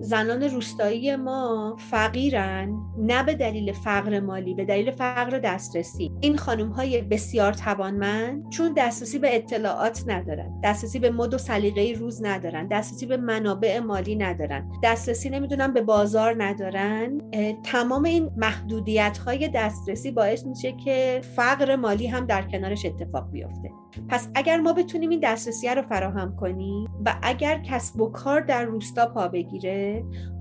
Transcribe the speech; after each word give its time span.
زنان 0.00 0.42
روستایی 0.42 1.16
ما 1.16 1.76
فقیرن 1.90 2.72
نه 2.98 3.22
به 3.22 3.34
دلیل 3.34 3.72
فقر 3.72 4.20
مالی 4.20 4.54
به 4.54 4.64
دلیل 4.64 4.90
فقر 4.90 5.38
دسترسی. 5.38 6.12
این 6.20 6.36
خانم 6.36 6.68
های 6.68 7.02
بسیار 7.02 7.52
توانمند 7.52 8.50
چون 8.50 8.72
دسترسی 8.76 9.18
به 9.18 9.36
اطلاعات 9.36 10.04
ندارن 10.06 10.60
دسترسی 10.64 10.98
به 10.98 11.10
مد 11.10 11.34
و 11.34 11.38
سلیقه 11.38 11.98
روز 11.98 12.24
ندارن 12.24 12.66
دسترسی 12.66 13.06
به 13.06 13.16
منابع 13.16 13.78
مالی 13.78 14.16
ندارن 14.16 14.72
دسترسی 14.82 15.30
نمی‌دونم 15.30 15.72
به 15.72 15.82
بازار 15.82 16.44
ندارن. 16.44 17.20
تمام 17.64 18.04
این 18.04 18.30
محدودیت 18.36 19.18
های 19.18 19.48
دسترسی 19.54 20.10
باعث 20.10 20.46
میشه 20.46 20.72
که 20.72 21.20
فقر 21.36 21.76
مالی 21.76 22.06
هم 22.06 22.26
در 22.26 22.42
کنارش 22.42 22.86
اتفاق 22.86 23.30
بیفته. 23.30 23.70
پس 24.08 24.28
اگر 24.34 24.60
ما 24.60 24.72
بتونیم 24.72 25.10
این 25.10 25.20
دسترسی 25.22 25.68
رو 25.68 25.82
فراهم 25.82 26.36
کنیم 26.36 26.88
و 27.06 27.14
اگر 27.22 27.58
کسب 27.58 28.00
و 28.00 28.10
کار 28.10 28.40
در 28.40 28.64
روستا 28.64 29.06
پا 29.06 29.28
بگیره 29.28 29.89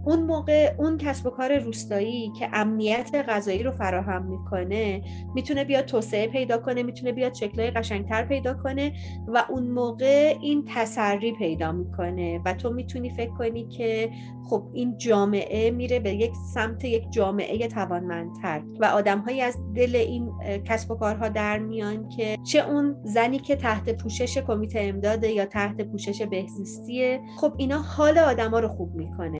اون 0.06 0.24
موقع 0.24 0.74
اون 0.78 0.98
کسب 0.98 1.28
و 1.28 1.30
کار 1.30 1.58
روستایی 1.58 2.32
که 2.40 2.50
امنیت 2.54 3.26
غذایی 3.30 3.64
رو 3.64 3.72
فراهم 3.72 4.26
می‌کنه 4.26 5.02
می‌تونه 5.36 5.64
بیاد 5.64 5.86
توسعه 5.86 6.28
پیدا 6.28 6.58
کنه 6.58 6.84
می‌تونه 6.84 7.12
بیاد 7.12 7.34
شکلهای 7.34 7.72
قشنگتر 7.72 8.26
پیدا 8.26 8.54
کنه 8.54 8.94
و 9.28 9.44
اون 9.50 9.72
موقع 9.72 10.36
این 10.42 10.66
تسری 10.76 11.32
پیدا 11.32 11.72
می‌کنه. 11.72 12.42
و 12.46 12.54
تو 12.54 12.70
می‌تونی 12.70 13.10
فکر 13.10 13.34
کنی 13.34 13.68
که 13.68 14.10
خب 14.50 14.64
این 14.74 14.98
جامعه 14.98 15.72
میره 15.72 16.00
به 16.00 16.14
یک 16.14 16.32
سمت 16.54 16.86
یک 16.86 17.12
جامعه 17.12 17.68
توانمندتر. 17.68 18.62
و 18.80 18.86
آدمهایی 18.86 19.42
از 19.42 19.58
دل 19.76 19.96
این 19.96 20.32
کسب 20.66 20.92
و 20.92 20.96
کارها 20.96 21.30
در 21.30 21.60
میان 21.60 22.10
که 22.10 22.38
چه 22.44 22.60
اون 22.60 22.96
زنی 23.04 23.40
که 23.40 23.56
تحت 23.56 23.98
پوشش 24.04 24.38
کمیته 24.38 24.80
امداده 24.80 25.32
یا 25.32 25.46
تحت 25.46 25.82
پوشش 25.82 26.22
بهزیستیه 26.22 27.20
خب 27.38 27.54
اینا 27.58 27.82
حال 27.82 28.18
آدما 28.18 28.60
رو 28.60 28.68
خوب 28.68 28.96
می‌کنه. 28.96 29.39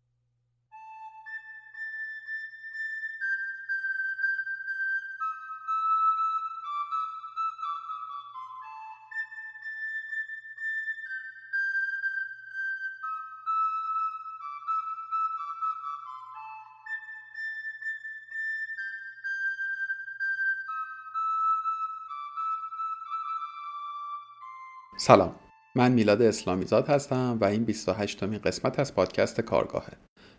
سلام. 25.10 25.36
من 25.76 25.92
میلاد 25.92 26.22
اسلامیزاد 26.22 26.88
هستم 26.88 27.38
و 27.42 27.46
این 27.46 27.64
28 27.64 28.24
مین 28.24 28.40
قسمت 28.40 28.80
از 28.80 28.96
پادکست 28.96 29.42
کارگاهه 29.42 29.94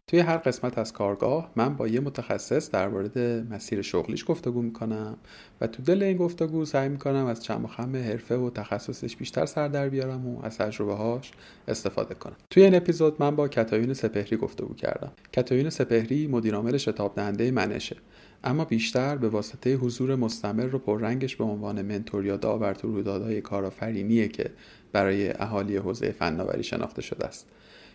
توی 0.06 0.20
هر 0.20 0.36
قسمت 0.36 0.78
از 0.78 0.92
کارگاه 0.92 1.50
من 1.56 1.76
با 1.76 1.88
یه 1.88 2.00
متخصص 2.00 2.70
در 2.70 2.88
مورد 2.88 3.18
مسیر 3.52 3.82
شغلیش 3.82 4.24
گفتگو 4.28 4.62
می‌کنم 4.62 5.16
و 5.60 5.66
تو 5.66 5.82
دل 5.82 6.02
این 6.02 6.16
گفتگو 6.16 6.64
سعی 6.64 6.88
می‌کنم 6.88 7.26
از 7.26 7.42
چند 7.42 7.66
خم 7.66 7.96
حرفه 7.96 8.36
و 8.36 8.50
تخصصش 8.50 9.16
بیشتر 9.16 9.46
سر 9.46 9.68
در 9.68 9.88
بیارم 9.88 10.26
و 10.26 10.44
از 10.44 10.58
تجربه 10.58 10.94
هاش 10.94 11.32
استفاده 11.68 12.14
کنم. 12.14 12.36
توی 12.50 12.62
این 12.62 12.74
اپیزود 12.74 13.16
من 13.22 13.36
با 13.36 13.48
کتایون 13.48 13.94
سپهری 13.94 14.36
گفتگو 14.36 14.74
کردم. 14.74 15.12
کتایون 15.32 15.70
سپهری 15.70 16.26
مدیرعامل 16.26 16.76
شتاب 16.76 17.14
دهنده 17.14 17.50
منشه. 17.50 17.96
اما 18.44 18.64
بیشتر 18.64 19.16
به 19.16 19.28
واسطه 19.28 19.74
حضور 19.74 20.16
مستمر 20.16 20.74
و 20.74 20.78
پررنگش 20.78 21.36
به 21.36 21.44
عنوان 21.44 21.83
منتور 21.83 22.27
یا 22.27 22.36
داور 22.36 22.74
تو 22.74 22.88
رویدادهای 22.88 23.41
کارآفرینیه 23.41 24.28
که 24.28 24.50
برای 24.92 25.30
اهالی 25.30 25.77
حوزه 25.77 26.12
فناوری 26.12 26.62
شناخته 26.62 27.02
شده 27.02 27.27
است. 27.27 27.47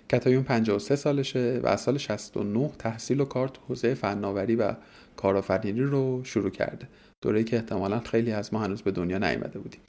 کتایون 0.10 0.44
53 0.44 0.96
سالشه 0.96 1.60
و 1.64 1.68
از 1.68 1.82
سال 1.82 1.98
69 1.98 2.72
تحصیل 2.80 3.22
و 3.22 3.26
کار 3.26 3.48
تو 3.48 3.62
حوزه 3.68 3.94
فناوری 3.94 4.56
و 4.56 4.74
کارآفرینی 5.18 5.82
رو 5.82 6.24
شروع 6.24 6.50
کرده. 6.50 6.88
دوره‌ای 7.22 7.44
که 7.44 7.56
احتمالا 7.56 8.00
خیلی 8.00 8.32
از 8.32 8.54
ما 8.54 8.60
هنوز 8.60 8.82
به 8.82 8.92
دنیا 8.92 9.18
نیامده 9.18 9.60
بودیم. 9.60 9.82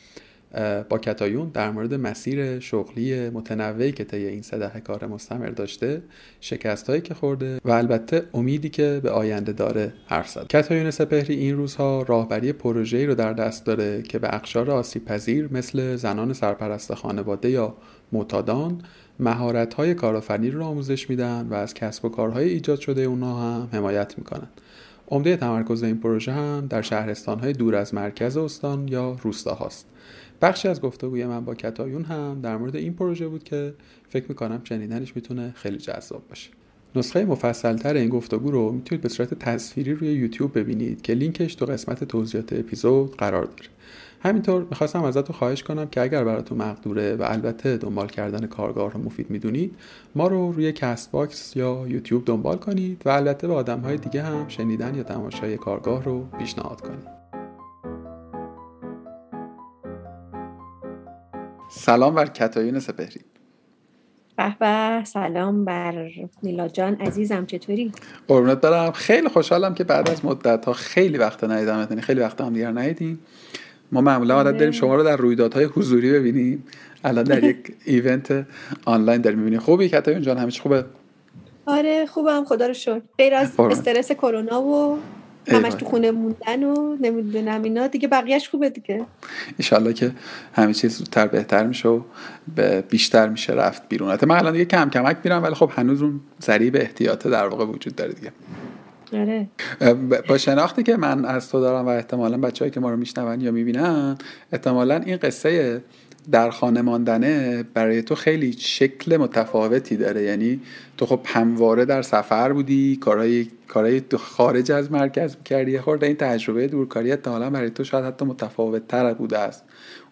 با 0.88 0.98
کتایون 0.98 1.48
در 1.48 1.70
مورد 1.70 1.94
مسیر 1.94 2.60
شغلی 2.60 3.30
متنوعی 3.30 3.92
که 3.92 4.04
طی 4.04 4.26
این 4.26 4.42
سه 4.42 4.58
دهه 4.58 4.80
کار 4.80 5.06
مستمر 5.06 5.48
داشته 5.48 6.02
شکستهایی 6.40 7.00
که 7.00 7.14
خورده 7.14 7.60
و 7.64 7.70
البته 7.70 8.22
امیدی 8.34 8.68
که 8.68 9.00
به 9.02 9.10
آینده 9.10 9.52
داره 9.52 9.92
حرف 10.06 10.28
زد. 10.28 10.46
کتایون 10.46 10.90
سپهری 10.90 11.34
این 11.34 11.56
روزها 11.56 12.02
راهبری 12.02 12.52
پروژه‌ای 12.52 13.06
رو 13.06 13.14
در 13.14 13.32
دست 13.32 13.66
داره 13.66 14.02
که 14.02 14.18
به 14.18 14.34
اقشار 14.34 14.70
آسیب 14.70 15.04
پذیر 15.04 15.48
مثل 15.52 15.96
زنان 15.96 16.32
سرپرست 16.32 16.94
خانواده 16.94 17.50
یا 17.50 17.76
معتادان 18.12 18.82
مهارت‌های 19.20 19.94
کارآفرینی 19.94 20.50
رو 20.50 20.64
آموزش 20.64 21.10
میدن 21.10 21.46
و 21.50 21.54
از 21.54 21.74
کسب 21.74 22.04
و 22.04 22.08
کارهای 22.08 22.48
ایجاد 22.48 22.80
شده 22.80 23.02
اونها 23.02 23.54
هم 23.54 23.68
حمایت 23.72 24.18
می‌کنن. 24.18 24.48
عمده 25.08 25.36
تمرکز 25.36 25.82
این 25.82 26.00
پروژه 26.00 26.32
هم 26.32 26.66
در 26.70 26.82
شهرستانهای 26.82 27.52
دور 27.52 27.74
از 27.74 27.94
مرکز 27.94 28.36
استان 28.36 28.88
یا 28.88 29.16
روستاهاست. 29.22 29.86
بخشی 30.42 30.68
از 30.68 30.80
گفتگوی 30.80 31.26
من 31.26 31.44
با 31.44 31.54
کتایون 31.54 32.04
هم 32.04 32.40
در 32.42 32.56
مورد 32.56 32.76
این 32.76 32.94
پروژه 32.94 33.28
بود 33.28 33.44
که 33.44 33.74
فکر 34.08 34.24
می‌کنم 34.28 34.60
شنیدنش 34.64 35.16
می‌تونه 35.16 35.52
خیلی 35.56 35.76
جذاب 35.78 36.28
باشه. 36.28 36.50
نسخه 36.96 37.24
مفصلتر 37.24 37.94
این 37.94 38.08
گفتگو 38.08 38.50
رو 38.50 38.72
می‌تونید 38.72 39.02
به 39.02 39.08
صورت 39.08 39.34
تصویری 39.34 39.94
روی 39.94 40.12
یوتیوب 40.12 40.58
ببینید 40.58 41.02
که 41.02 41.14
لینکش 41.14 41.54
تو 41.54 41.66
قسمت 41.66 42.04
توضیحات 42.04 42.52
اپیزود 42.52 43.16
قرار 43.16 43.44
داره. 43.44 43.70
همینطور 44.20 44.66
می‌خواستم 44.70 45.04
ازتون 45.04 45.36
خواهش 45.36 45.62
کنم 45.62 45.88
که 45.88 46.00
اگر 46.00 46.24
براتون 46.24 46.58
مقدوره 46.58 47.16
و 47.16 47.22
البته 47.26 47.76
دنبال 47.76 48.08
کردن 48.08 48.46
کارگاه 48.46 48.92
رو 48.92 49.00
مفید 49.00 49.30
می‌دونید 49.30 49.74
ما 50.14 50.28
رو 50.28 50.52
روی 50.52 50.72
Castbox 50.72 51.56
یا 51.56 51.84
یوتیوب 51.88 52.24
دنبال 52.24 52.56
کنید 52.56 53.02
و 53.04 53.08
البته 53.08 53.46
به 53.46 53.54
آدم 53.54 53.80
های 53.80 53.96
دیگه 53.96 54.22
هم 54.22 54.48
شنیدن 54.48 54.94
یا 54.94 55.02
تماشای 55.02 55.56
کارگاه 55.56 56.04
رو 56.04 56.26
پیشنهاد 56.38 56.80
کنید. 56.80 57.15
سلام 61.68 62.14
بر 62.14 62.26
کتایون 62.26 62.80
سپهری. 62.80 63.20
به 64.36 65.04
سلام 65.04 65.64
بر 65.64 66.10
میلاد 66.42 66.68
جان 66.68 66.94
عزیزم 66.94 67.46
چطوری؟ 67.46 67.92
قربونت 68.28 68.60
برم. 68.60 68.92
خیلی 68.92 69.28
خوشحالم 69.28 69.74
که 69.74 69.84
بعد 69.84 70.10
از 70.10 70.24
مدت 70.24 70.64
ها 70.64 70.72
خیلی 70.72 71.18
وقت 71.18 71.44
ندیدم 71.44 71.86
یعنی 71.90 72.02
خیلی 72.02 72.20
وقت 72.20 72.40
هم 72.40 72.52
دیگر 72.52 72.70
ندیدیم. 72.72 73.18
ما 73.92 74.00
معمولا 74.00 74.34
عادت 74.34 74.58
داریم 74.58 74.70
شما 74.72 74.94
رو 74.94 75.02
در 75.02 75.16
رویدادهای 75.16 75.64
حضوری 75.64 76.12
ببینیم. 76.12 76.64
الان 77.04 77.24
در 77.24 77.44
یک 77.44 77.56
ایونت 77.84 78.46
آنلاین 78.84 79.20
داریم 79.20 79.38
می‌بینیم. 79.38 79.60
خوبی 79.60 79.88
کتایون 79.88 80.22
جان؟ 80.22 80.38
همیشه 80.38 80.62
خوبه؟ 80.62 80.84
آره 81.66 82.06
خوبم. 82.06 82.44
خدا 82.44 82.66
رو 82.66 82.74
شکر. 82.74 83.02
غیر 83.18 83.34
از 83.34 83.60
استرس 83.60 84.12
کرونا 84.12 84.62
و 84.62 84.98
همش 85.48 85.74
تو 85.74 85.86
خونه 85.86 86.10
موندن 86.10 86.62
و 86.62 86.96
نمی‌دونم 87.00 87.62
اینا. 87.62 87.86
دیگه 87.86 88.08
بقیهش 88.08 88.48
خوبه 88.48 88.70
دیگه. 88.70 89.04
ایشالله 89.56 89.92
که 89.92 90.12
همه 90.52 90.74
چیز 90.74 90.96
زودتر 90.96 91.26
بهتر 91.26 91.66
میشه 91.66 91.88
و 91.88 92.00
بیشتر 92.90 93.28
میشه 93.28 93.52
رفت 93.52 93.88
بیرون. 93.88 94.18
من 94.22 94.36
الان 94.36 94.52
دیگه 94.52 94.64
کم 94.64 94.90
کمک 94.90 95.16
میرم 95.24 95.42
ولی 95.42 95.54
خب 95.54 95.70
هنوز 95.74 96.02
اون 96.02 96.20
ذریب 96.42 96.76
احتیاط 96.76 97.26
در 97.26 97.48
واقع 97.48 97.64
وجود 97.64 97.96
داره 97.96 98.12
دیگه. 98.12 98.32
آره. 99.12 99.48
با 100.28 100.38
شناختی 100.38 100.82
که 100.82 100.96
من 100.96 101.24
از 101.24 101.50
تو 101.50 101.60
دارم 101.60 101.86
و 101.86 101.88
احتمالا 101.88 102.38
بچههایی 102.38 102.70
که 102.70 102.80
ما 102.80 102.90
رو 102.90 102.96
میشنون 102.96 103.40
یا 103.40 103.50
می‌بینن 103.50 104.18
احتمالا 104.52 104.96
این 104.96 105.16
قصه 105.16 105.82
در 106.30 106.50
خانه 106.50 106.82
ماندنه 106.82 107.62
برای 107.74 108.02
تو 108.02 108.14
خیلی 108.14 108.52
شکل 108.52 109.16
متفاوتی 109.16 109.96
داره. 109.96 110.22
یعنی 110.22 110.60
تو 110.96 111.06
خب 111.06 111.20
همواره 111.24 111.84
در 111.84 112.02
سفر 112.02 112.52
بودی 112.52 112.96
کارهای 112.96 113.46
کارهای 113.68 114.02
خارج 114.18 114.72
از 114.72 114.92
مرکز 114.92 115.36
کردی 115.44 115.72
یه 115.72 115.80
خورده 115.80 116.06
این 116.06 116.16
تجربه 116.16 116.66
دورکاری 116.66 117.10
احتمالا 117.10 117.50
برای 117.50 117.70
تو 117.70 117.84
شاید 117.84 118.04
حتی 118.04 118.24
متفاوت 118.24 118.88
تر 118.88 119.14
بوده 119.14 119.38
است. 119.38 119.64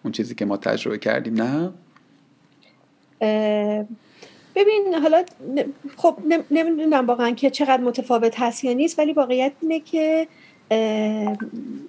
اون 0.03 0.11
چیزی 0.11 0.35
که 0.35 0.45
ما 0.45 0.57
تجربه 0.57 0.97
کردیم 0.97 1.33
نه؟ 1.41 1.71
ببین 4.55 4.95
حالا 5.01 5.23
خب 5.97 6.17
نمی‌دونم 6.51 7.07
واقعا 7.07 7.31
که 7.31 7.49
چقدر 7.49 7.83
متفاوت 7.83 8.39
هست 8.39 8.63
یا 8.63 8.73
نیست 8.73 8.99
ولی 8.99 9.13
واقعیت 9.13 9.51
اینه 9.61 9.79
که 9.79 10.27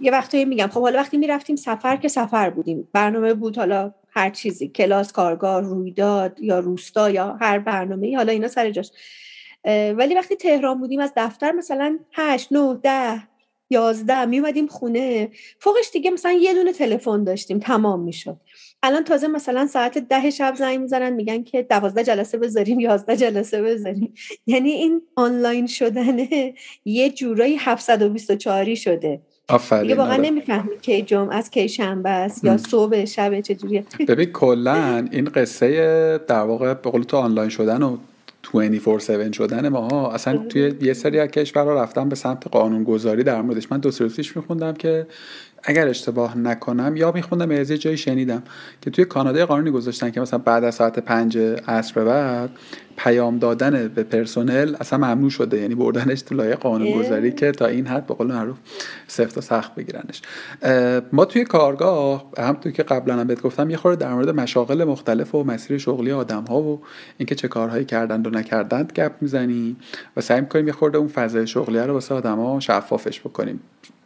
یه 0.00 0.10
وقتی 0.12 0.44
میگم 0.44 0.66
خب 0.66 0.80
حالا 0.80 0.98
وقتی 0.98 1.16
می‌رفتیم 1.16 1.56
سفر 1.56 1.96
که 1.96 2.08
سفر 2.08 2.50
بودیم. 2.50 2.88
برنامه 2.92 3.34
بود 3.34 3.58
حالا 3.58 3.94
هر 4.10 4.30
چیزی 4.30 4.68
کلاس 4.68 5.12
کارگاه 5.12 5.60
رویداد 5.60 6.40
یا 6.40 6.58
روستا 6.58 7.10
یا 7.10 7.36
هر 7.40 7.58
برنامه 7.58 8.16
حالا 8.16 8.32
اینا 8.32 8.48
سر 8.48 8.70
جاش. 8.70 8.90
ولی 9.96 10.14
وقتی 10.14 10.36
تهران 10.36 10.78
بودیم 10.80 11.00
از 11.00 11.12
دفتر 11.16 11.52
مثلا 11.52 11.98
هشت 12.12 12.52
نه 12.52 12.78
ده 12.82 13.22
یازده 13.70 14.24
می 14.24 14.38
اومدیم 14.38 14.66
خونه. 14.66 15.30
فوقش 15.60 15.90
دیگه 15.92 16.10
مثلا 16.10 16.32
یه 16.32 16.54
دونه 16.54 16.72
تلفن 16.72 17.24
داشتیم 17.24 17.58
تمام 17.58 18.00
می‌شد. 18.00 18.36
الان 18.82 19.04
تازه 19.04 19.28
مثلا 19.28 19.66
ساعت 19.66 19.98
ده 19.98 20.30
شب 20.30 20.54
زنگ 20.58 20.80
می‌زنن 20.80 21.12
میگن 21.12 21.42
که 21.42 21.62
دوازده 21.62 22.04
جلسه 22.04 22.38
بذاریم 22.38 22.80
یازده 22.80 23.16
جلسه 23.16 23.62
بذاریم. 23.62 24.14
یعنی 24.46 24.70
این 24.70 25.02
آنلاین 25.16 25.66
شدنه 25.66 26.54
یه 26.84 27.10
جورایی 27.10 27.56
724 27.60 28.74
شده. 28.74 29.20
آفرین 29.48 29.82
دیگه 29.82 29.94
واقعا 29.94 30.12
آره. 30.12 30.22
نمی‌فهمی 30.22 30.78
کی 30.82 31.02
جمعه 31.02 31.36
از 31.36 31.50
کی 31.50 31.68
شنبه 31.68 32.10
است 32.10 32.44
یا 32.44 32.56
صبح 32.56 33.04
شب 33.04 33.40
چجوریه 33.40 33.84
ببین 34.08 34.32
کلا 34.32 34.98
این 35.12 35.24
قصه 35.24 36.20
در 36.28 36.42
واقع 36.42 36.74
به 36.74 36.90
قول 36.90 37.02
تو 37.02 37.16
آنلاین 37.16 37.48
شدن 37.48 37.82
و 37.82 37.96
24/7 38.46 39.32
شدن 39.32 39.68
ماها 39.68 40.12
اصلا 40.12 40.36
توی 40.36 40.74
یه 40.80 40.92
سری 40.92 41.20
از 41.20 41.28
کشورها 41.28 41.82
رفتن 41.82 42.08
به 42.08 42.16
سمت 42.16 42.46
قانون 42.46 42.84
گذاری 42.84 43.22
در 43.22 43.42
موردش. 43.42 43.72
من 43.72 43.78
دو 43.78 43.90
سه 43.90 44.08
میخوندم 44.36 44.72
که 44.72 45.06
اگر 45.68 45.88
اشتباه 45.88 46.38
نکنم 46.38 46.96
یا 46.96 47.12
میخوندم 47.12 47.50
از 47.50 47.70
یه 47.70 47.78
جایی 47.78 47.96
شنیدم 47.96 48.42
که 48.80 48.90
توی 48.90 49.04
کانادا 49.04 49.46
قانونی 49.46 49.70
گذاشتن 49.70 50.10
که 50.10 50.20
مثلا 50.20 50.38
بعد 50.38 50.64
از 50.64 50.74
ساعت 50.74 50.98
پنج 50.98 51.38
عصر 51.68 52.04
بعد 52.04 52.50
پیام 52.96 53.38
دادن 53.38 53.88
به 53.88 54.02
پرسنل 54.02 54.76
اصلا 54.80 54.98
ممنوع 54.98 55.30
شده. 55.30 55.60
یعنی 55.60 55.74
بردنش 55.74 56.22
تو 56.22 56.34
لایه 56.34 56.54
قانون 56.54 56.98
گذاری 56.98 57.32
که 57.32 57.52
تا 57.52 57.66
این 57.66 57.86
حد 57.86 58.06
به 58.06 58.14
قول 58.14 58.26
معروف 58.26 58.56
سفت 59.06 59.38
و 59.38 59.40
سخت 59.40 59.74
بگیرنش. 59.74 60.22
ما 61.12 61.24
توی 61.24 61.44
کارگاه 61.44 62.30
هم 62.38 62.54
توی 62.54 62.72
که 62.72 62.82
قبلا 62.82 63.14
هم 63.14 63.26
بهت 63.26 63.42
گفتم 63.42 63.70
یه 63.70 63.76
خورده 63.76 64.04
در 64.04 64.14
مورد 64.14 64.30
مشاغل 64.30 64.84
مختلف 64.84 65.34
و 65.34 65.44
مسیر 65.44 65.78
شغلی 65.78 66.12
آدم 66.12 66.44
ها 66.44 66.60
و 66.60 66.80
اینکه 67.18 67.34
چه 67.34 67.48
کارهایی 67.48 67.84
کردند 67.84 68.26
و 68.26 68.30
نکردند 68.30 68.92
گپ 68.92 69.12
می‌زنیم 69.20 69.76
و 70.16 70.20
سعی 70.20 70.40
می‌کنیم 70.40 70.66
یه 70.66 70.72
خورده 70.72 70.98
اون 70.98 71.08
فضای 71.08 71.46
شغلی 71.46 71.78
رو 71.78 71.92
واسه 71.92 72.14
آدما 72.14 72.60
شفافش 72.60 73.20
بکنیم. 73.20 73.60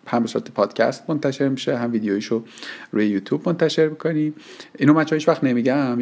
هم 0.07 0.27
صورت 0.27 0.51
پادکست 0.51 1.11
منتشر 1.11 1.49
میشه 1.49 1.77
هم 1.77 1.93
ویدیویشو 1.93 2.45
روی 2.91 3.07
یوتیوب 3.07 3.49
منتشر 3.49 3.89
می‌کنیم 3.89 4.35
اینو 4.79 4.93
من 4.93 5.07
هیچ 5.13 5.29
وقت 5.29 5.45
نمیگم 5.45 6.01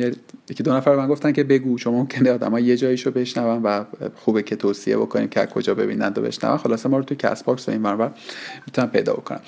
یکی 0.50 0.62
دو 0.62 0.72
نفر 0.72 0.96
من 0.96 1.08
گفتن 1.08 1.32
که 1.32 1.44
بگو 1.44 1.78
چون 1.78 1.94
ممکنه 1.94 2.32
آدم 2.32 2.58
یه 2.58 2.76
جاییشو 2.76 3.10
بشنون 3.10 3.62
و 3.62 3.84
خوبه 4.14 4.42
که 4.42 4.56
توصیه 4.56 4.96
بکنیم 4.96 5.28
که 5.28 5.46
کجا 5.46 5.74
ببینند 5.74 6.18
و 6.18 6.22
بشنون. 6.22 6.56
خلاصه 6.56 6.88
ما 6.88 6.98
رو 6.98 7.04
توی 7.04 7.16
Castbox 7.16 7.68
و 7.68 7.72
این 7.72 7.82
ور 7.82 8.14
می‌تونم 8.66 8.90
پیدا 8.90 9.12
بکنم 9.12 9.40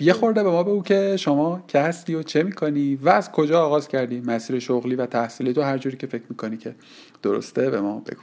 یه 0.00 0.12
خورده 0.12 0.42
به 0.42 0.50
ما 0.50 0.62
بگو 0.62 0.82
که 0.82 1.16
شما 1.16 1.64
که 1.68 1.78
هستی 1.78 2.14
و 2.14 2.22
چه 2.22 2.42
می‌کنی 2.42 2.98
و 3.02 3.08
از 3.08 3.32
کجا 3.32 3.62
آغاز 3.62 3.88
کردی؟ 3.88 4.20
مسیر 4.20 4.58
شغلی 4.58 4.94
و 4.94 5.06
تحصیلی 5.06 5.52
تو 5.52 5.62
هر 5.62 5.78
جوری 5.78 5.96
که 5.96 6.06
فکر 6.06 6.24
می‌کنی 6.30 6.56
که 6.56 6.74
درسته 7.22 7.70
به 7.70 7.80
ما 7.80 8.00
بگو. 8.00 8.22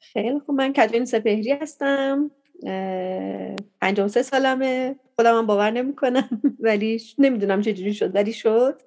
خیلی 0.00 0.40
خوب. 0.46 0.56
من 0.56 0.72
کدوین 0.72 1.04
سپهری 1.04 1.52
هستم. 1.52 2.30
سه 4.08 4.22
سالمه. 4.22 4.96
خودم 5.16 5.38
هم 5.38 5.46
باور 5.46 5.70
نمی‌کنم 5.70 6.42
ولی 6.60 7.02
نمی‌دونم 7.18 7.60
چجوری 7.60 7.94
شد 7.94 8.14
ولی 8.14 8.32
شد. 8.32 8.80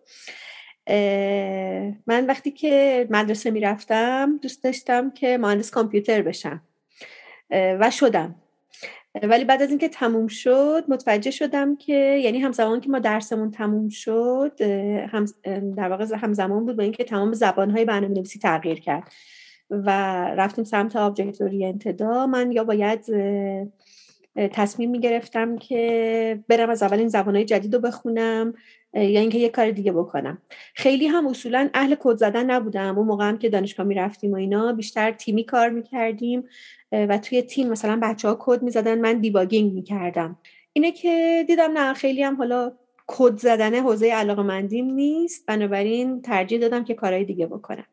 من 2.08 2.26
وقتی 2.28 2.52
که 2.52 3.08
مدرسه 3.10 3.52
می‌رفتم 3.52 4.40
دوست 4.42 4.64
داشتم 4.64 5.12
که 5.12 5.38
مهندس 5.38 5.72
کامپیوتر 5.72 6.22
بشم. 6.22 6.62
و 7.52 7.92
شدم. 7.92 8.36
ولی 9.24 9.44
بعد 9.44 9.62
از 9.62 9.70
اینکه 9.70 9.90
تموم 9.90 10.28
شد 10.28 10.84
متوجه 10.88 11.32
شدم 11.32 11.76
که 11.76 11.94
یعنی 12.24 12.40
همزمان 12.40 12.82
که 12.82 12.90
ما 12.90 13.00
درسمون 13.00 13.52
تموم 13.52 13.90
شد 13.90 14.62
هم 15.12 15.26
در 15.78 15.90
واقع 15.90 16.06
همزمان 16.16 16.66
بود 16.66 16.78
با 16.78 16.84
اینکه 16.84 17.04
تمام 17.04 17.34
زبانهای 17.34 17.86
برنامه 17.86 18.14
نویسی 18.14 18.40
تغییر 18.40 18.80
کرد. 18.80 19.12
و 19.72 19.90
رفتیم 20.26 20.64
سمت 20.64 20.96
object 20.96 21.42
oriented 21.42 22.18
ها 22.18 22.28
من 22.28 22.52
یا 22.52 22.64
باید 22.64 23.06
تصمیم 24.36 24.90
می 24.90 25.00
گرفتم 25.00 25.58
که 25.58 26.44
برم 26.48 26.70
از 26.70 26.84
اول 26.84 26.98
این 27.00 27.08
زبانهای 27.08 27.46
جدید 27.46 27.76
رو 27.76 27.82
بخونم 27.82 28.54
یا 28.94 29.20
اینکه 29.20 29.38
یه 29.38 29.50
کار 29.50 29.72
دیگه 29.72 29.92
بکنم. 29.92 30.38
خیلی 30.74 31.08
هم 31.08 31.28
اصولا 31.28 31.70
اهل 31.74 31.96
کد 32.00 32.16
زدن 32.16 32.52
نبودم. 32.52 32.98
اون 32.98 33.08
موقع 33.08 33.28
هم 33.28 33.38
که 33.38 33.50
دانشگاه 33.50 33.86
می 33.86 33.96
رفتیم 33.96 34.32
و 34.32 34.36
اینا 34.36 34.74
بیشتر 34.74 35.12
تیمی 35.12 35.44
کار 35.44 35.70
می 35.70 35.84
کردیم 35.84 36.44
و 36.92 37.18
توی 37.18 37.42
تیم 37.42 37.70
مثلا 37.70 38.00
بچه 38.04 38.28
ها 38.28 38.38
کد 38.40 38.62
می 38.62 38.72
زدن 38.72 39.02
من 39.02 39.20
debugging 39.20 39.74
می 39.74 39.84
کردم 39.84 40.38
اینه 40.74 40.92
که 40.92 41.46
دیدم 41.48 41.72
نه 41.78 41.94
خیلی 41.94 42.24
هم 42.24 42.36
حالا 42.36 42.72
کد 43.08 43.38
زدن 43.38 43.76
حوزه 43.76 44.08
علاقه 44.08 44.42
مندیم 44.42 44.86
نیست. 44.86 45.46
بنابراین 45.46 46.22
ترجیح 46.22 46.60
دادم 46.60 46.84
که 46.84 46.94
کارهای 46.94 47.26
دیگه 47.26 47.48
بکنم. 47.48 47.86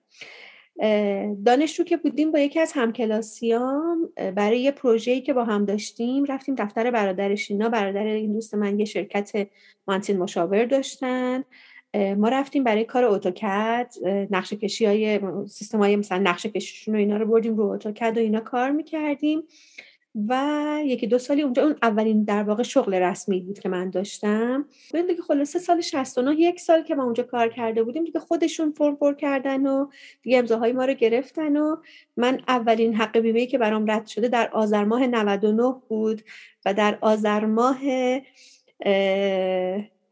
دانشجو 1.44 1.84
که 1.84 1.96
بودیم 1.96 2.32
با 2.32 2.38
یکی 2.38 2.60
از 2.60 2.72
همکلاسیام 2.72 4.08
برای 4.34 4.60
یه 4.60 4.70
پروژه‌ای 4.70 5.20
که 5.20 5.32
با 5.32 5.44
هم 5.44 5.64
داشتیم 5.64 6.24
رفتیم 6.24 6.54
دفتر 6.54 6.90
برادر 6.90 7.34
شینا. 7.34 7.68
برادر 7.68 8.04
این 8.04 8.32
دوست 8.32 8.54
من 8.54 8.78
یه 8.78 8.84
شرکت 8.84 9.48
مانتین 9.88 10.18
مشاور 10.18 10.64
داشتن. 10.64 11.44
ما 12.16 12.28
رفتیم 12.28 12.64
برای 12.64 12.84
کار 12.84 13.04
اتوکد. 13.04 13.90
نقشه 14.30 14.56
کشی 14.56 14.86
های 14.86 15.20
سیستم 15.46 15.78
های 15.78 15.96
مثلا 15.96 16.18
نقشه 16.18 16.48
کشیشون 16.48 16.94
و 16.94 16.98
اینا 16.98 17.16
رو 17.16 17.26
بردیم 17.26 17.56
رو 17.56 17.64
اتوکد 17.64 18.12
و 18.16 18.20
اینا 18.20 18.40
کار 18.40 18.70
می‌کردیم. 18.70 19.42
و 20.28 20.80
یکی 20.84 21.06
دو 21.06 21.18
سالی 21.18 21.42
اونجا 21.42 21.62
اون 21.62 21.76
اولین 21.82 22.24
در 22.24 22.42
واقع 22.42 22.62
شغل 22.62 22.94
رسمی 22.94 23.40
بود 23.40 23.58
که 23.58 23.68
من 23.68 23.90
داشتم. 23.90 24.64
ببین 24.94 25.06
دیگه 25.06 25.22
خلاصه 25.22 25.58
سال 25.58 25.80
69 25.80 26.34
یک 26.34 26.60
سال 26.60 26.82
که 26.82 26.94
ما 26.94 27.04
اونجا 27.04 27.22
کار 27.22 27.48
کرده 27.48 27.82
بودیم 27.82 28.04
دیگه 28.04 28.20
خودشون 28.20 28.72
فرم 28.72 28.96
پر 28.96 29.14
کردن 29.14 29.66
و 29.66 29.86
دیگه 30.22 30.38
امضاهای 30.38 30.72
ما 30.72 30.84
رو 30.84 30.94
گرفتن 30.94 31.56
و 31.56 31.76
من 32.16 32.40
اولین 32.48 32.94
حق 32.94 33.18
بیمه 33.18 33.46
که 33.46 33.58
برام 33.58 33.90
رد 33.90 34.06
شده 34.06 34.28
در 34.28 34.50
آذر 34.52 34.84
ماه 34.84 35.06
99 35.06 35.74
بود 35.88 36.22
و 36.66 36.74
در 36.74 36.98
آذر 37.00 37.44
ماه 37.44 37.78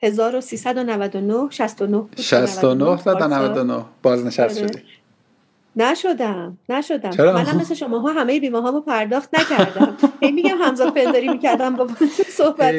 1399 0.02 1.50
69 1.50 2.06
69 2.16 2.96
تا 2.96 3.26
99 3.26 3.84
بازنشست 4.02 4.58
آره. 4.58 4.68
شدی. 4.68 4.82
نشدم 5.76 6.58
نشدم. 6.68 7.10
منم 7.32 7.60
مثل 7.60 7.74
شما 7.74 7.98
ها 7.98 8.12
همه 8.12 8.40
بیمه 8.40 8.60
هامو 8.60 8.80
پرداخت 8.80 9.34
نکردم. 9.34 9.96
این 10.20 10.34
میگم 10.34 10.58
همزاد 10.62 10.94
پنداری 10.94 11.28
می‌کردم 11.28 11.76
با 11.76 11.88
صحبت 12.28 12.74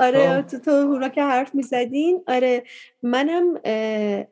آره 0.00 0.44
تو 0.50 0.58
تو 0.58 1.08
که 1.08 1.22
حرف 1.22 1.54
می‌زدین. 1.54 2.22
آره 2.26 2.62
منم 3.02 3.54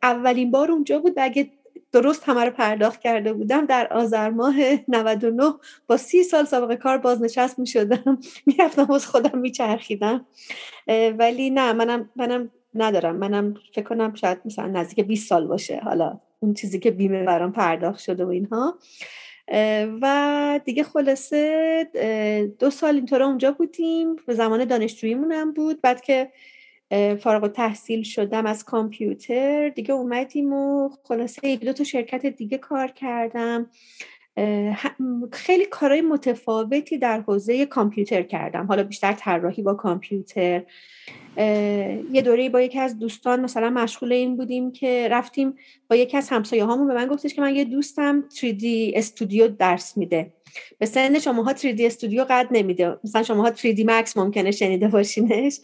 اولین 0.03 0.51
بار 0.51 0.71
اونجا 0.71 0.99
بود 0.99 1.15
اگه 1.17 1.51
درست 1.93 2.29
همه 2.29 2.45
رو 2.45 2.51
پرداخت 2.51 3.01
کرده 3.01 3.33
بودم 3.33 3.67
در 3.67 3.89
آذر 3.93 4.31
ماه 4.31 4.55
99 4.89 5.43
با 5.87 5.97
سی 5.97 6.23
سال 6.23 6.45
سابقه 6.45 6.77
کار 6.77 6.99
بازنشست 6.99 7.59
می 7.59 7.67
شدم 7.67 8.19
می‌رفتم 8.47 8.91
از 8.93 9.07
خودم 9.07 9.39
میچرخیدم. 9.39 10.27
ولی 11.19 11.51
نه 11.51 11.73
منم 11.73 12.11
منم 12.17 12.51
ندارم. 12.75 13.17
منم 13.17 13.55
فکر 13.75 13.85
کنم 13.85 14.15
شاید 14.15 14.39
مثلا 14.45 14.67
نزدیک 14.67 15.07
20 15.07 15.29
سال 15.29 15.47
باشه. 15.47 15.81
حالا 15.85 16.21
اون 16.39 16.55
چیزی 16.55 16.79
که 16.79 16.91
بیمه 16.91 17.23
برام 17.25 17.53
پرداخت 17.53 18.01
شده 18.01 18.25
و 18.25 18.29
اینها. 18.29 18.79
و 20.03 20.61
دیگه 20.65 20.83
خلاصه 20.83 21.85
دو 22.59 22.71
سال 22.71 22.95
اینطور 22.95 23.23
اونجا 23.23 23.53
بودیم. 23.53 24.17
به 24.27 24.35
زمان 24.35 24.65
دانشجوییمون 24.65 25.33
هم 25.33 25.53
بود. 25.53 25.81
بعد 25.81 26.01
که 26.01 26.33
فارغ 27.21 27.53
تحصیل 27.53 28.03
شدم 28.03 28.47
از 28.47 28.65
کامپیوتر 28.65 29.69
دیگه 29.69 29.95
اومدیم 29.95 30.53
و 30.53 30.91
خلاصه 31.03 31.49
یک 31.49 31.65
دو 31.65 31.73
تا 31.73 31.85
شرکت 31.85 32.27
دیگه 32.27 32.59
کار 32.59 32.89
کردم. 32.89 33.71
خیلی 35.33 35.67
کارهای 35.71 36.01
متفاوتی 36.01 36.99
در 36.99 37.21
حوزه 37.21 37.67
کامپیوتر 37.67 38.23
کردم. 38.23 38.67
حالا 38.67 38.83
بیشتر 38.83 39.13
طراحی 39.13 39.63
با 39.63 39.75
کامپیوتر. 39.75 40.63
یه 42.13 42.23
دوره 42.25 42.49
با 42.49 42.61
یکی 42.61 42.79
از 42.79 42.99
دوستان 42.99 43.41
مثلا 43.41 43.71
مشغول 43.71 44.13
این 44.13 44.37
بودیم 44.37 44.73
که 44.73 45.09
رفتیم 45.11 45.55
با 45.91 45.97
یکی 45.97 46.17
از 46.17 46.29
همسایه 46.29 46.65
هامون 46.65 46.89
به 46.89 46.95
من 46.95 47.07
گفتش 47.07 47.35
که 47.35 47.41
من 47.41 47.55
یه 47.55 47.65
دوستم 47.65 48.25
3D 48.31 48.65
استودیو 48.95 49.49
درس 49.49 49.97
میده. 49.97 50.33
به 50.79 50.87
سن 50.87 51.19
شماها 51.19 51.55
3D 51.55 51.81
استودیو 51.81 52.25
قد 52.31 52.49
نمیده. 52.51 52.99
مثلا 53.05 53.23
شماها 53.23 53.51
3D 53.51 53.85
مکس 53.87 54.17
ممکنه 54.17 54.51
شنیده 54.51 54.89
باشینش. 54.89 55.61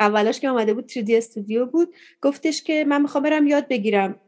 اولاش 0.00 0.40
که 0.40 0.48
آمده 0.48 0.74
بود 0.74 0.90
3D 0.90 1.10
استودیو 1.10 1.66
بود 1.66 1.94
گفتش 2.22 2.62
که 2.62 2.84
من 2.84 3.02
می‌خوام 3.02 3.24
برم 3.24 3.46
یاد 3.46 3.68
بگیرم. 3.68 4.20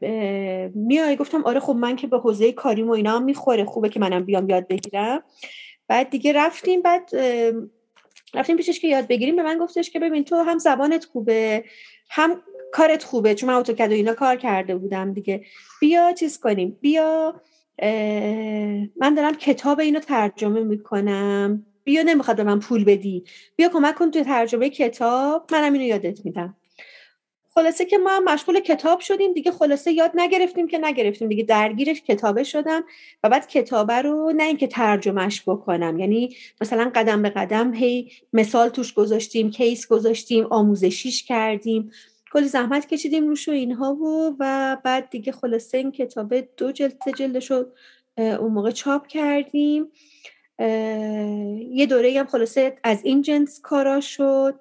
میای؟ 0.75 1.17
گفتم 1.17 1.45
آره 1.45 1.61
خب 1.61 1.73
من 1.73 1.97
که 1.97 2.07
به 2.07 2.19
حوزه 2.19 2.53
کاریم 2.53 2.89
و 2.89 2.93
اینا 2.93 3.17
هم 3.17 3.25
می‌خوره 3.25 3.65
خوبه 3.65 3.89
که 3.89 4.01
منم 4.01 4.25
بیام 4.25 4.49
یاد 4.49 4.69
بگیرم. 4.69 5.23
بعد 5.89 6.11
دیگه 6.11 6.33
رفتیم 6.33 6.83
بعد 6.83 7.11
رفتیم 8.35 8.57
پیشش 8.57 8.81
که 8.81 8.89
یاد 8.89 9.07
بگیریم 9.07 9.37
به 9.37 9.43
من 9.43 9.59
گفتش 9.59 9.91
که 9.91 10.01
ببین 10.01 10.25
تو 10.25 10.37
هم 10.37 10.59
زبانت 10.59 11.05
خوبه 11.05 11.65
هم 12.11 12.43
کارت 12.73 13.05
خوبه 13.05 13.35
چون 13.35 13.51
من 13.51 13.55
اتوکد 13.55 13.91
و 13.91 13.95
اینا 13.95 14.15
کار 14.15 14.37
کرده 14.37 14.77
بودم 14.77 15.13
دیگه. 15.13 15.45
بیا 15.81 16.13
چیز 16.13 16.41
کنیم 16.41 16.79
بیا 16.81 17.41
من 18.97 19.15
دارم 19.17 19.35
کتاب 19.35 19.81
اینو 19.81 20.01
ترجمه 20.01 20.61
می‌کنم. 20.61 21.67
بیا 21.87 22.03
نمی‌خواد 22.03 22.37
به 22.37 22.45
من 22.45 22.61
پول 22.61 22.85
بدی. 22.85 23.25
بیا 23.57 23.69
کمک 23.69 23.95
کن 23.95 24.11
توی 24.11 24.25
ترجمه 24.25 24.71
کتاب. 24.71 25.49
منم 25.53 25.73
اینو 25.73 25.85
یادت 25.87 26.25
میدم. 26.25 26.57
خلاصه 27.55 27.85
که 27.85 27.99
ما 27.99 28.21
مشغول 28.21 28.61
کتاب 28.61 29.01
شدیم 29.01 29.33
دیگه. 29.33 29.51
خلاصه 29.51 29.93
یاد 29.93 30.11
نگرفتیم 30.15 30.69
که 30.69 30.79
نگرفتیم 30.79 31.29
دیگه. 31.29 31.43
درگیرش 31.43 32.03
کتابه 32.03 32.43
شدم 32.43 32.85
و 33.25 33.29
بعد 33.29 33.49
کتابه 33.49 33.95
رو 33.95 34.33
نه 34.37 34.43
اینکه 34.43 34.67
ترجمهش 34.67 35.43
بکنم. 35.47 35.99
یعنی 35.99 36.37
مثلا 36.61 36.91
قدم 36.95 37.23
به 37.23 37.31
قدم 37.31 37.75
هی 37.75 38.13
مثال 38.33 38.69
توش 38.69 38.95
گذاشتیم 38.95 39.51
کیس 39.51 39.87
گذاشتیم 39.87 40.47
آموزشیش 40.47 41.25
کردیم. 41.25 41.91
کلی 42.33 42.49
زحمت 42.49 42.87
کشیدیم 42.87 43.29
روش 43.29 43.49
و 43.49 43.53
اینها 43.53 43.95
و 43.95 44.37
و 44.39 44.77
بعد 44.85 45.11
دیگه 45.11 45.33
خلاصه 45.33 45.79
این 45.79 45.93
کتابه 45.93 46.49
دو 46.57 46.73
جلد 46.73 46.99
جلدش 47.19 47.51
رو 47.51 47.67
اون 48.17 48.53
موقع 48.53 48.71
چاپ 48.71 49.07
کردیم. 49.07 49.87
یه 50.59 51.87
دوره 51.89 52.21
هم 52.21 52.27
خلاصه 52.27 52.77
از 52.85 53.01
این 53.05 53.23
جنس 53.23 53.61
کارا 53.63 54.01
شد. 54.01 54.55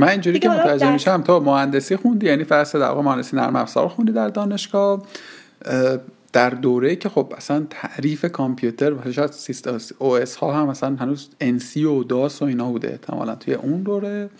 من 0.00 0.08
اینجوری 0.08 0.38
که 0.38 0.48
متوجه 0.48 0.92
میشم 0.92 1.22
تو 1.22 1.40
مهندسی 1.40 1.96
خوندی؟ 1.96 2.26
یعنی 2.26 2.44
فرض 2.44 2.76
در 2.76 2.94
مهندسی 2.94 3.36
نرم 3.36 3.56
افزار 3.56 3.88
خوندی 3.88 4.12
در 4.12 4.28
دانشگاه. 4.28 5.02
در 6.32 6.50
دوره 6.50 6.96
که 6.96 7.08
خب 7.08 7.34
اصلا 7.36 7.66
تعریف 7.70 8.24
کامپیوتر 8.24 9.10
شاید 9.10 9.32
سیستم 9.32 9.78
او 9.98 10.16
اس 10.16 10.36
ها 10.36 10.52
هم 10.52 10.66
مثلا 10.66 10.96
هنوز 10.96 11.28
انسی 11.40 11.84
و 11.84 12.02
داس 12.02 12.42
و 12.42 12.44
اینا 12.44 12.70
بوده 12.70 12.90
احتمالا 12.90 13.34
توی 13.34 13.54
اون 13.54 13.82
دوره. 13.82 14.30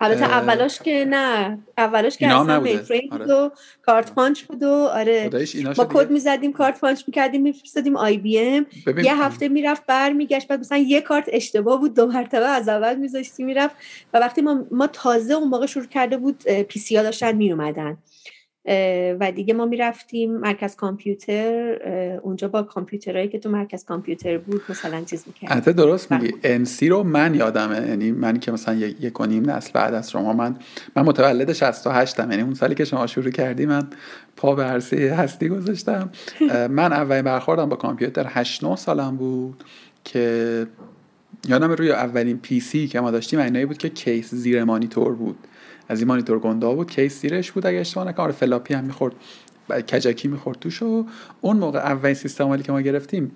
البته 0.00 0.24
اولاش 0.24 0.78
که 0.78 1.04
نه. 1.08 1.58
اولاش 1.78 2.16
که 2.16 2.26
اصلا 2.26 2.60
mainframe 2.60 3.08
بود 3.10 3.30
و 3.30 3.50
کارت 3.82 4.12
پانچ 4.14 4.42
بود 4.42 4.62
و 4.62 4.68
آره. 4.68 5.30
ما 5.76 5.84
کد 5.84 6.10
می‌زدیم 6.10 6.52
کارت 6.52 6.80
پانچ 6.80 7.02
می‌کردیم 7.06 7.42
میفرستادیم 7.42 7.96
IBM. 7.96 8.66
یه 9.04 9.22
هفته 9.22 9.48
می‌رفت 9.48 9.86
برمیگشت 9.86 10.48
بعد 10.48 10.60
مثلا 10.60 10.78
یه 10.78 11.00
کارت 11.00 11.24
اشتباه 11.28 11.80
بود 11.80 11.94
دو 11.94 12.06
مرتبه 12.06 12.46
از 12.46 12.68
اول 12.68 12.94
میذاشتی 12.94 13.44
می‌رفت. 13.44 13.76
و 14.14 14.18
وقتی 14.18 14.40
ما, 14.40 14.66
ما 14.70 14.86
تازه 14.86 15.34
اون 15.34 15.48
موقع 15.48 15.66
شروع 15.66 15.86
کرده 15.86 16.16
بود 16.16 16.42
PC 16.42 16.96
ها 16.96 17.02
داشتن 17.02 17.32
میومدن 17.32 17.96
و 19.20 19.32
دیگه 19.34 19.54
ما 19.54 19.66
می‌رفتیم 19.66 20.36
مرکز 20.36 20.76
کامپیوتر 20.76 21.78
اونجا 22.22 22.48
با 22.48 22.62
کامپیوترهایی 22.62 23.28
که 23.28 23.38
تو 23.38 23.50
مرکز 23.50 23.84
کامپیوتر 23.84 24.38
بود 24.38 24.62
مثلا 24.68 25.04
چیز 25.04 25.24
می‌کرد 25.26 25.50
حتی 25.52 25.72
درست 25.72 26.12
میگی. 26.12 26.34
انسی 26.44 26.88
رو 26.88 27.02
من 27.02 27.34
یادمه. 27.34 27.88
یعنی 27.88 28.12
من 28.12 28.38
که 28.40 28.52
مثلا 28.52 28.74
یک 28.74 29.20
و 29.20 29.26
نیم 29.26 29.50
نسل 29.50 29.70
بعد 29.72 29.94
از 29.94 30.10
شما 30.10 30.32
من 30.32 30.56
من 30.96 31.02
متولد 31.02 31.52
68 31.52 32.20
ام 32.20 32.30
یعنی 32.30 32.42
اون 32.42 32.54
سالی 32.54 32.74
که 32.74 32.84
شما 32.84 33.06
شروع 33.06 33.30
کردی 33.30 33.66
من 33.66 33.88
پا 34.36 34.54
به 34.54 34.62
عرصه 34.62 35.14
هستی 35.14 35.48
گذاشتم. 35.48 36.10
من 36.78 36.92
اولین 36.92 37.22
برخوردم 37.22 37.68
با 37.68 37.76
کامپیوتر 37.76 38.26
8 38.28 38.64
9 38.64 38.76
سالم 38.76 39.16
بود 39.16 39.64
که 40.04 40.66
یادم 41.48 41.70
روی 41.70 41.92
اولین 41.92 42.38
PC 42.38 42.88
که 42.88 43.00
ما 43.00 43.10
داشتیم 43.10 43.40
اینایی 43.40 43.66
بود 43.66 43.78
که 43.78 43.88
کیس 43.88 44.34
زیر 44.34 44.64
مانیتور 44.64 45.14
بود. 45.14 45.36
از 45.90 45.98
این 45.98 46.08
مانیتور 46.08 46.38
گنده 46.38 46.66
بود 46.66 46.90
کیس 46.90 47.20
زیرش 47.20 47.52
بود 47.52 47.66
اگه 47.66 47.78
اشتباه 47.78 48.08
نکنم. 48.08 48.24
آره، 48.24 48.32
فلاپی 48.32 48.74
هم 48.74 48.84
می‌خورد. 48.84 49.14
کجکی 49.70 50.28
می‌خورد 50.28 50.58
توش 50.58 50.82
و 50.82 51.06
اون 51.40 51.56
موقع 51.56 51.78
اولین 51.78 52.14
سیستم 52.14 52.56
که 52.56 52.72
ما 52.72 52.80
گرفتیم 52.80 53.32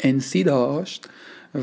انسی 0.00 0.44
داشت 0.44 1.08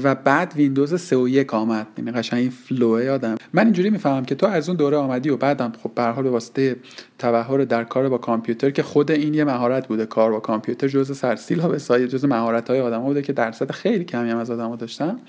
و 0.04 0.16
بعد 0.16 0.54
ویندوز 0.56 1.02
3 1.02 1.18
و 1.18 1.28
1 1.28 1.54
آمد. 1.54 1.88
یعنی 1.98 2.12
قشنگ 2.12 2.40
این 2.40 2.50
فلوه 2.50 3.04
یادم. 3.04 3.36
من 3.54 3.64
اینجوری 3.64 3.90
می‌فهمم 3.90 4.26
که 4.26 4.36
تو 4.36 4.46
از 4.48 4.70
اون 4.70 4.78
دوره 4.78 4.98
آمدی 4.98 5.30
و 5.30 5.38
بعدم 5.38 5.72
خب 5.84 5.92
به 5.96 6.04
حال 6.04 6.24
به 6.24 6.30
واسطه 6.30 6.76
تبحر 7.20 7.58
در 7.58 7.84
کار 7.84 8.10
با 8.10 8.18
کامپیوتر 8.18 8.70
که 8.70 8.84
خود 8.84 9.12
این 9.12 9.34
یه 9.34 9.44
مهارت 9.44 9.88
بوده 9.88 10.06
کار 10.06 10.32
با 10.32 10.40
کامپیوتر 10.40 10.88
جزء 10.88 11.14
سرسیل 11.14 11.60
ها 11.60 11.68
به 11.68 11.80
سایه 11.80 12.08
جزء 12.08 12.28
مهارت 12.28 12.70
های 12.70 12.82
آدم 12.82 13.00
بوده 13.00 13.22
که 13.22 13.34
درصد 13.34 13.72
خیلی 13.72 14.04
کمی 14.04 14.30
هم 14.30 14.38
از 14.38 14.52
آدم 14.52 14.76
داشتن. 14.76 15.20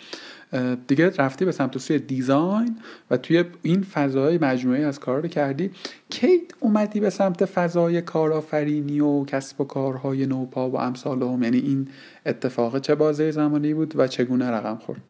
دیگه 0.86 1.10
رفتی 1.18 1.44
به 1.44 1.52
سمت 1.52 1.78
سوی 1.78 1.98
دیزاین 1.98 2.78
و 3.10 3.16
توی 3.16 3.44
این 3.62 3.82
فضای 3.82 4.38
مجموعه 4.38 4.82
از 4.82 5.00
کار 5.00 5.22
رو 5.22 5.28
کردی. 5.28 5.70
کی 6.10 6.40
اومدی 6.60 7.00
به 7.00 7.10
سمت 7.10 7.44
فضای 7.44 8.02
کارآفرینی 8.02 9.00
و 9.00 9.24
کسب 9.24 9.60
و 9.60 9.64
کارهای 9.64 10.26
نوپا 10.26 10.70
و 10.70 10.80
امثال 10.80 11.22
هم؟ 11.22 11.42
یعنی 11.42 11.58
این 11.58 11.88
اتفاق 12.26 12.78
چه 12.78 12.94
بازه 12.94 13.30
زمانی 13.30 13.74
بود 13.74 13.92
و 13.96 14.06
چگونه 14.06 14.50
رقم 14.50 14.76
خورد؟ 14.76 15.00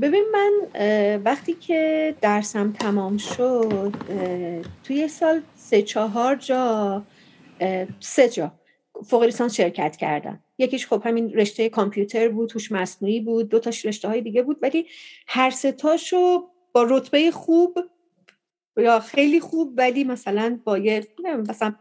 ببین 0.00 0.24
من 0.32 0.52
وقتی 1.24 1.52
که 1.52 2.14
درسم 2.20 2.72
تمام 2.72 3.16
شد 3.16 3.92
توی 4.84 5.08
سال 5.08 5.40
سه 5.54 5.82
چهار 5.82 6.36
جا 6.36 7.02
سه 8.00 8.28
جا. 8.28 8.52
فوق 9.04 9.22
لیسانس 9.22 9.54
شرکت 9.54 9.96
کردم 9.96 10.40
یکیش 10.58 10.86
خب 10.86 11.02
همین 11.04 11.32
رشته 11.34 11.68
کامپیوتر 11.68 12.28
بود 12.28 12.48
توش 12.48 12.72
مصنوعی 12.72 13.20
بود 13.20 13.48
دو 13.48 13.58
تا 13.58 13.70
رشته 13.84 14.08
های 14.08 14.20
دیگه 14.20 14.42
بود 14.42 14.58
ولی 14.62 14.86
هر 15.26 15.50
سه 15.50 15.72
تاشو 15.72 16.48
با 16.72 16.82
رتبه 16.82 17.30
خوب 17.30 17.78
یا 18.76 19.00
خیلی 19.00 19.40
خوب 19.40 19.72
ولی 19.76 20.04
مثلا 20.04 20.60
با 20.64 20.78
یه 20.78 21.06
مثلا 21.48 21.74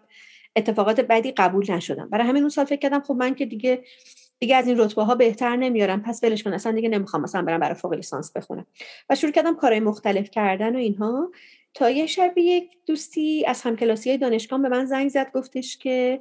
اتفاقات 0.55 0.99
بدی 0.99 1.31
قبول 1.31 1.71
نشدم. 1.71 2.09
برای 2.09 2.27
همین 2.27 2.41
اون 2.41 2.49
سال 2.49 2.65
فکر 2.65 2.79
کردم 2.79 3.01
خب 3.01 3.13
من 3.13 3.35
که 3.35 3.45
دیگه 3.45 3.83
دیگه 4.39 4.55
از 4.55 4.67
این 4.67 4.79
رتبه 4.79 5.03
ها 5.03 5.15
بهتر 5.15 5.55
نمیارم 5.55 6.01
پس 6.01 6.23
ولش 6.23 6.43
کن 6.43 6.53
اصلا 6.53 6.71
دیگه 6.71 6.89
نمی‌خوام 6.89 7.23
مثلا 7.23 7.41
برم 7.41 7.59
برای 7.59 7.75
فوق 7.75 7.93
لیسانس 7.93 8.31
بخونم. 8.31 8.65
و 9.09 9.15
شروع 9.15 9.31
کردم 9.31 9.55
کارهای 9.55 9.79
مختلف 9.79 10.29
کردن 10.29 10.75
و 10.75 10.79
اینها. 10.79 11.31
تا 11.75 11.89
یه 11.89 12.05
شب 12.05 12.33
یک 12.37 12.69
دوستی 12.85 13.45
از 13.45 13.61
همکلاسی 13.61 14.17
دانشگاه 14.17 14.61
به 14.61 14.69
من 14.69 14.85
زنگ 14.85 15.09
زد 15.09 15.31
گفتش 15.33 15.77
که 15.77 16.19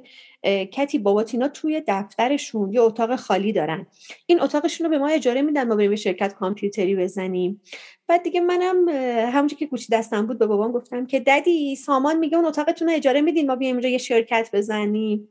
کتی 0.71 0.99
باباتینا 0.99 1.47
توی 1.47 1.83
دفترشون 1.87 2.73
یه 2.73 2.81
اتاق 2.81 3.15
خالی 3.15 3.51
دارن. 3.51 3.87
این 4.25 4.41
اتاقشون 4.41 4.85
رو 4.85 4.91
به 4.91 4.97
ما 4.97 5.07
اجاره 5.07 5.41
میدن 5.41 5.67
ما 5.67 5.75
بریم 5.75 5.95
شرکت 5.95 6.33
کامپیوتری 6.33 6.95
بزنیم. 6.95 7.61
بعد 8.07 8.23
دیگه 8.23 8.41
منم 8.41 8.89
همونجور 9.33 9.59
که 9.59 9.67
کوچی 9.67 9.87
دستم 9.91 10.27
بود 10.27 10.39
به 10.39 10.47
بابام 10.47 10.71
گفتم 10.71 11.05
که 11.05 11.19
ددی 11.19 11.75
سامان 11.75 12.19
میگه 12.19 12.37
اون 12.37 12.45
اتاقتون 12.45 12.89
رو 12.89 12.95
اجاره 12.95 13.21
میدین 13.21 13.47
ما 13.47 13.55
بیایم 13.55 13.75
اینجا 13.75 13.89
یه 13.89 13.97
شرکت 13.97 14.49
بزنیم. 14.53 15.29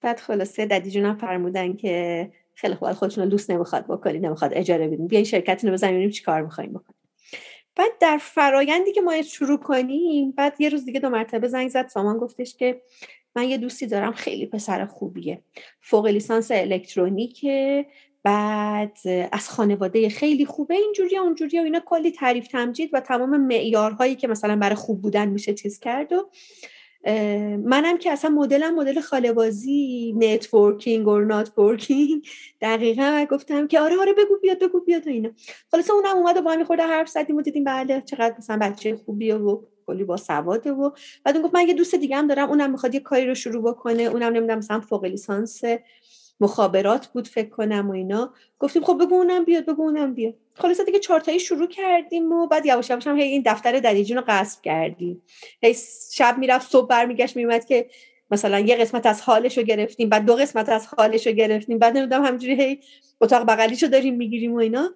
بعد 0.00 0.18
خلاصه 0.18 0.66
ددی 0.66 0.90
جونم 0.90 1.16
فرمودن 1.16 1.76
که 1.76 2.28
خیلی 2.54 2.74
خوب 2.74 2.92
خودتون 2.92 3.28
دوست 3.28 3.50
نمی‌خواد 3.50 3.84
بکنی 3.86 4.18
نمی‌خواد 4.18 4.54
اجاره 4.54 4.88
بدین. 4.88 5.06
بیاین 5.06 5.24
شرکتتون 5.24 5.70
رو 5.70 5.74
بزنیم 5.74 6.10
چیکار 6.10 6.42
می‌خوایم 6.42 6.70
بکنیم. 6.70 6.96
بعد 7.76 7.90
در 8.00 8.18
فرایندی 8.18 8.92
که 8.92 9.00
ما 9.00 9.22
شروع 9.22 9.58
کنیم 9.58 10.30
بعد 10.30 10.60
یه 10.60 10.68
روز 10.68 10.84
دیگه 10.84 11.00
دو 11.00 11.08
مرتبه 11.08 11.48
زنگ 11.48 11.68
زد 11.68 11.88
سامان 11.88 12.18
گفتش 12.18 12.56
که 12.56 12.82
من 13.36 13.48
یه 13.48 13.58
دوستی 13.58 13.86
دارم 13.86 14.12
خیلی 14.12 14.46
پسر 14.46 14.86
خوبیه. 14.86 15.42
فوق 15.80 16.06
لیسانس 16.06 16.50
الکترونیکه. 16.50 17.86
بعد 18.22 18.98
از 19.32 19.48
خانواده 19.48 20.08
خیلی 20.08 20.46
خوبه 20.46 20.74
اینجوری 20.74 21.18
اونجوری 21.18 21.60
و 21.60 21.62
اینا. 21.62 21.80
کلی 21.80 22.10
تعریف 22.10 22.48
تمجید 22.48 22.90
و 22.92 23.00
تمام 23.00 23.40
معیارهایی 23.40 24.14
که 24.14 24.28
مثلا 24.28 24.56
برای 24.56 24.74
خوب 24.74 25.02
بودن 25.02 25.28
میشه 25.28 25.54
چیز 25.54 25.78
کرد 25.78 26.12
و 26.12 26.30
منم 27.64 27.98
که 27.98 28.12
اصلا 28.12 28.30
مدلم 28.30 28.74
مدل 28.74 29.00
خاله‌بازی 29.00 30.12
networking 30.16 31.08
or 31.08 31.24
not 31.24 31.58
working 31.58 32.26
دقیقا 32.60 33.26
گفتم 33.30 33.66
که 33.66 33.80
آره 33.80 34.00
آره 34.00 34.12
بگو 34.12 34.36
بیاد 34.42 34.58
بگو 34.58 34.80
بیاد 34.80 35.06
و 35.06 35.10
اینا. 35.10 35.30
خلاص 35.70 35.90
اونم 35.90 36.16
اومد 36.16 36.36
و 36.36 36.42
با 36.42 36.52
هم 36.52 36.64
خورده 36.64 36.82
حرف 36.82 37.08
زدیم 37.08 37.36
و 37.36 37.42
دیدیم 37.42 37.64
بله 37.64 38.00
چقدر 38.00 38.34
مثلا 38.38 38.58
بچه 38.62 38.96
خوبیه 38.96 39.34
و 39.34 39.62
کلی 39.86 40.04
با 40.04 40.16
سواده 40.16 40.72
و 40.72 40.90
بعد 41.24 41.36
اون 41.36 41.44
گفت 41.44 41.54
من 41.54 41.68
یه 41.68 41.74
دوست 41.74 41.94
دیگه 41.94 42.16
هم 42.16 42.26
دارم 42.26 42.48
اونم 42.48 42.70
می‌خواد 42.70 42.94
یه 42.94 43.00
کاری 43.00 43.26
رو 43.26 43.34
شروع 43.34 43.62
بکنه. 43.62 44.02
اونم 44.02 44.32
نمی‌دونم 44.32 44.58
مثلا 44.58 44.80
فوق 44.80 45.04
لیسانس 45.04 45.62
مخابرات 46.40 47.06
بود 47.06 47.28
فکر 47.28 47.48
کنم 47.48 47.90
و 47.90 47.92
اینا. 47.92 48.34
گفتیم 48.58 48.82
خب 48.82 48.98
بگو 49.04 49.14
اونم 49.14 49.44
بیاد 49.44 49.66
بگو 49.66 49.82
اونم 49.82 50.14
بیاد. 50.14 50.34
خلاص 50.54 50.80
دیگه 50.80 50.98
چارتایی 50.98 51.40
شروع 51.40 51.68
کردیم 51.68 52.32
و 52.32 52.46
بعد 52.46 52.66
یواش 52.66 52.90
یواش 52.90 53.06
هم 53.06 53.18
هی 53.18 53.28
این 53.28 53.42
دفتر 53.46 53.72
ددیجون 53.72 54.16
رو 54.16 54.24
غصب 54.28 54.62
کردیم. 54.62 55.22
هی 55.62 55.76
شب 56.12 56.36
می‌رفت 56.38 56.70
صبح 56.70 56.88
برمیگشت 56.88 57.36
میومد 57.36 57.64
که 57.64 57.86
مثلا 58.30 58.60
یه 58.60 58.76
قسمت 58.76 59.06
از 59.06 59.22
حالش 59.22 59.58
رو 59.58 59.64
گرفتیم 59.64 60.08
بعد 60.08 60.24
دو 60.24 60.34
قسمت 60.34 60.68
از 60.68 60.86
حالش 60.86 61.26
رو 61.26 61.32
گرفتیم. 61.32 61.78
بعد 61.78 61.96
نمی‌دونم 61.96 62.24
همجوری 62.24 62.62
هی 62.62 62.80
اتاق 63.20 63.46
بغلیش 63.46 63.82
رو 63.82 63.88
داریم 63.88 64.14
می‌گیریم 64.14 64.54
و 64.54 64.56
اینا. 64.56 64.90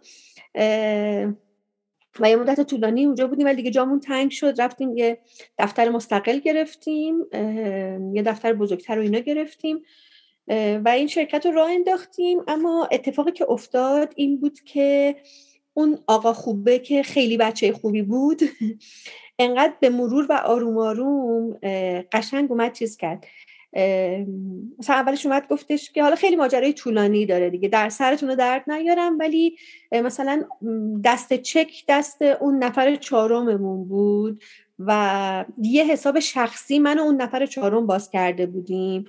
و 2.20 2.30
یه 2.30 2.36
مدت 2.36 2.60
طولانی 2.60 3.06
اونجا 3.06 3.26
بودیم 3.26 3.46
ولی 3.46 3.56
دیگه 3.56 3.70
جامون 3.70 4.00
تنگ 4.00 4.30
شد. 4.30 4.60
رفتیم 4.60 4.96
یه 4.96 5.18
دفتر 5.58 5.88
مستقل 5.88 6.38
گرفتیم 6.38 7.18
یه 8.14 8.22
دفتر 8.22 8.52
بزرگتر 8.52 8.94
رو 8.94 9.02
اینا 9.02 9.18
گرفتیم. 9.18 9.82
و 10.84 10.88
این 10.88 11.06
شرکت 11.06 11.46
رو 11.46 11.52
راه 11.52 11.70
انداختیم. 11.70 12.38
اما 12.48 12.88
اتفاقی 12.92 13.32
که 13.32 13.50
افتاد 13.50 14.12
این 14.16 14.40
بود 14.40 14.60
که 14.60 15.16
اون 15.74 15.98
آقا 16.06 16.32
خوبه 16.32 16.78
که 16.78 17.02
خیلی 17.02 17.36
بچه 17.36 17.72
خوبی 17.72 18.02
بود 18.02 18.40
انقدر 19.38 19.74
به 19.80 19.90
مرور 19.90 20.26
و 20.28 20.32
آروم 20.32 20.78
آروم 20.78 21.58
قشنگ 22.12 22.50
اومد 22.50 22.72
چیز 22.72 22.96
کرد. 22.96 23.26
مثلا 24.78 24.96
اولش 24.96 25.26
اومد 25.26 25.48
گفتش 25.48 25.90
که 25.90 26.02
حالا 26.02 26.16
خیلی 26.16 26.36
ماجرای 26.36 26.72
طولانی 26.72 27.26
داره 27.26 27.50
دیگه 27.50 27.68
در 27.68 27.88
سرتون 27.88 28.28
رو 28.28 28.34
درد 28.34 28.70
نیارم 28.70 29.18
ولی 29.18 29.56
مثلا 29.92 30.44
دست 31.04 31.34
چک 31.34 31.84
دست 31.88 32.22
اون 32.22 32.64
نفر 32.64 32.96
چهارممون 32.96 33.88
بود 33.88 34.42
و 34.78 35.44
یه 35.62 35.84
حساب 35.84 36.20
شخصی 36.20 36.78
من 36.78 36.98
و 36.98 37.02
اون 37.02 37.22
نفر 37.22 37.46
چهارم 37.46 37.86
باز 37.86 38.10
کرده 38.10 38.46
بودیم. 38.46 39.04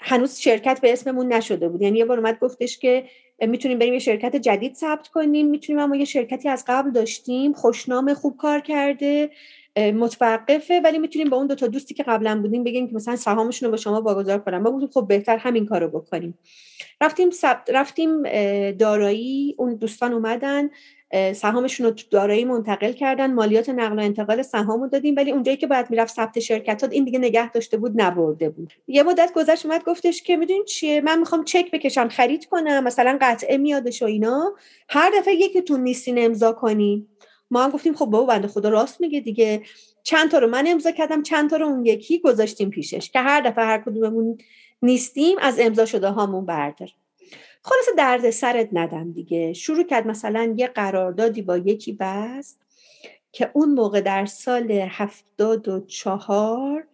هنوز 0.00 0.38
شرکت 0.38 0.80
به 0.80 0.92
اسممون 0.92 1.32
نشده 1.32 1.68
بود. 1.68 1.82
یعنی 1.82 1.98
یه 1.98 2.04
بار 2.04 2.18
اومد 2.18 2.38
گفتش 2.38 2.78
که 2.78 3.04
می‌تونیم 3.40 3.78
بریم 3.78 3.92
یه 3.92 3.98
شرکت 3.98 4.36
جدید 4.36 4.74
ثبت 4.74 5.08
کنیم. 5.08 5.46
می‌تونیم 5.46 5.82
اما 5.82 5.96
یه 5.96 6.04
شرکتی 6.04 6.48
از 6.48 6.64
قبل 6.66 6.90
داشتیم. 6.90 7.52
خوشنام 7.52 8.14
خوب 8.14 8.36
کار 8.36 8.60
کرده 8.60 9.30
متوقفه 9.76 10.80
ولی 10.84 10.98
می‌تونیم 10.98 11.30
با 11.30 11.36
اون 11.36 11.46
دو 11.46 11.54
تا 11.54 11.66
دوستی 11.66 11.94
که 11.94 12.02
قبلا 12.02 12.40
بودیم 12.40 12.64
بگیم 12.64 12.88
که 12.88 12.94
مثلا 12.94 13.16
سهامشون 13.16 13.66
رو 13.66 13.70
به 13.70 13.76
شما 13.76 14.02
واگذار 14.02 14.38
کنم 14.38 14.62
ما 14.62 14.70
گفتیم 14.70 14.88
خب 14.88 15.06
بهتر 15.08 15.36
همین 15.36 15.66
کارو 15.66 15.88
بکنیم. 15.88 16.38
رفتیم 17.00 17.30
رفتیم 17.68 18.22
دارایی. 18.72 19.54
اون 19.58 19.74
دوستان 19.74 20.12
اومدن. 20.12 20.70
سهامشون 21.34 21.86
رو 21.86 21.92
دارایی 22.10 22.44
منتقل 22.44 22.92
کردن. 22.92 23.32
مالیات 23.32 23.68
نقل 23.68 23.98
و 23.98 24.02
انتقال 24.02 24.42
سهام 24.42 24.80
رو 24.80 24.88
دادیم. 24.88 25.14
ولی 25.16 25.32
اونجایی 25.32 25.56
که 25.56 25.66
باید 25.66 25.90
می‌رفت 25.90 26.14
ثبت 26.14 26.40
شرکت 26.40 26.84
این 26.90 27.04
دیگه 27.04 27.18
نگه 27.18 27.50
داشته 27.50 27.76
بود 27.76 28.02
نبرده 28.02 28.48
بود. 28.50 28.72
یه 28.86 29.02
مدت 29.02 29.32
گذشت 29.36 29.66
اومد 29.66 29.84
گفتش 29.84 30.22
که 30.22 30.36
می‌دونین 30.36 30.64
چیه؟ 30.64 31.00
من 31.00 31.18
می‌خوام 31.18 31.44
چک 31.44 31.70
بکشم 31.70 32.08
خرید 32.08 32.46
کنم 32.46 32.84
مثلا 32.84 33.18
قطعه 33.20 33.58
میادش 33.58 34.02
و 34.02 34.06
اینا. 34.06 34.54
هر 34.88 35.12
دفعه 35.18 35.34
یکیتون 35.34 35.80
نیستین 35.80 36.24
امضا 36.24 36.52
کنین 36.52 37.06
ما 37.50 37.64
هم 37.64 37.70
گفتیم 37.70 37.94
خب 37.94 38.06
بابا 38.06 38.26
بنده 38.26 38.48
خدا 38.48 38.68
راست 38.68 39.00
میگه 39.00 39.20
دیگه. 39.20 39.62
چند 40.02 40.30
تا 40.30 40.38
رو 40.38 40.46
من 40.46 40.64
امضا 40.66 40.90
کردم 40.90 41.22
چند 41.22 41.50
تا 41.50 41.56
رو 41.56 41.66
اون 41.66 41.86
یکی 41.86 42.18
گذاشتیم 42.18 42.70
پیشش. 42.70 43.10
که 43.10 43.20
هر 43.20 43.40
دفعه 43.40 43.64
هر 43.64 43.78
کدوممون 43.78 44.38
نیستیم 44.82 45.38
از 45.40 45.60
امضا 45.60 45.86
شده 45.86 46.08
هامون 46.08 46.46
بردار. 46.46 46.88
خلاص 47.62 47.88
درد 47.96 48.30
سرت 48.30 48.68
ندم 48.72 49.12
دیگه. 49.12 49.52
شروع 49.52 49.82
کرد 49.84 50.06
مثلا 50.06 50.54
یه 50.56 50.66
قراردادی 50.66 51.42
با 51.42 51.56
یکی 51.56 51.92
بست 52.00 52.60
که 53.32 53.50
اون 53.52 53.74
موقع 53.74 54.00
در 54.00 54.26
سال 54.26 54.70
هفتاد 54.70 55.68
و 55.68 55.80
چهار 55.80 56.86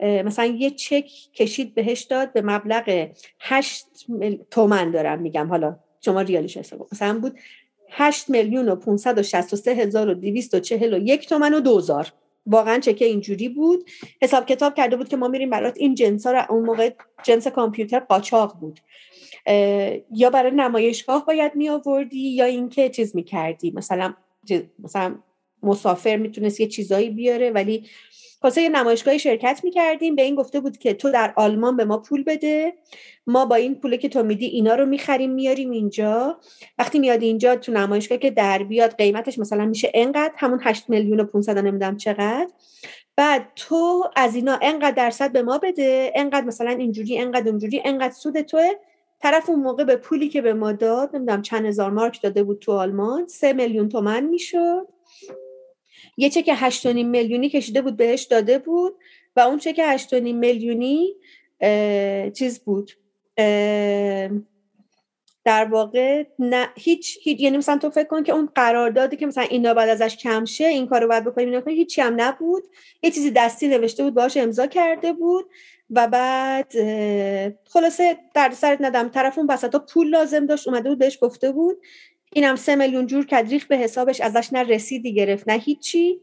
مثلا 0.00 0.44
یه 0.44 0.70
چک 0.70 1.10
کشید 1.34 1.74
بهش 1.74 2.02
داد 2.02 2.32
به 2.32 2.42
مبلغ 2.42 3.08
هشت 3.40 3.86
مل... 4.08 4.36
تومن 4.50 4.90
دارم 4.90 5.20
میگم. 5.20 5.48
حالا 5.48 5.76
شما 6.00 6.20
ریالش 6.20 6.56
حساب 6.56 6.88
مثلا 6.92 7.18
بود 7.18 7.38
هشت 7.90 8.30
میلیون 8.30 8.68
و 8.68 8.76
پونصد 8.76 9.18
و 9.18 9.22
شست 9.22 9.52
و 9.52 9.56
سه 9.56 9.70
هزار 9.70 10.08
و 10.08 10.14
دیویست 10.14 10.54
و 10.54 10.60
چهل 10.60 10.94
و 10.94 10.98
یک 10.98 11.28
تومن 11.28 11.54
و 11.54 11.60
دوزار 11.60 12.12
واقعا 12.46 12.78
چکه 12.78 13.04
اینجوری 13.04 13.48
بود. 13.48 13.90
حساب 14.22 14.46
کتاب 14.46 14.74
کرده 14.74 14.96
بود 14.96 15.08
که 15.08 15.16
ما 15.16 15.28
میریم 15.28 15.50
برات 15.50 15.74
این 15.76 15.94
جنس 15.94 16.26
ها 16.26 16.32
رو 16.32 16.42
اون 16.48 16.64
موقع 16.64 16.90
جنس 17.22 17.46
کامپیوتر 17.46 17.98
قاچاق 17.98 18.56
بود. 18.60 18.80
یا 20.10 20.30
برای 20.32 20.52
نمایشگاه 20.54 21.26
باید 21.26 21.54
می 21.54 21.68
آوردی 21.68 22.28
یا 22.28 22.44
اینکه 22.44 22.88
چیز 22.88 23.16
می 23.16 23.24
کردی 23.24 23.70
مثلا 23.70 24.14
مثلا 24.78 25.14
مسافر 25.62 26.16
می‌تونست 26.16 26.60
یه 26.60 26.66
چیزایی 26.66 27.10
بیاره 27.10 27.50
ولی 27.50 27.84
واسه 28.42 28.62
یه 28.62 28.68
نمایشگاهی 28.68 29.18
شرکت 29.18 29.60
می‌کردیم 29.64 30.16
به 30.16 30.22
این 30.22 30.34
گفته 30.34 30.60
بود 30.60 30.78
که 30.78 30.94
تو 30.94 31.10
در 31.10 31.32
آلمان 31.36 31.76
به 31.76 31.84
ما 31.84 31.98
پول 31.98 32.22
بده 32.22 32.72
ما 33.26 33.46
با 33.46 33.54
این 33.54 33.74
پوله 33.74 33.96
که 33.96 34.08
تو 34.08 34.22
میدی 34.22 34.46
اینا 34.46 34.74
رو 34.74 34.86
می‌خریم 34.86 35.30
میاریم 35.30 35.70
اینجا. 35.70 36.38
وقتی 36.78 36.98
میاد 36.98 37.22
اینجا 37.22 37.56
تو 37.56 37.72
نمایشگاه 37.72 38.18
که 38.18 38.30
در 38.30 38.62
بیاد 38.62 38.96
قیمتش 38.96 39.38
مثلا 39.38 39.66
میشه 39.66 39.90
انقدر 39.94 40.32
همون 40.36 40.60
8 40.62 40.90
میلیون 40.90 41.20
و 41.20 41.24
500 41.24 41.58
نمی‌دونم 41.58 41.96
چقدر. 41.96 42.48
بعد 43.16 43.48
تو 43.56 44.04
از 44.16 44.34
اینا 44.34 44.58
انقدر 44.62 44.90
درصد 44.90 45.32
به 45.32 45.42
ما 45.42 45.58
بده 45.58 46.12
انقدر 46.14 46.46
مثلا 46.46 46.70
اینجوری 46.70 47.18
انقدر 47.18 47.48
اونجوری 47.48 47.82
انقدر 47.84 48.14
سود 48.14 48.40
توه. 48.40 48.70
طرف 49.22 49.50
اون 49.50 49.60
موقع 49.60 49.84
به 49.84 49.96
پولی 49.96 50.28
که 50.28 50.42
به 50.42 50.54
ما 50.54 50.72
داد 50.72 51.16
نمی‌دونم 51.16 51.42
چند 51.42 51.66
هزار 51.66 51.90
مارک 51.90 52.22
داده 52.22 52.42
بود 52.42 52.58
تو 52.58 52.72
آلمان 52.72 53.26
سه 53.26 53.52
میلیون 53.52 53.88
تومن 53.88 54.24
می‌شد. 54.24 54.88
یه 56.16 56.30
چک 56.30 56.50
8.5 56.70 56.86
میلیونی 56.86 57.48
کشیده 57.48 57.82
بود 57.82 57.96
بهش 57.96 58.22
داده 58.22 58.58
بود 58.58 58.94
و 59.36 59.40
اون 59.40 59.58
چک 59.58 59.98
8.5 59.98 60.12
میلیونی 60.14 61.14
چیز 62.32 62.60
بود 62.64 62.92
در 65.44 65.64
واقع 65.64 66.24
نه 66.38 66.68
هیچ, 66.76 67.18
هیچ 67.22 67.40
یعنی 67.40 67.56
مثلا 67.56 67.78
تو 67.78 67.90
فکر 67.90 68.08
کن 68.08 68.22
که 68.22 68.32
اون 68.32 68.48
قراردادی 68.54 69.16
که 69.16 69.26
مثلا 69.26 69.44
اینا 69.44 69.74
بعد 69.74 69.88
ازش 69.88 70.16
کم 70.16 70.44
شه 70.44 70.64
این 70.64 70.86
کارو 70.86 71.08
باید 71.08 71.24
بکنیم 71.24 71.48
اینا 71.48 71.60
کنیم 71.60 71.76
هیچی 71.76 72.00
هم 72.00 72.14
نبود. 72.16 72.62
یه 73.02 73.10
چیزی 73.10 73.30
دستی 73.30 73.68
نوشته 73.68 74.02
بود 74.02 74.14
باهاش 74.14 74.36
امضا 74.36 74.66
کرده 74.66 75.12
بود 75.12 75.44
و 75.90 76.08
بعد 76.08 76.72
خلاصه 77.68 78.18
در 78.34 78.50
سرت 78.50 78.78
ندم. 78.80 79.08
طرف 79.08 79.38
اون 79.38 79.46
بساطا 79.46 79.78
پول 79.78 80.08
لازم 80.08 80.46
داشت 80.46 80.68
اومده 80.68 80.88
بود 80.88 80.98
بهش 80.98 81.18
گفته 81.20 81.52
بود. 81.52 81.76
اینم 82.32 82.56
سه 82.56 82.76
میلیون 82.76 83.06
جور 83.06 83.26
کدریخ 83.26 83.66
به 83.66 83.76
حسابش 83.76 84.20
ازش 84.20 84.52
نه 84.52 84.62
رسیدی 84.62 85.14
گرفت 85.14 85.48
نه 85.48 85.58
هیچی. 85.58 86.20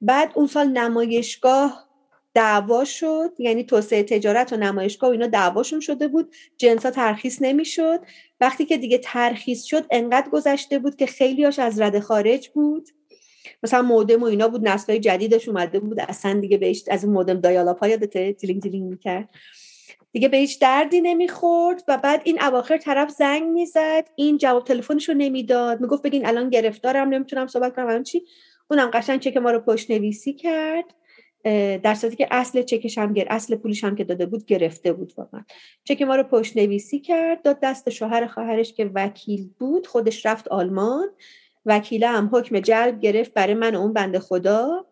بعد 0.00 0.32
اون 0.34 0.46
سال 0.46 0.68
نمایشگاه 0.68 1.89
دعوا 2.34 2.84
شد. 2.84 3.30
یعنی 3.38 3.64
توسعه 3.64 4.02
تجارت 4.02 4.52
و 4.52 4.56
نمایشگاه 4.56 5.10
و 5.10 5.12
اینا 5.12 5.26
دعواشون 5.26 5.80
شده 5.80 6.08
بود. 6.08 6.34
جنسا 6.58 6.90
ترخیص 6.90 7.42
نمی‌شد. 7.42 8.00
وقتی 8.40 8.64
که 8.64 8.76
دیگه 8.76 8.98
ترخیص 8.98 9.64
شد 9.64 9.86
انقدر 9.90 10.30
گذشته 10.30 10.78
بود 10.78 10.96
که 10.96 11.06
خیلیاش 11.06 11.58
از 11.58 11.80
رده 11.80 12.00
خارج 12.00 12.48
بود. 12.48 12.88
مثلا 13.62 13.82
مودم 13.82 14.22
و 14.22 14.24
اینا 14.24 14.48
بود 14.48 14.68
نسلهای 14.68 15.00
جدیدش 15.00 15.48
اومده 15.48 15.80
بود. 15.80 16.00
اصلا 16.00 16.40
دیگه 16.40 16.56
بهش 16.56 16.84
از 16.90 17.04
اون 17.04 17.14
مودم 17.14 17.40
dial-up 17.40 17.82
ها 17.82 17.88
یادته؟ 17.88 18.32
دیلینگ 18.32 18.62
دیلینگ 18.62 18.90
می‌کرد. 18.90 19.28
دیگه 20.12 20.28
به 20.28 20.36
هیچ 20.36 20.60
دردی 20.60 21.00
نمی‌خورد 21.00 21.84
و 21.88 21.98
بعد 21.98 22.22
این 22.24 22.42
اواخر 22.42 22.76
طرف 22.76 23.10
زنگ 23.10 23.42
می‌زد. 23.42 24.08
این 24.16 24.38
جواب 24.38 24.64
تلفنش 24.64 25.08
رو 25.08 25.14
نمی‌داد. 25.14 25.80
می‌گفت 25.80 26.02
بگین 26.02 26.26
الان 26.26 26.50
گرفتارم 26.50 27.08
نمی‌تونم 27.08 27.46
صحبت 27.46 27.76
کنم. 27.76 27.86
الان 27.86 28.02
چی؟ 28.02 28.22
اونم 28.70 28.90
قشنگ 28.92 29.20
چک 29.20 29.36
ما 29.36 29.50
رو 29.50 29.60
پشت 29.60 29.90
نویسی 29.90 30.32
کرد. 30.32 30.84
در 31.82 31.94
صورتی 31.94 32.16
که 32.16 32.28
اصل 32.30 32.62
چکش 32.62 32.98
هم 32.98 33.12
گر 33.12 33.26
اصل 33.30 33.56
پولش 33.56 33.84
هم 33.84 33.96
که 33.96 34.04
داده 34.04 34.26
بود 34.26 34.46
گرفته 34.46 34.92
بود 34.92 35.12
واقعا. 35.16 35.44
چک 35.84 36.02
ما 36.02 36.16
رو 36.16 36.22
پشت 36.22 36.56
نویسی 36.56 37.00
کرد 37.00 37.42
داد 37.42 37.58
دست 37.62 37.90
شوهر 37.90 38.26
خواهرش 38.26 38.72
که 38.72 38.90
وکیل 38.94 39.50
بود 39.58 39.86
خودش 39.86 40.26
رفت 40.26 40.48
آلمان. 40.48 41.08
وکیله 41.66 42.08
هم 42.08 42.30
حکم 42.32 42.60
جلب 42.60 43.00
گرفت 43.00 43.34
برای 43.34 43.54
من 43.54 43.74
اون 43.74 43.92
بنده 43.92 44.18
خدا. 44.18 44.86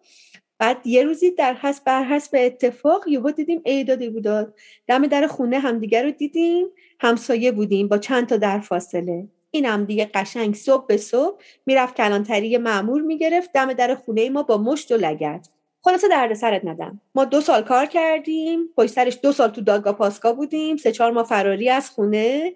بعد 0.59 0.87
یه 0.87 1.03
روزی 1.03 1.31
در 1.31 1.55
حسب 1.55 1.85
بر 1.85 2.05
حسب 2.05 2.37
اتفاق 2.41 3.09
یهو 3.09 3.31
دیدیم 3.31 3.63
ایدادی 3.65 4.09
بود. 4.09 4.55
دم 4.87 5.07
در 5.07 5.27
خونه 5.27 5.59
همدیگه 5.59 6.03
رو 6.03 6.11
دیدیم 6.11 6.67
همسایه 7.01 7.53
بودیم 7.53 7.89
با 7.89 7.99
چند 7.99 8.27
تا 8.27 8.37
در 8.37 8.61
فاصله. 8.61 9.29
این 9.51 9.67
هم 9.67 9.85
دیگه 9.85 10.11
قشنگ 10.15 10.55
صبح 10.55 10.87
به 10.87 10.97
صبح 10.97 11.43
می‌رفت 11.67 11.97
کلانتری 11.97 12.57
معمور 12.57 13.03
می‌گرفت 13.03 13.53
دم 13.53 13.73
در 13.73 13.95
خونه 13.95 14.31
ما 14.31 14.43
با 14.43 14.59
مشت 14.59 14.93
و 14.93 14.97
لگت 14.97 15.49
خلاصه 15.83 16.09
درد 16.09 16.35
سرت 16.35 16.65
ندم. 16.65 17.01
ما 17.15 17.25
دو 17.25 17.41
سال 17.41 17.63
کار 17.63 17.87
کردیم 17.87 18.69
پشت 18.77 18.93
سرش 18.93 19.19
دو 19.23 19.33
سال 19.33 19.51
تو 19.51 19.61
دادگاه 19.61 19.93
پاسکا 19.93 20.33
بودیم 20.33 20.77
سه 20.77 20.93
چهار 20.93 21.11
ما 21.11 21.25
فراری 21.25 21.71
از 21.71 21.91
خونه 21.91 22.53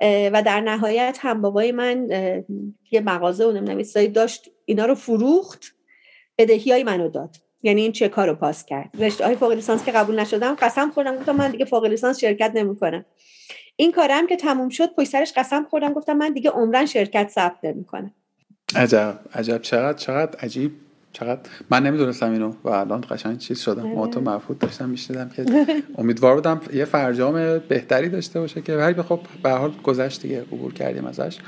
و 0.00 0.42
در 0.46 0.60
نهایت 0.60 1.18
هم 1.20 1.40
بابای 1.40 1.72
من 1.72 2.08
یه 2.90 3.00
مغازه 3.00 3.46
و 3.46 3.52
نمی‌دونم 3.52 4.06
داشت 4.06 4.50
اینا 4.64 4.86
رو 4.86 4.94
فروخت 4.94 5.64
بدهی 6.38 6.72
های 6.72 6.84
منو 6.84 7.08
داد. 7.08 7.36
یعنی 7.62 7.82
این 7.82 7.92
چه 7.92 8.08
کارو 8.08 8.34
پاس 8.34 8.64
کرد. 8.64 8.90
رشته 8.98 9.24
های 9.24 9.36
فوق 9.36 9.52
لیسانس 9.52 9.84
که 9.84 9.92
قبول 9.92 10.20
نشدم 10.20 10.54
قسم 10.54 10.90
خوردم 10.90 11.16
گفتم 11.16 11.36
من 11.36 11.50
دیگه 11.50 11.64
فوق 11.64 11.84
لیسانس 11.84 12.20
شرکت 12.20 12.52
نمی‌کنم. 12.54 13.04
این 13.76 13.92
کارم 13.92 14.26
که 14.26 14.36
تموم 14.36 14.68
شد 14.68 14.94
پشت 14.94 15.08
سرش 15.08 15.32
قسم 15.36 15.66
خوردم 15.70 15.92
گفتم 15.92 16.16
من 16.16 16.32
دیگه 16.32 16.50
عمرن 16.50 16.86
شرکت 16.86 17.28
ثبت 17.28 17.58
نمی‌کنم. 17.62 18.14
عجب 18.76 19.18
عجب. 19.34 19.62
چقدر 19.62 19.98
چقدر 19.98 20.38
عجیب. 20.40 20.72
چقدر؟ 21.14 21.40
من 21.70 21.82
نمی‌دونستم 21.82 22.32
اینو 22.32 22.52
و 22.64 22.68
الان 22.68 23.04
قشنگ 23.10 23.38
چیز 23.38 23.60
شدم. 23.60 23.86
ما 23.86 24.06
تو 24.06 24.20
آره. 24.20 24.36
مفهود 24.36 24.58
داشتم 24.58 24.88
میشنیدم 24.88 25.28
که 25.28 25.44
امیدوار 25.98 26.34
بودم 26.34 26.60
یه 26.74 26.84
فرجام 26.84 27.58
بهتری 27.58 28.08
داشته 28.08 28.40
باشه 28.40 28.62
که 28.62 28.72
ولی 28.72 29.02
خب 29.02 29.20
به 29.42 29.50
حال 29.50 29.72
گذشت 29.82 30.22
دیگه 30.22 30.42
عبور 30.42 30.72
کردیم 30.72 31.04
ازش. 31.04 31.38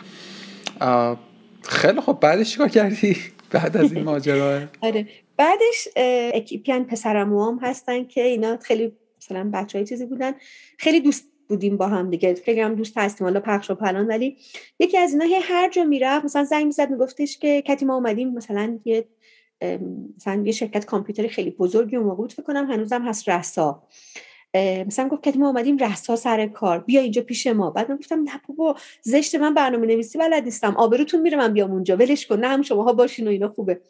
خیلی 1.62 2.00
خب 2.00 2.18
بعدش 2.20 2.52
چیکار 2.52 2.68
کردی؟ 2.68 3.16
بعد 3.52 3.76
از 3.76 3.92
این 3.92 4.04
ماجرا؟ 4.04 4.60
آره. 4.80 5.08
بعدش 5.36 5.88
اکیپیان 6.34 6.84
پسرموام 6.84 7.58
هستن 7.62 8.04
که 8.04 8.22
اینا 8.22 8.56
خیلی 8.56 8.92
مثلا 9.22 9.50
بچه 9.52 9.78
های 9.78 9.86
چیزی 9.86 10.06
بودن. 10.06 10.32
خیلی 10.78 11.00
دوست 11.00 11.28
بودیم 11.48 11.76
با 11.76 11.88
هم 11.88 12.10
دیگه. 12.10 12.34
هم 12.48 12.74
دوست 12.74 12.98
هستیم 12.98 13.26
حالا 13.26 13.40
پخش 13.40 13.70
و 13.70 13.74
پلان 13.74 14.06
ولی 14.06 14.36
یکی 14.78 14.98
از 14.98 15.12
اینا 15.12 15.24
هر 15.42 15.70
جا 15.70 15.84
می‌رفت 15.84 16.24
مثلا 16.24 16.44
زنگ 16.44 16.66
می‌زد 16.66 16.90
میگفتش 16.90 17.38
که 17.38 17.62
کتی 17.62 17.84
ما 17.84 17.94
اومدیم 17.94 18.34
مثلا 18.34 18.78
یه 18.84 19.04
مثلا 20.16 20.42
یه 20.44 20.52
شرکت 20.52 20.84
کامپیوتری 20.84 21.28
خیلی 21.28 21.50
بزرگی 21.50 21.96
اون 21.96 22.06
موقع 22.06 22.16
بود 22.16 22.32
فکر 22.32 22.42
کنم 22.42 22.70
هنوزم 22.70 23.02
هست 23.02 23.28
رسا. 23.28 23.82
مثلا 24.86 25.08
گفت 25.08 25.22
که 25.22 25.32
ما 25.32 25.46
اومدیم 25.48 25.76
رسا 25.76 26.16
سر 26.16 26.46
کار 26.46 26.78
بیا 26.78 27.00
اینجا 27.00 27.22
پیش 27.22 27.46
ما. 27.46 27.70
بعد 27.70 27.90
من 27.90 27.96
گفتم 27.96 28.22
نه 28.22 28.40
بابا 28.48 28.76
زشت 29.02 29.34
من 29.34 29.54
برنامه 29.54 29.86
نویسی 29.86 30.18
بلد 30.18 30.44
نیستم. 30.44 30.76
آبروتون 30.76 31.20
میره 31.20 31.38
من 31.38 31.52
بیام 31.52 31.72
اونجا. 31.72 31.96
ولش 31.96 32.26
کن 32.26 32.40
نه 32.40 32.48
هم 32.48 32.62
شماها 32.62 32.92
باشین 32.92 33.26
و 33.26 33.30
اینا 33.30 33.48
خوبه. 33.48 33.80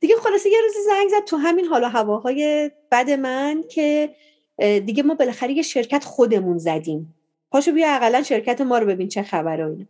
دیگه 0.00 0.14
خلاصه 0.16 0.50
یه 0.50 0.58
روزی 0.62 0.78
زنگ 0.86 1.08
زد 1.08 1.24
تو 1.24 1.36
همین 1.36 1.64
حالا 1.64 1.88
هواهای 1.88 2.70
بد 2.92 3.10
من 3.10 3.64
که 3.70 4.14
دیگه 4.60 5.02
ما 5.02 5.14
بالاخره 5.14 5.52
یه 5.52 5.62
شرکت 5.62 6.04
خودمون 6.04 6.58
زدیم. 6.58 7.15
پاشو 7.50 7.72
بیا 7.72 7.94
اقلا 7.94 8.22
شرکت 8.22 8.60
ما 8.60 8.78
رو 8.78 8.86
ببین 8.86 9.08
چه 9.08 9.22
خبره 9.22 9.66
اینه 9.66 9.86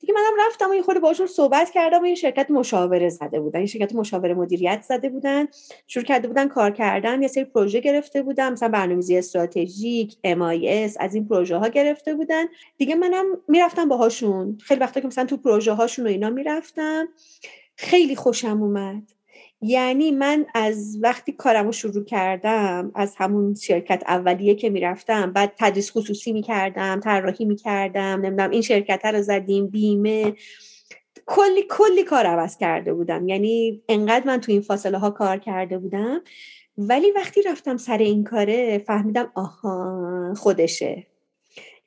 دیگه 0.00 0.14
منم 0.14 0.46
رفتم 0.46 0.70
و 0.70 0.74
یه 0.74 0.82
خورده 0.82 1.00
باشون 1.00 1.26
صحبت 1.26 1.70
کردم 1.70 2.02
و 2.02 2.06
یه 2.06 2.14
شرکت 2.14 2.50
مشاوره 2.50 3.08
زده 3.08 3.40
بودن. 3.40 3.60
یه 3.60 3.66
شرکت 3.66 3.94
مشاوره 3.94 4.34
مدیریت 4.34 4.82
زده 4.82 5.08
بودن. 5.08 5.46
شروع 5.86 6.04
کرده 6.04 6.28
بودن 6.28 6.48
کار 6.48 6.70
کردن. 6.70 7.22
یه 7.22 7.28
سری 7.28 7.44
پروژه 7.44 7.80
گرفته 7.80 8.22
بودن. 8.22 8.52
مثلا 8.52 8.68
برنامه‌ریزی 8.68 9.18
استراتژیک 9.18 10.12
MIS 10.12 10.96
از 11.00 11.14
این 11.14 11.28
پروژه 11.28 11.56
ها 11.56 11.68
گرفته 11.68 12.14
بودن. 12.14 12.44
دیگه 12.76 12.94
منم 12.94 13.26
می‌رفتم 13.48 13.88
باهاشون. 13.88 14.58
خیلی 14.62 14.80
وقتا 14.80 15.00
که 15.00 15.06
مثلا 15.06 15.24
تو 15.24 15.36
پروژه 15.36 15.72
هاشون 15.72 16.06
و 16.06 16.08
اینا 16.08 16.30
می‌رفتم. 16.30 17.08
خیلی 17.76 18.16
خوشم 18.16 18.62
اومد. 18.62 19.13
یعنی 19.66 20.10
من 20.10 20.46
از 20.54 20.98
وقتی 21.02 21.32
کارم 21.32 21.66
رو 21.66 21.72
شروع 21.72 22.04
کردم 22.04 22.92
از 22.94 23.14
همون 23.18 23.54
شرکت 23.54 24.02
اولیه 24.06 24.54
که 24.54 24.70
می‌رفتم 24.70 25.32
بعد 25.32 25.52
تدریس 25.58 25.90
خصوصی 25.90 26.32
می‌کردم 26.32 27.00
طراحی 27.00 27.44
می‌کردم 27.44 28.20
نمی‌دونم 28.20 28.50
این 28.50 28.62
شرکت 28.62 29.04
رو 29.04 29.22
زدیم 29.22 29.66
بیمه. 29.66 30.34
کلی 31.26 31.62
کلی 31.70 32.02
کار 32.02 32.26
عوض 32.26 32.56
کرده 32.56 32.94
بودم. 32.94 33.28
یعنی 33.28 33.82
انقدر 33.88 34.26
من 34.26 34.40
تو 34.40 34.52
این 34.52 34.60
فاصله 34.60 34.98
ها 34.98 35.10
کار 35.10 35.38
کرده 35.38 35.78
بودم. 35.78 36.20
ولی 36.78 37.10
وقتی 37.10 37.42
رفتم 37.42 37.76
سر 37.76 37.98
این 37.98 38.24
کاره 38.24 38.78
فهمیدم 38.78 39.32
آها 39.34 40.34
خودشه. 40.36 41.06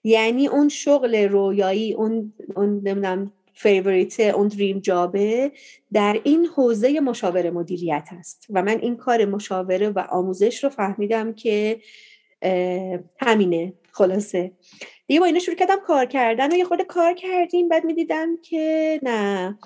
یعنی 0.03 0.47
اون 0.47 0.69
شغل 0.69 1.15
رویایی 1.15 1.93
اون 1.93 2.33
اون 2.55 2.69
نمی‌دونم 2.69 3.31
favorite 3.57 4.19
اون 4.19 4.47
dream 4.47 4.79
job 4.79 5.33
ه 5.33 5.51
در 5.93 6.19
این 6.23 6.45
حوزه 6.45 6.99
مشاور 6.99 7.49
مدیریت 7.49 8.07
هست 8.11 8.45
و 8.49 8.61
من 8.61 8.79
این 8.79 8.97
کار 8.97 9.25
مشاوره 9.25 9.89
و 9.89 9.99
آموزش 10.09 10.63
رو 10.63 10.69
فهمیدم 10.69 11.33
که 11.33 11.79
همینه. 13.19 13.73
خلاصه. 13.91 14.51
دیگه 15.07 15.19
با 15.19 15.25
اینا 15.25 15.39
شروع 15.39 15.57
کردم 15.57 15.79
کار 15.87 16.05
کردن 16.05 16.51
و 16.51 16.55
یه 16.55 16.65
خود 16.65 16.81
کار 16.81 17.13
کردیم. 17.13 17.69
بعد 17.69 17.85
می‌دیدم 17.85 18.37
که 18.41 18.99
نه. 19.03 19.57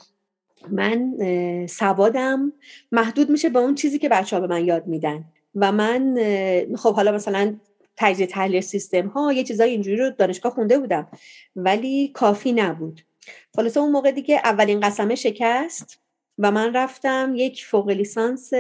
من 0.70 1.18
سوادم 1.68 2.54
محدود 2.92 3.30
میشه 3.30 3.50
به 3.50 3.60
اون 3.60 3.76
چیزی 3.76 4.00
که 4.00 4.10
بچه 4.10 4.36
ها 4.36 4.40
به 4.42 4.48
من 4.48 4.66
یاد 4.66 4.88
میدن. 4.88 5.26
و 5.56 5.72
من 5.72 6.18
خب 6.76 6.96
حالا 6.96 7.12
مثلا 7.12 7.56
تجزیه 7.98 8.28
تحلیل 8.28 8.62
سیستم 8.62 9.08
ها 9.08 9.34
یه 9.34 9.44
چیزای 9.44 9.70
اینجوری 9.70 9.98
رو 9.98 10.10
دانشگاه 10.10 10.52
خونده 10.52 10.80
بودم. 10.80 11.08
ولی 11.56 12.08
کافی 12.08 12.52
نبود. 12.52 13.02
خلاصه 13.56 13.80
اون 13.80 13.92
موقع 13.92 14.12
دیگه 14.12 14.42
اولین 14.44 14.80
قسمه 14.80 15.16
شکست 15.16 16.00
و 16.38 16.52
من 16.52 16.74
رفتم 16.74 17.34
یک 17.36 17.66
فوق 17.66 17.90
لیسانس 17.90 18.54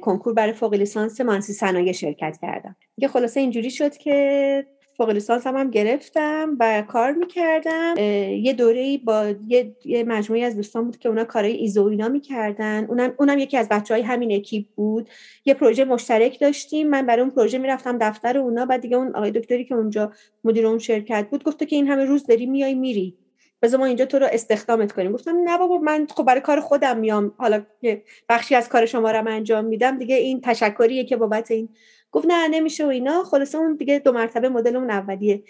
کنکور 0.00 0.32
برای 0.32 0.52
فوق 0.52 0.74
لیسانس 0.74 1.20
مانسی 1.20 1.52
صنایع 1.52 1.92
شرکت 1.92 2.38
کردم. 2.42 2.76
دیگه 2.96 3.08
خلاصه 3.08 3.40
اینجوری 3.40 3.70
شد 3.70 3.96
که 3.96 4.66
فوق 4.96 5.10
لیسانس 5.10 5.46
هم, 5.46 5.56
هم 5.56 5.70
گرفتم 5.70 6.56
و 6.60 6.82
کار 6.82 7.12
می‌کردم. 7.12 7.94
یه 8.42 8.52
دوره 8.52 8.98
با 8.98 9.34
یه, 9.48 9.76
یه 9.84 10.04
مجموعی 10.04 10.44
از 10.44 10.56
دوستان 10.56 10.84
بود 10.84 10.98
که 10.98 11.08
اونا 11.08 11.24
کارهای 11.24 11.52
ایزو 11.52 11.84
اینا 11.84 12.08
می‌کردن. 12.08 12.84
اونم, 12.84 13.14
اونم 13.18 13.38
یکی 13.38 13.56
از 13.56 13.68
بچه 13.68 13.94
های 13.94 14.02
همین 14.02 14.32
اکیپ 14.32 14.66
بود. 14.76 15.10
یه 15.44 15.54
پروژه 15.54 15.84
مشترک 15.84 16.40
داشتیم. 16.40 16.88
من 16.88 17.06
برای 17.06 17.22
اون 17.22 17.30
پروژه 17.30 17.58
می‌رفتم 17.58 17.98
دفتر 17.98 18.38
اونا. 18.38 18.66
بعد 18.66 18.80
دیگه 18.80 18.96
اون 18.96 19.16
آقای 19.16 19.30
دکتری 19.30 19.64
که 19.64 19.74
اونجا 19.74 20.12
مدیر 20.44 20.66
اون 20.66 20.78
شرکت 20.78 21.26
بود 21.30 21.44
گفته 21.44 21.66
که 21.66 21.76
این 21.76 21.88
همه 21.88 22.04
روز 22.04 22.26
داری 22.26 22.46
میای 22.46 22.74
میری. 22.74 23.16
بذار 23.62 23.80
ما 23.80 23.86
اینجا 23.86 24.04
تو 24.04 24.18
رو 24.18 24.28
استخدامت 24.32 24.92
کنیم. 24.92 25.12
گفتم 25.12 25.36
نه 25.44 25.58
بابا 25.58 25.78
من 25.78 26.06
خب 26.16 26.22
برای 26.22 26.40
کار 26.40 26.60
خودم 26.60 26.98
میام. 26.98 27.34
حالا 27.38 27.62
که 27.80 28.02
بخشی 28.28 28.54
از 28.54 28.68
کار 28.68 28.86
شما 28.86 29.10
رو 29.10 29.28
انجام 29.28 29.64
میدم 29.64 29.98
دیگه 29.98 30.16
این 30.16 30.40
تشکریه 30.40 31.04
که 31.04 31.16
بابت 31.16 31.50
این. 31.50 31.68
گفت 32.12 32.26
نه 32.26 32.48
نمیشه 32.48 32.84
و 32.84 32.88
اینا. 32.88 33.24
خلاصه 33.24 33.58
اون 33.58 33.76
دیگه 33.76 33.98
دو 33.98 34.12
مرتبه 34.12 34.48
مدل 34.48 34.76
اون 34.76 34.90
اولیه. 34.90 35.42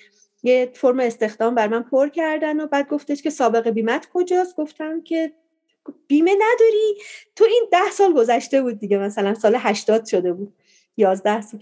یه 0.43 0.71
فرم 0.75 1.01
استخدام 1.01 1.55
بر 1.55 1.69
من 1.69 1.83
پر 1.83 2.09
کردن 2.09 2.61
و 2.61 2.67
بعد 2.67 2.89
گفتش 2.89 3.23
که 3.23 3.31
سابقه 3.31 3.71
بیمت 3.71 4.09
کجاست؟ 4.13 4.57
گفتم 4.57 5.03
که 5.03 5.33
بیمه 6.07 6.35
نداری. 6.35 6.99
تو 7.37 7.45
این 7.45 7.69
ده 7.73 7.91
سال 7.93 8.13
گذشته 8.13 8.63
بود 8.63 8.79
دیگه 8.79 8.99
مثلا 8.99 9.35
سال 9.35 9.57
هشتاد 9.59 10.07
شده 10.07 10.33
بود. 10.33 10.55
یازده 10.97 11.41
سال. 11.41 11.61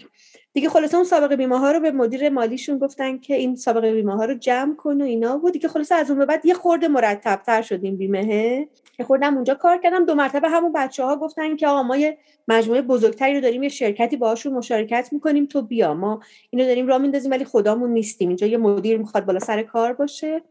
دیگه 0.53 0.69
خلاصه 0.69 0.97
اون 0.97 1.05
سابقه 1.05 1.37
بیمه 1.37 1.59
ها 1.59 1.73
رو 1.73 1.81
به 1.81 1.91
مدیر 1.91 2.29
مالیشون 2.29 2.79
گفتن 2.79 3.19
که 3.19 3.35
این 3.35 3.57
سابقه 3.57 3.95
بیمه 3.95 4.17
ها 4.17 4.25
رو 4.25 4.35
جمع 4.35 4.75
کن 4.75 5.01
و 5.01 5.05
اینا. 5.05 5.39
بود 5.39 5.53
دیگه 5.53 5.69
خلاصه 5.69 5.95
از 5.95 6.11
اون 6.11 6.19
به 6.19 6.27
بعد 6.27 6.47
یه 6.47 6.55
خورده 6.55 6.89
مرتب 6.89 7.43
تر 7.47 7.63
شد 7.63 7.81
بیمه. 7.81 8.69
که 8.97 9.05
خوردم 9.05 9.35
اونجا 9.35 9.55
کار 9.55 9.79
کردم. 9.79 10.05
دو 10.05 10.15
مرتبه 10.15 10.49
همون 10.49 10.73
بچه 10.73 11.05
ها 11.05 11.17
گفتن 11.17 11.57
که 11.57 11.69
آقا 11.69 11.83
ما 11.83 11.97
یه 11.97 12.19
مجموعه 12.49 12.83
بزرگتری 12.83 13.35
رو 13.35 13.41
داریم 13.41 13.63
یه 13.63 13.69
شرکتی 13.69 14.17
باهاشون 14.17 14.53
مشارکت 14.53 15.09
می‌کنیم 15.13 15.47
تو 15.47 15.63
بیا. 15.63 15.95
ما 15.95 16.21
اینو 16.51 16.65
داریم 16.67 16.87
راه 16.87 16.99
میندازیم 16.99 17.31
ولی 17.31 17.45
خدامون 17.45 17.91
نیستیم. 17.91 18.29
اینجا 18.29 18.47
یه 18.47 18.57
مدیر 18.57 18.99
می‌خواد 18.99 19.25
بالا 19.25 19.39
سر 19.39 19.63
کار 19.63 19.93
باشه. 19.93 20.43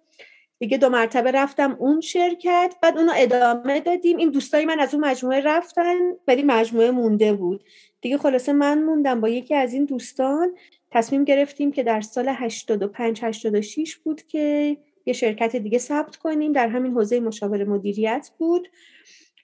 دیگه 0.59 0.77
دو 0.77 0.89
مرتبه 0.89 1.31
رفتم 1.31 1.75
اون 1.79 2.01
شرکت 2.01 2.75
بعد 2.81 2.97
اونو 2.97 3.11
ادامه 3.15 3.79
دادیم. 3.79 4.17
این 4.17 4.29
دوستای 4.29 4.65
من 4.65 4.79
از 4.79 4.93
اون 4.93 5.05
مجموعه 5.05 5.41
رفتن 5.41 5.95
ولی 6.27 6.43
مجموعه 6.43 6.91
مونده 6.91 7.33
بود. 7.33 7.63
دیگه 8.01 8.17
خلاصه 8.17 8.53
من 8.53 8.83
موندم 8.83 9.21
با 9.21 9.29
یکی 9.29 9.55
از 9.55 9.73
این 9.73 9.85
دوستان. 9.85 10.55
تصمیم 10.91 11.23
گرفتیم 11.23 11.71
که 11.71 11.83
در 11.83 12.01
سال 12.01 12.29
85 12.29 13.23
86 13.23 13.95
بود 13.95 14.21
که 14.27 14.77
یه 15.05 15.13
شرکت 15.13 15.55
دیگه 15.55 15.77
ثبت 15.77 16.15
کنیم. 16.15 16.51
در 16.51 16.67
همین 16.67 16.93
حوزه 16.93 17.19
مشاور 17.19 17.63
مدیریت 17.63 18.31
بود. 18.37 18.67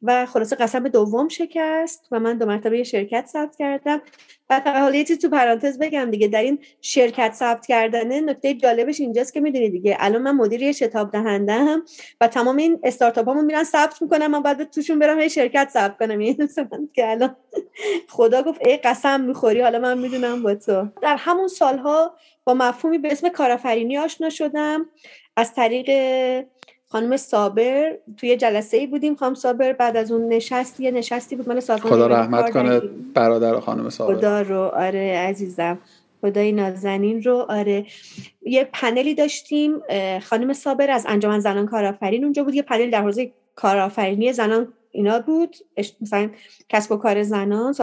و 0.05 0.25
خلاصه 0.25 0.55
قسم 0.55 0.87
دوم 0.87 1.27
شکست 1.27 2.07
و 2.11 2.19
من 2.19 2.37
دو 2.37 2.45
مرتبه 2.45 2.83
شرکت 2.83 3.25
ثبت 3.25 3.55
کردم. 3.55 4.01
و 4.49 4.61
حالا 4.65 4.95
یه 4.95 5.03
تو 5.03 5.29
پرانتز 5.29 5.79
بگم 5.79 6.11
دیگه 6.11 6.27
در 6.27 6.41
این 6.41 6.59
شرکت 6.81 7.33
ثبت 7.33 7.65
کردنه 7.65 8.21
نکته 8.21 8.53
جالبش 8.53 8.99
اینجاست 8.99 9.33
که 9.33 9.41
می‌دونی 9.41 9.69
دیگه 9.69 9.97
الان 9.99 10.21
من 10.21 10.31
مدیر 10.31 10.61
یه 10.61 10.71
شتاب 10.71 11.11
دهنده 11.11 11.53
هم 11.53 11.83
و 12.21 12.27
تمام 12.27 12.57
این 12.57 12.79
استارتاپ 12.83 13.27
هامون 13.27 13.45
میرن 13.45 13.63
ثبت 13.63 14.01
می‌کنم 14.01 14.27
من 14.27 14.41
بعد 14.41 14.63
توشون 14.63 14.99
برم 14.99 15.19
یه 15.19 15.27
شرکت 15.27 15.69
ثبت 15.73 15.97
کنم. 15.97 16.21
یعنی 16.21 16.47
که 16.93 17.11
الان 17.11 17.35
خدا 18.09 18.43
گفت 18.43 18.67
ای 18.67 18.77
قسم 18.77 19.21
می‌خوری 19.21 19.61
حالا 19.61 19.79
من 19.79 19.97
می‌دونم 19.97 20.43
با 20.43 20.55
تو. 20.55 20.87
در 21.01 21.15
همون 21.15 21.47
سالها 21.47 22.15
با 22.43 22.53
مفهومی 22.53 22.97
به 22.97 23.11
اسم 23.11 23.29
کارآفرینی 23.29 23.97
آشنا 23.97 24.29
شدم. 24.29 24.85
از 25.37 25.53
طریق 25.53 25.89
خانم 26.87 27.17
صابر 27.17 27.97
توی 28.17 28.37
جلسه 28.37 28.77
ای 28.77 28.87
بودیم. 28.87 29.15
خانم 29.15 29.33
صابر 29.33 29.73
بعد 29.73 29.97
از 29.97 30.11
اون 30.11 30.27
نشستی 30.27 30.83
یه 30.83 30.91
نشستی 30.91 31.35
بود. 31.35 31.49
من 31.49 31.59
خدا 31.59 32.07
رحمت 32.07 32.51
کنه 32.51 32.81
برادر 33.13 33.59
خانم 33.59 33.89
صابر. 33.89 34.15
خدا 34.15 34.41
رو. 34.41 34.59
آره 34.59 35.17
عزیزم. 35.29 35.77
خدای 36.21 36.51
نازنین 36.51 37.23
رو. 37.23 37.45
آره. 37.49 37.85
یه 38.41 38.69
پنلی 38.73 39.13
داشتیم. 39.13 39.81
خانم 40.23 40.53
صابر 40.53 40.91
از 40.91 41.05
انجمن 41.09 41.39
زنان 41.39 41.65
کارآفرین 41.65 42.23
اونجا 42.23 42.43
بود. 42.43 42.55
یه 42.55 42.61
پنل 42.61 42.89
در 42.89 43.01
حوزه 43.01 43.31
کارآفرینی 43.55 44.33
زنان 44.33 44.67
اینا 44.95 45.19
بود. 45.19 45.55
مثلا 46.01 46.29
کسب 46.69 46.91
و 46.91 46.97
کار 46.97 47.23
زنان 47.23 47.75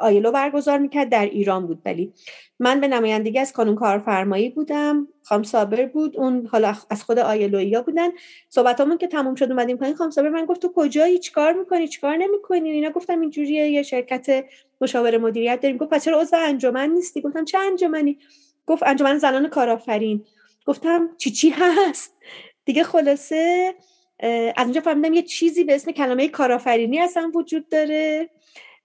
آیلو 0.00 0.32
برگزار 0.32 0.78
می‌کرد 0.78 1.08
در 1.08 1.24
ایران 1.24 1.66
بود. 1.66 1.82
ولی 1.84 2.12
من 2.58 2.80
به 2.80 2.88
نمایندگی 2.88 3.38
از 3.38 3.52
قانون 3.52 3.74
کارفرمایی 3.74 4.50
بودم. 4.50 5.08
خام 5.22 5.42
صابر 5.42 5.86
بود. 5.86 6.16
اون 6.16 6.46
حالا 6.46 6.74
از 6.90 7.02
خود 7.02 7.18
آیلویا 7.18 7.82
بودن. 7.82 8.08
صحبتامون 8.48 8.98
که 8.98 9.06
تموم 9.06 9.34
شد 9.34 9.50
اومدیم 9.50 9.76
پایین. 9.76 9.96
خام 9.96 10.10
صابر 10.10 10.28
من 10.28 10.44
گفت 10.44 10.62
تو 10.62 10.72
کجایی 10.74 11.18
چیکار 11.18 11.52
می‌کنی؟ 11.52 11.88
چیکار 11.88 12.16
نمی‌کنی؟ 12.16 12.70
اینا 12.70 12.90
گفتم 12.90 13.20
اینجوریه 13.20 13.68
یه 13.70 13.82
شرکت 13.82 14.44
مشاور 14.80 15.18
مدیریت 15.18 15.60
داریم. 15.60 15.76
گفت 15.76 15.90
پس 15.90 16.04
چرا 16.04 16.20
عضو 16.20 16.36
انجمن 16.36 16.90
نیستی؟ 16.90 17.20
گفتم 17.20 17.44
چه 17.44 17.58
انجمنی؟ 17.58 18.18
گفت 18.66 18.82
انجمن 18.82 19.18
زنان 19.18 19.48
کارآفرین. 19.48 20.24
گفتم 20.66 21.08
چی 21.18 21.30
چی 21.30 21.54
هست؟ 21.56 22.16
دیگه 22.64 22.84
خلاصه 22.84 23.74
از 24.56 24.64
اونجا 24.64 24.80
فهمیدم 24.80 25.12
یه 25.12 25.22
چیزی 25.22 25.64
به 25.64 25.74
اسم 25.74 25.92
کلمه 25.92 26.28
کارآفرینی 26.28 27.00
اصلا 27.00 27.30
وجود 27.34 27.68
داره 27.68 28.28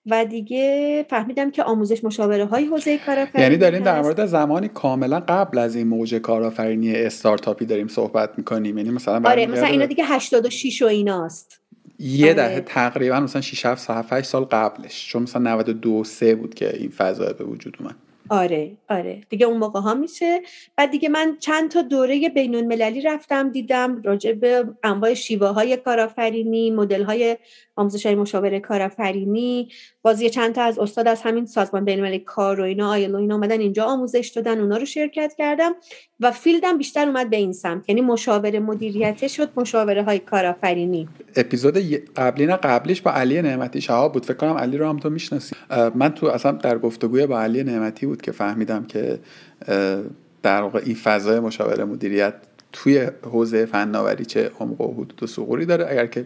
و 0.05 0.25
دیگه 0.25 1.05
فهمیدم 1.09 1.51
که 1.51 1.63
آموزش 1.63 2.03
مشاوره 2.03 2.45
های 2.45 2.65
حوزه 2.65 2.97
کارآفرینی 2.97 3.43
یعنی 3.43 3.57
داریم 3.57 3.83
در 3.83 4.01
مورد 4.01 4.25
زمانی 4.25 4.67
کاملا 4.67 5.19
قبل 5.19 5.57
از 5.57 5.75
این 5.75 5.87
موج 5.87 6.15
کارآفرینی 6.15 6.95
استارتاپی 6.95 7.65
داریم 7.65 7.87
صحبت 7.87 8.29
می‌کنیم. 8.37 8.77
یعنی 8.77 8.89
مثلا 8.89 9.29
آره 9.29 9.45
مثلا 9.45 9.67
اینا 9.67 9.85
دیگه 9.85 10.05
86 10.05 10.81
و 10.81 10.85
ایناست. 10.85 11.61
یه 11.99 12.25
آره. 12.25 12.33
دهه 12.33 12.59
تقریبا 12.59 13.19
مثلا 13.19 13.41
6 13.41 13.65
7 13.65 14.13
8 14.13 14.27
سال 14.27 14.43
قبلش 14.43 15.09
چون 15.09 15.23
مثلا 15.23 15.41
92 15.41 16.03
3 16.03 16.35
بود 16.35 16.55
که 16.55 16.77
این 16.77 16.89
فضا 16.89 17.33
به 17.33 17.43
وجود 17.43 17.77
اومد. 17.79 17.95
آره 18.29 18.77
آره. 18.89 19.21
دیگه 19.29 19.45
اون 19.45 19.57
موقع 19.57 19.79
ها 19.79 19.93
میشه. 19.93 20.41
بعد 20.75 20.91
دیگه 20.91 21.09
من 21.09 21.37
چند 21.39 21.71
تا 21.71 21.81
دوره 21.81 22.29
بین 22.29 22.55
المللی 22.55 23.01
رفتم 23.01 23.49
دیدم 23.49 24.01
راجع 24.01 24.31
به 24.31 24.65
انواع 24.83 25.13
شیوه 25.13 25.47
های 25.47 25.77
کارآفرینی 25.77 26.71
مدل 26.71 27.03
های 27.03 27.37
آموزش 27.77 28.05
های 28.05 28.15
مشاوره 28.15 28.59
کارآفرینی 28.59 29.69
بازی 30.01 30.29
چند 30.29 30.55
تا 30.55 30.61
از 30.61 30.79
استاد 30.79 31.07
از 31.07 31.21
همین 31.21 31.45
سازمان 31.45 31.85
بین 31.85 32.17
کار 32.17 32.59
و 32.59 32.63
اینا 32.63 32.89
آیلو 32.89 33.17
اینا 33.17 33.35
اومدن 33.35 33.59
اینجا 33.59 33.83
آموزش 33.83 34.31
دادن 34.35 34.59
اونا 34.59 34.77
رو 34.77 34.85
شرکت 34.85 35.33
کردم 35.37 35.75
و 36.19 36.31
فیلدم 36.31 36.77
بیشتر 36.77 37.07
اومد 37.07 37.29
به 37.29 37.37
این 37.37 37.53
سمت. 37.53 37.89
یعنی 37.89 38.01
مشاوره 38.01 38.59
مدیریت 38.59 39.27
شد 39.27 39.49
مشاوره 39.55 40.03
های 40.03 40.19
کارآفرینی. 40.19 41.07
اپیزود 41.35 41.77
قبلی 42.15 42.45
نه 42.45 42.55
قبلیش 42.55 43.01
با 43.01 43.11
علی 43.11 43.41
نعمتی 43.41 43.81
شهاب 43.81 44.13
بود. 44.13 44.25
فکر 44.25 44.37
کنم 44.37 44.57
علی 44.57 44.77
رو 44.77 44.89
هم 44.89 44.99
تو 44.99 45.09
می‌شناسی. 45.09 45.55
من 45.95 46.09
تو 46.09 46.27
اصلا 46.27 46.51
در 46.51 46.77
گفتگوی 46.77 47.25
با 47.25 47.41
علی 47.41 47.63
نعمتی 47.63 48.05
بود 48.05 48.21
که 48.21 48.31
فهمیدم 48.31 48.85
که 48.85 49.19
در 50.43 50.61
واقع 50.61 50.81
این 50.85 50.95
فضای 50.95 51.39
مشاوره 51.39 51.83
مدیریت 51.83 52.33
توی 52.71 53.07
حوزه 53.23 53.65
فناوری 53.65 54.25
چه 54.25 54.51
عمق 54.59 54.81
و 54.81 54.93
حدود 54.93 55.23
و 55.23 55.27
سغوری 55.27 55.65
داره. 55.65 55.87
اگر 55.89 56.05
که 56.05 56.25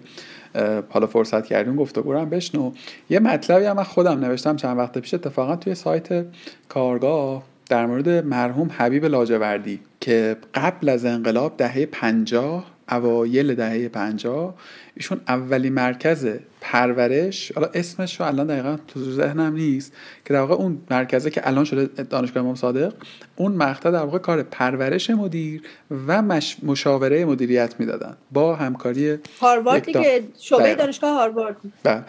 حالا 0.90 1.08
فرصت 1.08 1.46
کردیم 1.46 1.76
گفتگو 1.76 2.14
هم 2.14 2.30
بشنو. 2.30 2.72
یه 3.10 3.20
مطلبی 3.20 3.66
هم 3.66 3.76
من 3.76 3.84
خودم 3.84 4.20
نوشتم 4.20 4.56
چند 4.56 4.78
وقت 4.78 4.98
پیش 4.98 5.14
اتفاقا 5.14 5.56
توی 5.56 5.76
سایت 5.76 6.26
کارگاه 6.70 7.44
در 7.70 7.86
مورد 7.86 8.10
مرحوم 8.10 8.70
حبیب 8.78 9.06
لاجوردی 9.06 9.80
که 10.00 10.38
قبل 10.54 10.90
از 10.90 11.06
انقلاب 11.06 11.58
دهه 11.58 11.86
پنجاه 11.86 12.66
اوایل 12.92 13.56
دهه 13.56 13.88
پنجاه 13.88 14.56
ایشون 14.96 15.22
اولین 15.28 15.74
مرکز 15.74 16.28
پرورش 16.62 17.52
حالا 17.52 17.70
اسمش 17.74 18.20
رو 18.20 18.28
الان 18.28 18.48
دقیقا 18.48 18.78
تو 18.88 19.12
ذهنم 19.12 19.54
نیست 19.54 19.94
که 20.26 20.34
در 20.34 20.40
واقع 20.40 20.54
اون 20.54 20.82
مرکزه 20.92 21.30
که 21.30 21.48
الان 21.48 21.64
شده 21.64 22.04
دانشگاه 22.04 22.44
امام 22.44 22.56
صادق 22.56 22.94
اون 23.36 23.52
مقطع 23.52 23.92
در 23.92 24.04
واقع 24.04 24.18
کار 24.18 24.44
پرورش 24.44 25.10
مدیر 25.10 25.62
و 26.08 26.22
مش... 26.22 26.58
مشاوره 26.64 27.26
مدیریت 27.26 27.80
می‌دادن 27.80 28.18
با 28.32 28.56
همکاری 28.56 29.18
هاروارد 29.42 29.88
که 29.88 30.24
شعبه 30.40 30.76
دانشگاه 30.76 31.14
هاروارد 31.14 31.56
بله. 31.84 32.04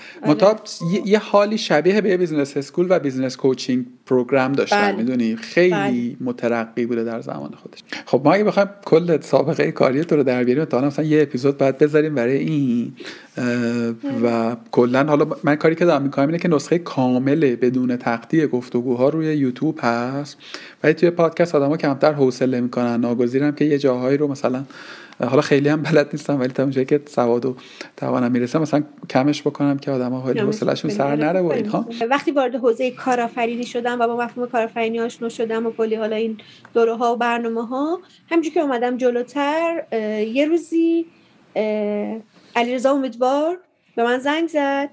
یه،, 0.93 1.09
یه 1.09 1.19
حالی 1.19 1.59
شبیه 1.59 2.01
به 2.01 2.17
business 2.17 2.57
school 2.57 2.87
و 2.91 2.99
business 2.99 3.37
coaching 3.37 3.87
program 4.13 4.53
داشتن 4.53 4.83
بله. 4.83 4.97
می‌دونی 4.97 5.37
خیلی 5.37 5.71
بله. 5.71 6.17
مترقی 6.21 6.87
بوده 6.87 7.05
در 7.05 7.21
زمان 7.21 7.51
خودش 7.63 7.79
خب 8.07 8.21
ما 8.25 8.33
اگه 8.33 8.45
بخوایم 8.45 8.69
کل 8.85 9.21
سابقه 9.21 9.73
کاری 9.73 10.05
تو 10.05 10.17
رو 10.17 10.23
در 10.23 10.45
بیاریم 10.45 10.65
تا 10.65 10.81
مثلا 10.81 11.05
یه 11.05 11.23
اپیزود 11.23 11.59
بعد 11.59 11.79
بذاریم 11.79 12.15
برای 12.15 12.37
این 12.37 12.93
و 14.25 14.57
کلا 14.71 15.05
حالا 15.05 15.27
من 15.45 15.57
کاری 15.57 15.75
که 15.75 15.85
دارم 15.85 16.03
می‌کنم 16.03 16.27
اینه 16.27 16.39
که 16.39 16.49
نسخه 16.49 16.79
کامل 16.79 17.57
بدون 17.57 17.97
تقطیع 17.97 18.47
گفتگوها 18.47 19.09
روی 19.09 19.37
یوتیوب 19.37 19.79
هست 19.83 20.37
ولی 20.83 20.95
توی 20.95 21.11
پادکست 21.11 21.55
آدما 21.55 21.77
کمتر 21.77 22.13
حوصله 22.13 22.61
می‌کنن 22.61 23.01
ناگزیرم 23.01 23.53
که 23.53 23.65
یه 23.65 23.79
جاهایی 23.79 24.17
رو 24.17 24.29
مثلا 24.29 24.65
حالا 25.27 25.43
خیلی 25.43 25.69
هم 25.69 25.83
بلد 25.83 26.09
نیستم 26.13 26.41
ولی 26.41 26.49
تا 26.49 26.63
اونجایی 26.63 26.87
که 26.87 27.01
سواد 27.07 27.45
و 27.45 27.57
توانم 27.97 28.33
می‌رسه 28.33 28.59
مثلا 28.59 28.83
کمش 29.11 29.43
بکنم 29.43 29.79
که 29.79 29.91
آدما 29.91 30.25
خیلی 30.25 30.41
حوصله‌شون 30.41 30.91
سر 30.91 31.17
نره 31.17 31.41
و 31.41 31.47
اینها. 31.47 31.87
وقتی 32.11 32.31
وارد 32.31 32.55
حوزه 32.55 32.91
کارآفرینی 32.91 33.67
شدم 33.67 34.01
و 34.01 34.07
با 34.07 34.17
مفهوم 34.17 34.49
کارآفرینی 34.49 35.01
آشنا 35.01 35.29
شدم 35.29 35.67
و 35.67 35.71
کلی 35.71 35.95
حالا 35.95 36.17
این 36.17 36.39
دوره 36.75 36.97
ها 36.97 37.15
و 37.15 37.17
برنامه 37.17 37.67
ها 37.67 38.01
همینجوری 38.31 38.55
که 38.55 38.61
اومدم 38.61 38.97
جلوتر 38.97 39.83
یه 40.33 40.47
روزی 40.47 41.07
علیرضا 42.57 42.91
امیدوار 42.91 43.59
به 43.97 44.05
من 44.05 44.19
زنگ 44.19 44.49
زد. 44.49 44.91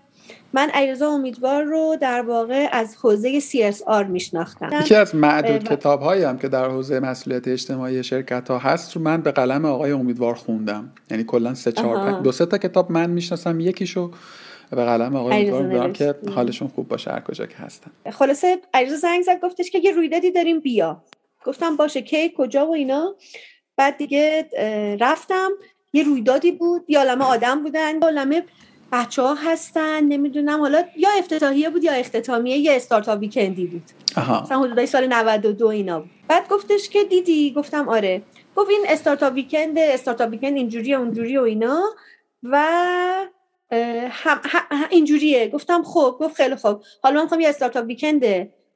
من 0.53 0.69
علیرضا 0.69 1.09
امیدوار 1.09 1.63
رو 1.63 1.97
در 2.01 2.21
واقع 2.21 2.67
از 2.71 2.95
حوزه 3.01 3.39
CSR 3.39 4.05
میشناختم. 4.07 4.69
یکی 4.81 4.95
از 4.95 5.15
معدود 5.15 5.63
کتاب 5.63 6.01
هایی 6.01 6.23
هم 6.23 6.37
که 6.37 6.47
در 6.47 6.69
حوزه 6.69 6.99
مسئولیت 6.99 7.47
اجتماعی 7.47 8.03
شرکت 8.03 8.51
ها 8.51 8.57
هست 8.57 8.95
رو 8.95 9.01
من 9.01 9.21
به 9.21 9.31
قلم 9.31 9.65
آقای 9.65 9.91
امیدوار 9.91 10.33
خوندم. 10.33 10.91
یعنی 11.11 11.23
کلا 11.23 11.53
سه 11.53 11.71
چهار 11.71 12.21
دو 12.21 12.31
سه 12.31 12.45
تا 12.45 12.57
کتاب 12.57 12.91
من 12.91 13.09
می‌شناسم 13.09 13.59
یکیشو 13.59 14.11
به 14.71 14.85
قلم 14.85 15.15
آقای 15.15 15.33
امیدوار 15.33 15.67
دارم 15.67 15.93
که 15.93 16.15
حالشون 16.35 16.67
خوب 16.67 16.87
باشه 16.87 17.11
هر 17.11 17.19
کجا 17.19 17.45
که 17.45 17.57
هستن. 17.57 17.91
خلاصه 18.11 18.57
علیرضا 18.73 18.95
زنگ 18.95 19.21
زد 19.21 19.39
گفتش 19.41 19.69
که 19.69 19.79
یه 19.83 19.91
رویدادی 19.91 20.31
داریم 20.31 20.59
بیا. 20.59 21.03
گفتم 21.45 21.75
باشه 21.75 22.01
کی 22.01 22.33
کجا 22.37 22.67
و 22.67 22.73
اینا. 22.73 23.15
بعد 23.77 23.97
دیگه 23.97 24.49
رفتم. 24.99 25.49
یه 25.93 26.03
رویدادی 26.03 26.51
بود 26.51 26.85
یه 26.87 26.99
عالمه 26.99 27.25
آدم 27.25 27.63
بودن. 27.63 27.99
عالمه 27.99 28.43
بچه 28.91 29.21
ها 29.21 29.33
هستن 29.33 30.03
نمی‌دونم 30.03 30.59
حالا 30.59 30.83
یا 30.97 31.09
افتتاحیه 31.17 31.69
بود 31.69 31.83
یا 31.83 31.91
اختتامیه 31.91 32.57
یه 32.57 32.75
استارتاپ 32.75 33.19
ویکندی 33.19 33.65
بود. 33.65 33.83
مثلا 34.43 34.59
حدودای 34.59 34.85
سال 34.85 35.07
92 35.07 35.67
اینا 35.67 35.99
بود. 35.99 36.09
بعد 36.27 36.49
گفتش 36.49 36.89
که 36.89 37.03
دیدی؟ 37.03 37.53
گفتم 37.53 37.89
آره. 37.89 38.21
گفت 38.55 38.69
این 38.69 38.85
استارتاپ 38.87 39.33
ویکند 39.33 39.79
استارتاپ 39.79 40.31
ویکند 40.31 40.57
اینجوریه 40.57 40.97
اونجوری 40.97 41.37
و 41.37 41.41
اینا. 41.41 41.83
و 42.43 42.57
هم, 44.09 44.41
هم 44.43 44.87
اینجوریه. 44.89 45.47
گفتم 45.47 45.83
خب 45.83 46.17
گفت 46.19 46.35
خیلی 46.35 46.55
خوب. 46.55 46.83
حالا 47.03 47.15
من 47.15 47.21
می‌خوام 47.21 47.41
یه 47.41 47.49
استارتاپ 47.49 47.85
ویکند 47.85 48.23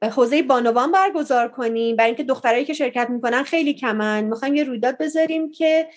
حوزه 0.02 0.42
بانوان 0.42 0.92
برگزار 0.92 1.48
کنیم. 1.48 1.96
برای 1.96 2.08
اینکه 2.08 2.24
دخترایی 2.24 2.64
که 2.64 2.72
شرکت 2.72 3.10
می‌کنن 3.10 3.42
خیلی 3.42 3.74
کمن. 3.74 4.24
می‌خوایم 4.24 4.54
یه 4.54 4.64
رویداد 4.64 4.98
بذاریم 4.98 5.50
که 5.50 5.88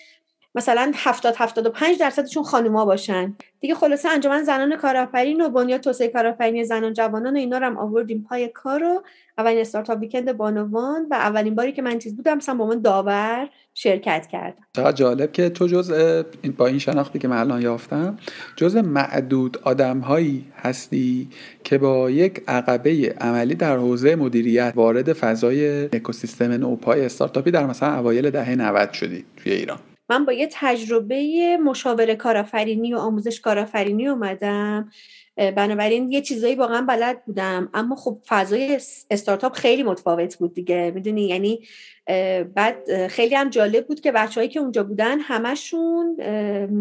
مثلا 0.58 0.92
70 0.94 1.34
75 1.38 1.98
درصدشون 1.98 2.42
خانوما 2.42 2.84
باشن. 2.84 3.36
دیگه 3.60 3.74
خلاصه 3.74 4.08
انجمن 4.08 4.44
زنان 4.44 4.76
کارآفرین 4.76 5.40
و 5.40 5.48
بنیاد 5.48 5.80
توسعه 5.80 6.08
کارآفرینی 6.08 6.64
زنان 6.64 6.92
جوانان 6.92 7.34
و 7.34 7.36
اینا 7.36 7.58
رو 7.58 7.66
هم 7.66 7.78
آوردیم 7.78 8.26
پای 8.28 8.48
کار 8.48 8.80
رو 8.80 9.02
اولین 9.38 9.60
استارتاپ 9.60 10.00
ویکند 10.00 10.32
بانوان 10.32 11.06
و 11.10 11.14
اولین 11.14 11.54
باری 11.54 11.72
که 11.72 11.82
من 11.82 11.98
چیز 11.98 12.16
بودم 12.16 12.36
مثلا 12.36 12.54
با 12.54 12.66
من 12.66 12.80
داور 12.80 13.48
شرکت 13.74 14.26
کردم 14.26 14.62
چقدر 14.76 14.92
جالب 14.92 15.32
که 15.32 15.48
تو 15.48 15.66
جز 15.66 15.92
با 16.56 16.66
این 16.66 16.78
شناختی 16.78 17.18
که 17.18 17.28
من 17.28 17.36
الان 17.36 17.62
یافتم 17.62 18.18
جز 18.56 18.76
معدود 18.76 19.58
آدمهایی 19.64 20.44
هستی 20.56 21.28
که 21.64 21.78
با 21.78 22.10
یک 22.10 22.42
عقبه 22.48 23.14
عملی 23.20 23.54
در 23.54 23.76
حوزه 23.76 24.16
مدیریت 24.16 24.72
وارد 24.76 25.12
فضای 25.12 25.84
اکوسیستم 25.84 26.52
نوپای 26.52 27.04
استارتاپی 27.04 27.50
در 27.50 27.66
مثلا 27.66 27.94
اوایل 27.94 28.30
دهه 28.30 28.54
90 28.54 28.92
شدی 28.92 29.24
توی 29.36 29.52
ایران. 29.52 29.78
من 30.08 30.24
با 30.24 30.32
یه 30.32 30.48
تجربه 30.52 31.56
مشاوره 31.56 32.16
کارآفرینی 32.16 32.94
و 32.94 32.98
آموزش 32.98 33.40
کارآفرینی 33.40 34.08
اومدم. 34.08 34.90
بنابراین 35.36 36.12
یه 36.12 36.20
چیزایی 36.20 36.54
واقعا 36.54 36.82
بلد 36.82 37.24
بودم. 37.24 37.68
اما 37.74 37.96
خب 37.96 38.18
فضای 38.28 38.80
استارتاپ 39.10 39.52
خیلی 39.52 39.82
متفاوت 39.82 40.36
بود 40.36 40.54
دیگه. 40.54 40.92
می‌دونی؟ 40.94 41.22
یعنی 41.22 41.60
بعد 42.54 43.06
خیلی 43.06 43.34
هم 43.34 43.50
جالب 43.50 43.86
بود 43.86 44.00
که 44.00 44.12
بچههایی 44.12 44.48
که 44.48 44.60
اونجا 44.60 44.84
بودن 44.84 45.18
همشون 45.20 46.16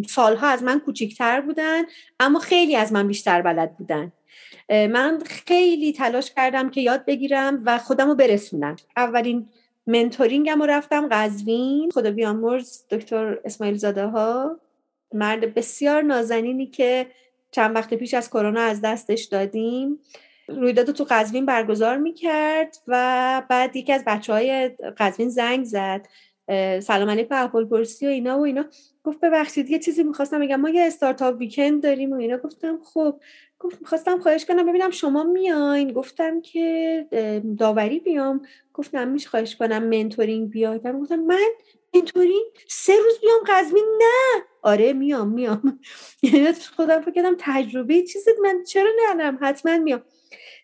سالها 0.08 0.48
از 0.48 0.64
من 0.64 0.80
کوچیکتر 0.80 1.42
بودن 1.42 1.84
اما 2.20 2.40
خیلی 2.40 2.76
از 2.76 2.94
من 2.94 3.08
بیشتر 3.08 3.42
بلد 3.42 3.78
بودن. 3.78 4.12
من 4.70 5.20
خیلی 5.26 5.94
تلاش 5.94 6.32
کردم 6.32 6.70
که 6.70 6.82
یاد 6.82 7.06
بگیرم 7.06 7.62
و 7.66 7.78
خودم 7.78 8.08
رو 8.08 8.16
برسونم. 8.16 8.76
اولین 8.98 9.50
منتورینگم 9.88 10.62
رو 10.62 10.66
رفتم 10.66 11.08
قزوین 11.12 11.92
خدا 11.92 12.12
بیامرز 12.12 12.84
دکتر 12.90 13.40
اسماعیل 13.46 13.78
زاده 13.78 14.06
ها 14.06 14.60
مرد 15.14 15.54
بسیار 15.54 16.02
نازنینی 16.02 16.68
که 16.68 17.08
چند 17.52 17.76
وقت 17.76 17.94
پیش 17.94 18.14
از 18.14 18.30
کرونا 18.30 18.62
از 18.62 18.82
دستش 18.82 19.24
دادیم. 19.24 20.00
رویداد 20.48 20.92
تو 20.92 21.06
قزوین 21.10 21.46
برگزار 21.46 21.98
می‌کرد 21.98 22.78
و 22.88 23.44
بعد 23.50 23.76
یکی 23.76 23.94
از 23.94 24.04
بچه 24.08 24.34
های 24.34 24.70
قزوین 24.98 25.30
زنگ 25.30 25.66
زد. 25.66 26.08
سلام 26.80 27.10
علیکم 27.10 27.36
احوال 27.36 27.66
پرسی 27.66 28.08
و 28.08 28.10
اینا 28.10 28.40
و 28.40 28.42
اینا. 28.42 28.66
گفت 29.04 29.20
ببخشید 29.20 29.70
یه 29.70 29.80
چیزی 29.80 30.04
می‌خواستم 30.04 30.40
بگم. 30.40 30.62
ما 30.62 30.70
یه 30.70 30.82
استارتاپ 30.82 31.38
ویکند 31.38 31.84
داریم 31.84 32.14
و 32.14 32.16
اینا. 32.16 32.38
گفتم 32.38 32.80
خب 32.84 33.20
گفت 33.60 33.82
می‌خواستم 33.82 34.20
خواهش 34.20 34.46
کنم 34.46 34.66
ببینم 34.66 34.90
شما 34.92 35.24
میاین. 35.24 35.94
گفتم 35.94 36.42
که 36.42 37.06
داوری 37.58 38.00
بیام. 38.00 38.42
گفتم 38.74 39.08
میشه 39.08 39.30
خواهش 39.30 39.56
کنم 39.56 39.84
منتورینگ 39.84 40.50
بیایم 40.50 41.00
گفتم 41.02 41.20
من 41.20 41.48
mentoring 41.96 42.46
سه 42.68 42.94
روز 43.04 43.20
بیام 43.22 43.40
قزوین؟ 43.48 43.86
نه. 44.00 44.44
آره 44.62 44.94
میام 44.94 45.28
میام. 45.28 45.80
یعنی 46.24 46.54
خودم 46.76 47.02
فکر 47.02 47.12
کردم 47.12 47.36
تجربه 47.40 48.02
چیزی 48.02 48.32
من 48.44 48.64
چرا 48.64 48.90
نه 49.18 49.38
حتما 49.42 49.78
میام. 49.78 50.02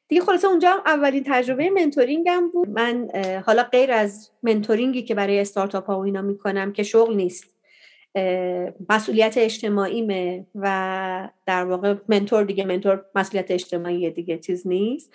دیگه 0.08 0.22
خلاصه 0.22 0.48
اونجا 0.48 0.70
هم 0.70 0.82
اولین 0.86 1.24
تجربه 1.28 1.70
mentoring 1.70 2.42
م 2.42 2.50
بود. 2.50 2.70
من 2.70 3.10
حالا 3.46 3.64
غیر 3.64 3.92
از 3.92 4.32
mentoring 4.44 4.98
ی 4.98 5.04
که 5.04 5.16
برای 5.16 5.40
استارتاپ 5.40 5.86
ها 5.86 6.00
و 6.00 6.02
اینا 6.04 6.22
می‌کنم 6.22 6.74
که 6.74 6.84
شغل 6.84 7.16
نیست. 7.16 7.53
مسئولیت 8.90 9.38
اجتماعیمه 9.38 10.46
و 10.56 11.30
در 11.46 11.66
واقع 11.66 11.96
mentor 12.08 12.44
دیگه 12.44 12.66
mentor 12.66 13.06
مسئولیت 13.16 13.52
اجتماعی 13.52 14.12
دیگه 14.12 14.38
چیز 14.38 14.68
نیست. 14.68 15.14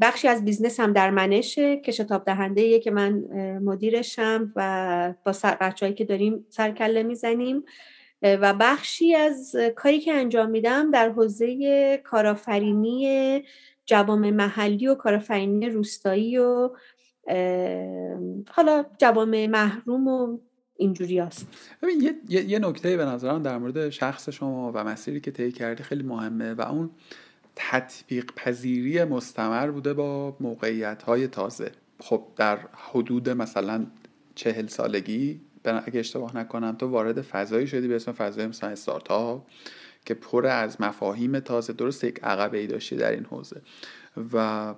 بخشی 0.00 0.28
از 0.28 0.44
business 0.44 0.80
هم 0.80 0.92
در 0.92 1.10
منشه 1.10 1.76
که 1.76 1.92
شتاب 1.92 2.24
دهنده 2.24 2.78
که 2.78 2.90
من 2.90 3.12
مدیرشم 3.62 4.52
و 4.56 5.14
با 5.26 5.32
بچه‌هایی 5.60 5.94
که 5.94 6.04
داریم 6.04 6.46
سر 6.48 6.63
و 6.63 6.71
کله 6.71 7.02
می‌زنیم. 7.02 7.64
و 8.22 8.54
بخشی 8.60 9.14
از 9.14 9.56
کاری 9.76 10.00
که 10.00 10.12
انجام 10.12 10.50
میدم 10.50 10.90
در 10.90 11.10
حوزه 11.10 11.96
کارآفرینی 12.04 13.44
جوامع 13.86 14.30
محلی 14.30 14.86
و 14.86 14.94
کارآفرینی 14.94 15.68
روستایی 15.68 16.38
و 16.38 16.70
حالا 18.50 18.84
جوامع 18.98 19.46
محروم 19.46 20.08
و 20.08 20.38
اینجوری 20.80 21.18
هست. 21.18 21.46
ببین 21.82 22.00
یه, 22.00 22.14
یه،, 22.28 22.44
یه 22.44 22.58
نکته 22.58 22.96
به 22.96 23.04
نظرم 23.04 23.42
در 23.42 23.58
مورد 23.58 23.90
شخص 23.90 24.28
شما 24.28 24.72
و 24.74 24.84
مسیری 24.84 25.20
که 25.20 25.30
طی 25.30 25.52
کردی 25.52 25.82
خیلی 25.82 26.02
مهمه 26.02 26.54
و 26.54 26.60
اون 26.60 26.90
تطبیق 27.56 28.32
پذیری 28.36 29.04
مستمر 29.04 29.70
بوده 29.70 29.94
با 29.94 30.36
موقعیت 30.40 31.02
های 31.02 31.26
تازه. 31.26 31.72
خب 31.98 32.22
در 32.36 32.58
حدود 32.72 33.28
مثلا 33.28 33.86
چهل 34.34 34.66
سالگی 34.66 35.40
اگه 35.64 36.00
اشتباه 36.00 36.36
نکنم 36.36 36.76
تو 36.76 36.86
وارد 36.86 37.22
فضایی 37.22 37.66
شدی 37.66 37.88
به 37.88 37.96
اسم 37.96 38.12
فضای 38.12 38.46
مثلا 38.46 38.70
استارتاپ 38.70 39.46
که 40.04 40.14
پر 40.14 40.46
از 40.46 40.80
مفاهیم 40.80 41.40
تازه 41.40 41.72
درست 41.72 42.04
یک 42.04 42.20
عقبه 42.22 42.58
ای 42.58 42.66
داشتی 42.66 42.96
در 42.96 43.10
این 43.10 43.24
حوزه. 43.24 43.62
و 44.32 44.74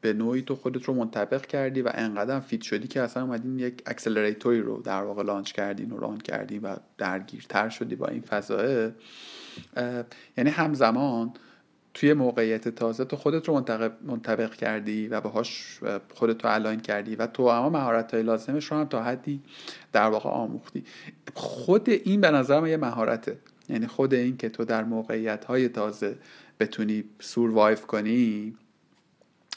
به 0.00 0.12
نوعی 0.12 0.42
تو 0.42 0.54
خودت 0.54 0.84
رو 0.84 0.94
منطبق 0.94 1.46
کردی 1.46 1.82
و 1.82 1.90
انقدر 1.94 2.40
fit 2.40 2.62
شدی 2.62 2.88
که 2.88 3.00
اصلا 3.00 3.22
اومدین 3.22 3.58
یک 3.58 3.82
accelerator 3.86 4.54
ی 4.54 4.60
رو 4.60 4.82
در 4.82 5.02
واقع 5.02 5.22
launch 5.22 5.52
کردین 5.52 5.90
و 5.90 5.96
run 5.96 6.18
کردی 6.18 6.58
و 6.58 6.76
درگیرتر 6.98 7.68
شدی 7.68 7.96
با 7.96 8.06
این 8.06 8.20
فضایه 8.20 8.94
یعنی 10.36 10.50
همزمان 10.50 11.32
توی 11.96 12.12
موقعیت 12.12 12.68
تازه 12.68 13.04
تو 13.04 13.16
خودت 13.16 13.48
رو 13.48 13.54
منطبق 14.06 14.54
کردی 14.54 15.08
و 15.08 15.20
باهاش 15.20 15.80
خودت 16.14 16.44
رو 16.44 16.54
الاین 16.54 16.80
کردی 16.80 17.16
و 17.16 17.26
تو 17.26 17.42
اما 17.42 17.70
مهارت 17.70 18.14
های 18.14 18.22
لازمش 18.22 18.64
رو 18.72 18.76
هم 18.76 18.84
تا 18.84 19.02
حدی 19.02 19.42
در 19.92 20.08
واقع 20.08 20.30
آموختی. 20.30 20.84
خود 21.34 21.90
این 21.90 22.20
به 22.20 22.30
نظرم 22.30 22.66
یه 22.66 22.76
مهارته. 22.76 23.38
یعنی 23.68 23.86
خود 23.86 24.14
این 24.14 24.36
که 24.36 24.48
تو 24.48 24.64
در 24.64 24.84
موقعیت 24.84 25.44
های 25.44 25.68
تازه 25.68 26.16
بتونی 26.60 27.04
سوروایف 27.20 27.86
کنی 27.86 28.56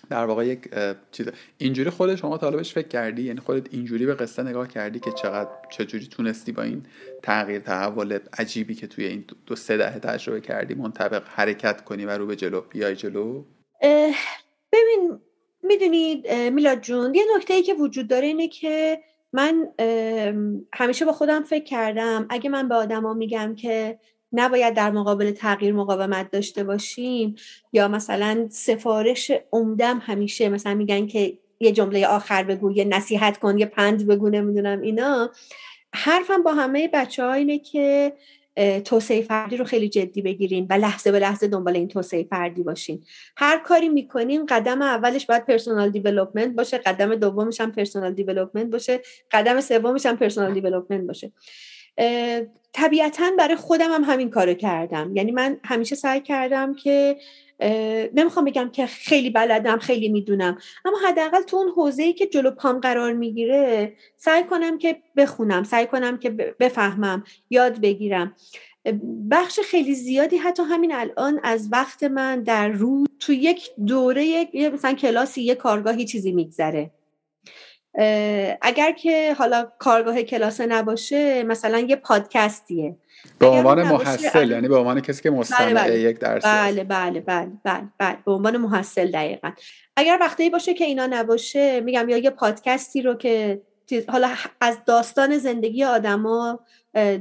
در 0.10 0.26
واقع 0.26 0.46
یک 0.46 0.70
چیز 1.12 1.28
اینجوری 1.58 1.90
خود 1.90 2.16
شما 2.16 2.38
تا 2.38 2.52
بهش 2.52 2.74
فکر 2.74 2.88
کردی؟ 2.88 3.22
یعنی 3.22 3.40
خودت 3.40 3.74
اینجوری 3.74 4.06
به 4.06 4.16
قصه 4.16 4.44
نگاه 4.44 4.68
کردی 4.68 5.00
که 5.00 5.12
چقدر 5.12 5.50
چجوری 5.72 6.08
تونستی 6.08 6.52
با 6.52 6.64
این 6.64 6.86
تغییر 7.24 7.60
تحول 7.60 8.20
عجیبی 8.38 8.76
که 8.76 8.88
توی 8.88 9.06
این 9.06 9.26
دو 9.46 9.56
سه 9.56 9.78
دهه 9.78 10.00
تجربه 10.00 10.42
کردی 10.42 10.74
منطبق 10.74 11.24
حرکت 11.28 11.84
کنی 11.84 12.06
و 12.06 12.10
رو 12.10 12.26
به 12.26 12.36
جلو 12.36 12.62
بیای 12.62 12.96
جلو؟ 12.96 13.44
ببین 14.72 15.20
می‌دونید 15.64 16.32
میلاد 16.32 16.82
جون 16.82 17.16
یه 17.16 17.24
نکته 17.36 17.54
ای 17.54 17.64
که 17.64 17.74
وجود 17.74 18.08
داره 18.08 18.28
اینه 18.28 18.48
که 18.48 19.00
من 19.34 19.68
همیشه 20.74 21.06
با 21.06 21.12
خودم 21.12 21.44
فکر 21.44 21.64
کردم 21.64 22.26
اگه 22.30 22.50
من 22.50 22.68
به 22.70 22.76
آدما 22.76 23.14
میگم 23.14 23.56
که 23.56 24.00
نباید 24.34 24.74
در 24.74 24.92
مقابل 24.92 25.32
تغییر 25.32 25.74
مقاومت 25.74 26.32
داشته 26.32 26.64
باشیم 26.64 27.36
یا 27.74 27.88
مثلا 27.88 28.48
سفارش 28.52 29.32
عمدم 29.52 30.00
همیشه 30.06 30.50
مثلا 30.50 30.74
میگن 30.74 31.08
که 31.08 31.38
یه 31.60 31.72
جمله 31.72 32.08
آخر 32.08 32.44
بگو 32.44 32.72
یه 32.72 32.86
نصیحت 32.86 33.38
کن 33.38 33.58
یه 33.58 33.66
پند 33.66 34.08
بگو 34.08 34.30
نمی‌دونم 34.30 34.82
اینا. 34.82 35.32
حرفم 35.94 36.44
با 36.44 36.54
همه 36.54 36.88
بچه 36.94 37.24
ها 37.24 37.34
اینه 37.34 37.60
که 37.60 38.14
توسعه 38.86 39.22
فردی 39.22 39.58
رو 39.58 39.66
خیلی 39.66 39.90
جدی 39.90 40.22
بگیرین 40.22 40.68
و 40.70 40.74
لحظه 40.74 41.12
به 41.12 41.20
لحظه 41.20 41.48
دنبال 41.48 41.76
این 41.76 41.88
توسعه 41.88 42.24
فردی 42.24 42.64
باشین. 42.64 43.04
هر 43.38 43.58
کاری 43.58 43.90
می‌کنین 43.90 44.46
قدم 44.46 44.82
اولش 44.82 45.26
باید 45.26 45.46
personal 45.46 45.90
development 45.90 46.56
باشه 46.56 46.78
قدم 46.78 47.16
دومش 47.16 47.62
هم 47.62 47.72
personal 47.72 48.14
development 48.14 48.72
باشه 48.72 49.02
قدم 49.32 49.62
سومش 49.62 50.06
هم 50.06 50.18
personal 50.18 50.54
development 50.54 51.08
باشه. 51.08 51.32
طبیعتا 52.74 53.32
برای 53.38 53.56
خودم 53.56 53.92
هم 53.92 54.04
همین 54.04 54.30
کارو 54.30 54.54
کردم. 54.54 55.16
یعنی 55.16 55.32
من 55.32 55.58
همیشه 55.64 55.96
سعی 55.96 56.22
کردم 56.22 56.74
که 56.76 57.18
نمی‌خوام 58.14 58.46
بگم 58.46 58.70
که 58.70 58.86
خیلی 58.86 59.30
بلدم 59.30 59.78
خیلی 59.78 60.10
می‌دونم 60.10 60.58
اما 60.86 60.98
حداقل 61.08 61.42
تو 61.42 61.58
اون 61.58 61.70
حوزه 61.70 62.04
ای 62.04 62.14
که 62.14 62.28
جلو 62.28 62.52
پام 62.52 62.80
قرار 62.80 63.14
می‌گیره 63.14 63.94
سعی 64.18 64.44
کنم 64.44 64.78
که 64.78 65.02
بخونم 65.18 65.64
سعی 65.64 65.86
کنم 65.86 66.18
که 66.18 66.30
بفهمم 66.30 67.24
یاد 67.50 67.82
بگیرم. 67.82 68.36
بخش 69.32 69.60
خیلی 69.60 69.96
زیادی 69.96 70.38
حتی 70.38 70.64
همین 70.64 70.96
الان 70.96 71.40
از 71.44 71.70
وقت 71.72 72.04
من 72.04 72.44
در 72.44 72.68
روز 72.68 73.08
تو 73.20 73.34
یک 73.34 73.70
دوره 73.88 74.26
یک 74.26 74.56
مثلا 74.56 74.94
کلاسی 74.94 75.42
یک 75.42 75.58
کارگاهی 75.58 76.06
چیزی 76.06 76.32
میگذره. 76.32 76.92
اگر 78.62 78.92
که 78.92 79.34
حالا 79.34 79.68
کارگاه 79.80 80.24
کلاس 80.24 80.62
نباشه 80.62 81.44
مثلا 81.44 81.80
یه 81.80 81.96
پادکستیه. 81.96 82.96
به 83.40 83.48
عنوان 83.48 83.84
محصل 83.84 84.52
یعنی 84.52 84.68
به 84.68 84.78
عنوان 84.78 85.02
کسی 85.02 85.24
که 85.24 85.30
مستمع 85.30 85.74
بله 85.74 85.74
بله. 85.74 86.00
یک 86.00 86.20
درس 86.20 86.46
بله 86.46 86.84
بله 86.84 87.20
بله 87.20 87.52
بله 87.64 87.84
بله. 87.98 88.18
به 88.26 88.32
عنوان 88.32 88.58
محصل 88.58 89.12
دقیقا. 89.12 89.52
اگر 89.96 90.18
وقتی 90.22 90.50
باشه 90.50 90.74
که 90.74 90.86
اینا 90.86 91.08
نباشه 91.08 91.82
میگم 91.82 92.10
یا 92.10 92.18
یه 92.18 92.30
پادکستی 92.30 93.02
رو 93.02 93.14
که 93.14 93.62
حالا 94.08 94.30
از 94.62 94.78
داستان 94.86 95.38
زندگی 95.38 95.84
آدما 95.84 96.60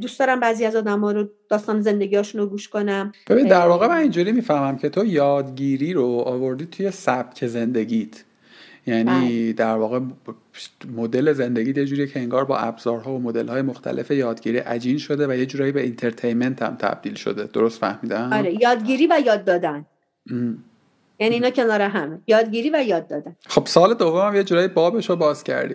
دوست 0.00 0.18
دارم 0.18 0.40
بعضی 0.40 0.64
از 0.64 0.76
آدما 0.76 1.12
رو 1.12 1.28
داستان 1.48 1.80
زندگیاشون 1.80 2.40
رو 2.40 2.46
گوش 2.46 2.68
کنم. 2.68 3.12
ببین 3.30 3.48
در 3.48 3.68
واقع 3.68 3.86
من 3.86 3.96
اینجوری 3.96 4.32
می‌فهمم 4.32 4.78
که 4.78 4.88
تو 4.88 5.04
یادگیری 5.04 5.92
رو 5.92 6.06
آوردی 6.26 6.66
توی 6.66 6.90
سبک 6.90 7.46
زندگیت. 7.46 8.24
یعنی 8.88 9.04
بله. 9.04 9.52
در 9.52 9.76
واقع 9.76 10.00
مدل 10.96 11.32
زندگی 11.32 11.80
یه 11.80 11.86
جوریه 11.86 12.06
که 12.06 12.20
انگار 12.20 12.44
با 12.44 12.56
ابزارها 12.56 13.12
و 13.12 13.18
مدل 13.18 13.62
مختلف 13.62 14.10
یادگیری 14.10 14.58
عجین 14.58 14.98
شده 14.98 15.26
و 15.26 15.34
یه 15.34 15.46
جورایی 15.46 15.72
به 15.72 15.82
entertainment 15.82 16.62
هم 16.62 16.76
تبدیل 16.76 17.14
شده. 17.14 17.44
درست 17.44 17.80
فهمیدم؟ 17.80 18.32
آره 18.32 18.62
یادگیری 18.62 19.06
و 19.06 19.20
یاد 19.26 19.44
دادن. 19.44 19.86
یعنی 21.20 21.34
اینا 21.34 21.50
کنار 21.50 21.80
همه. 21.80 22.18
یادگیری 22.26 22.70
و 22.70 22.82
یاد 22.86 23.08
دادن. 23.08 23.36
خب 23.46 23.66
سال 23.66 23.94
دوم 23.94 24.26
هم 24.26 24.34
یه 24.34 24.44
جورایی 24.44 24.68
بابش 24.68 25.10
رو 25.10 25.16
باز 25.16 25.44
کردی. 25.44 25.74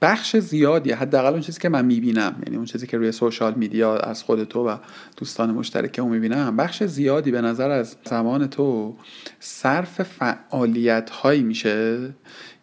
بخش 0.00 0.36
زیادی 0.36 0.92
حداقل 0.92 1.32
اون 1.32 1.40
چیزی 1.40 1.60
که 1.60 1.68
من 1.68 1.84
می‌بینم 1.84 2.42
یعنی 2.46 2.56
اون 2.56 2.64
چیزی 2.64 2.86
که 2.86 2.98
روی 2.98 3.12
social 3.12 3.54
media 3.54 3.96
از 3.96 4.22
خود 4.22 4.44
تو 4.44 4.68
و 4.68 4.76
دوستان 5.16 5.50
مشترکمون 5.50 6.10
می‌بینم 6.10 6.56
بخش 6.56 6.82
زیادی 6.82 7.30
به 7.30 7.40
نظر 7.40 7.70
از 7.70 7.96
زمان 8.04 8.46
تو 8.46 8.96
صرف 9.40 10.02
فعالیت 10.02 11.10
هایی 11.10 11.42
میشه 11.42 11.98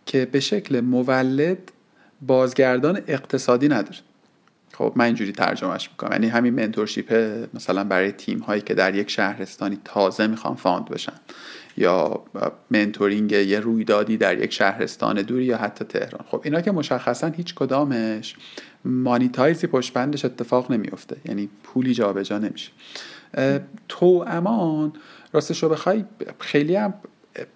که 0.05 0.27
به 0.31 0.39
شکل 0.39 0.79
مولد 0.79 1.71
بازگردان 2.21 3.01
اقتصادی 3.07 3.67
نداره. 3.67 3.97
خب 4.73 4.93
من 4.95 5.05
اینجوری 5.05 5.31
ترجمهش 5.31 5.89
می‌کنم. 5.89 6.11
یعنی 6.11 6.27
همین 6.27 6.53
mentorship 6.53 7.13
مثلا 7.53 7.83
برای 7.83 8.11
تیم 8.11 8.39
هایی 8.39 8.61
که 8.61 8.73
در 8.73 8.95
یک 8.95 9.09
شهرستانی 9.09 9.79
تازه 9.85 10.27
می‌خوان 10.27 10.55
fund 10.55 10.85
بشن. 10.85 11.13
یا 11.77 12.23
mentoring 12.71 13.31
یه 13.31 13.59
رویدادی 13.59 14.17
در 14.17 14.43
یک 14.43 14.53
شهرستان 14.53 15.21
دوری 15.21 15.45
یا 15.45 15.57
حتی 15.57 15.85
تهران. 15.85 16.25
خب 16.27 16.41
اینا 16.43 16.61
که 16.61 16.71
مشخصا 16.71 17.27
هیچ 17.27 17.55
کدامش 17.55 18.35
monetize 18.85 19.58
ی 19.58 19.67
پشت 19.67 19.93
بندش 19.93 20.25
اتفاق 20.25 20.71
نمیفته 20.71 21.17
یعنی 21.25 21.49
پولی 21.63 21.93
جابجا 21.93 22.37
نمیشه. 22.37 22.71
تو 23.87 24.25
امان 24.27 24.93
راستش 25.33 25.63
رو 25.63 25.69
بخوای 25.69 26.05
خیلی 26.39 26.75
هم 26.75 26.93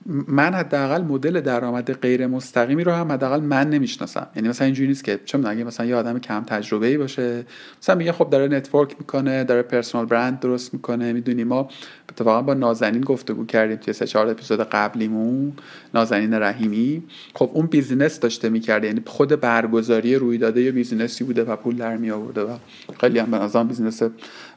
من 0.05 0.53
حداقل 0.53 1.01
مدل 1.01 1.41
درآمد 1.41 1.93
غیر 1.93 2.27
مستقیمی 2.27 2.83
رو 2.83 2.91
هم 2.91 3.11
حداقل 3.11 3.39
من 3.39 3.69
نمی‌شناسم. 3.69 4.27
یعنی 4.35 4.49
مثلا 4.49 4.65
اینجوری 4.65 4.87
نیست 4.87 5.03
که 5.03 5.19
چه 5.25 5.47
اگه 5.47 5.63
مثلا 5.63 5.85
یه 5.85 5.95
آدم 5.95 6.19
کم 6.19 6.43
تجربه 6.43 6.87
ای 6.87 6.97
باشه 6.97 7.45
مثلا 7.81 7.95
میگه 7.95 8.11
خب 8.11 8.29
داره 8.29 8.47
network 8.47 8.95
می‌کنه 8.99 9.43
داره 9.43 9.61
personal 9.61 10.05
brand 10.05 10.39
درست 10.39 10.73
می‌کنه 10.73 11.13
می‌دونی 11.13 11.43
ما 11.43 11.69
اتفاقا 12.15 12.41
با 12.41 12.53
نازنین 12.53 13.01
گفتگو 13.01 13.45
کردیم 13.45 13.75
توی 13.75 13.93
سه 13.93 14.07
چهار 14.07 14.29
اپیزود 14.29 14.59
قبلیمون 14.59 15.53
نازنین 15.93 16.33
رحیمی. 16.33 17.03
خب 17.33 17.49
اون 17.53 17.65
business 17.65 18.19
داشته 18.19 18.49
می‌کرده 18.49 18.87
یعنی 18.87 19.01
خود 19.05 19.39
برگزاری 19.39 20.15
رویداده 20.15 20.61
یه 20.61 20.71
business 20.71 21.17
ی 21.17 21.23
بوده 21.23 21.43
و 21.43 21.55
پول 21.55 21.75
در 21.75 21.97
می 21.97 22.11
آورده 22.11 22.41
و 22.41 22.57
خیلی 22.99 23.19
هم 23.19 23.31
به 23.31 23.37
نظرم 23.37 23.67
business 23.67 24.01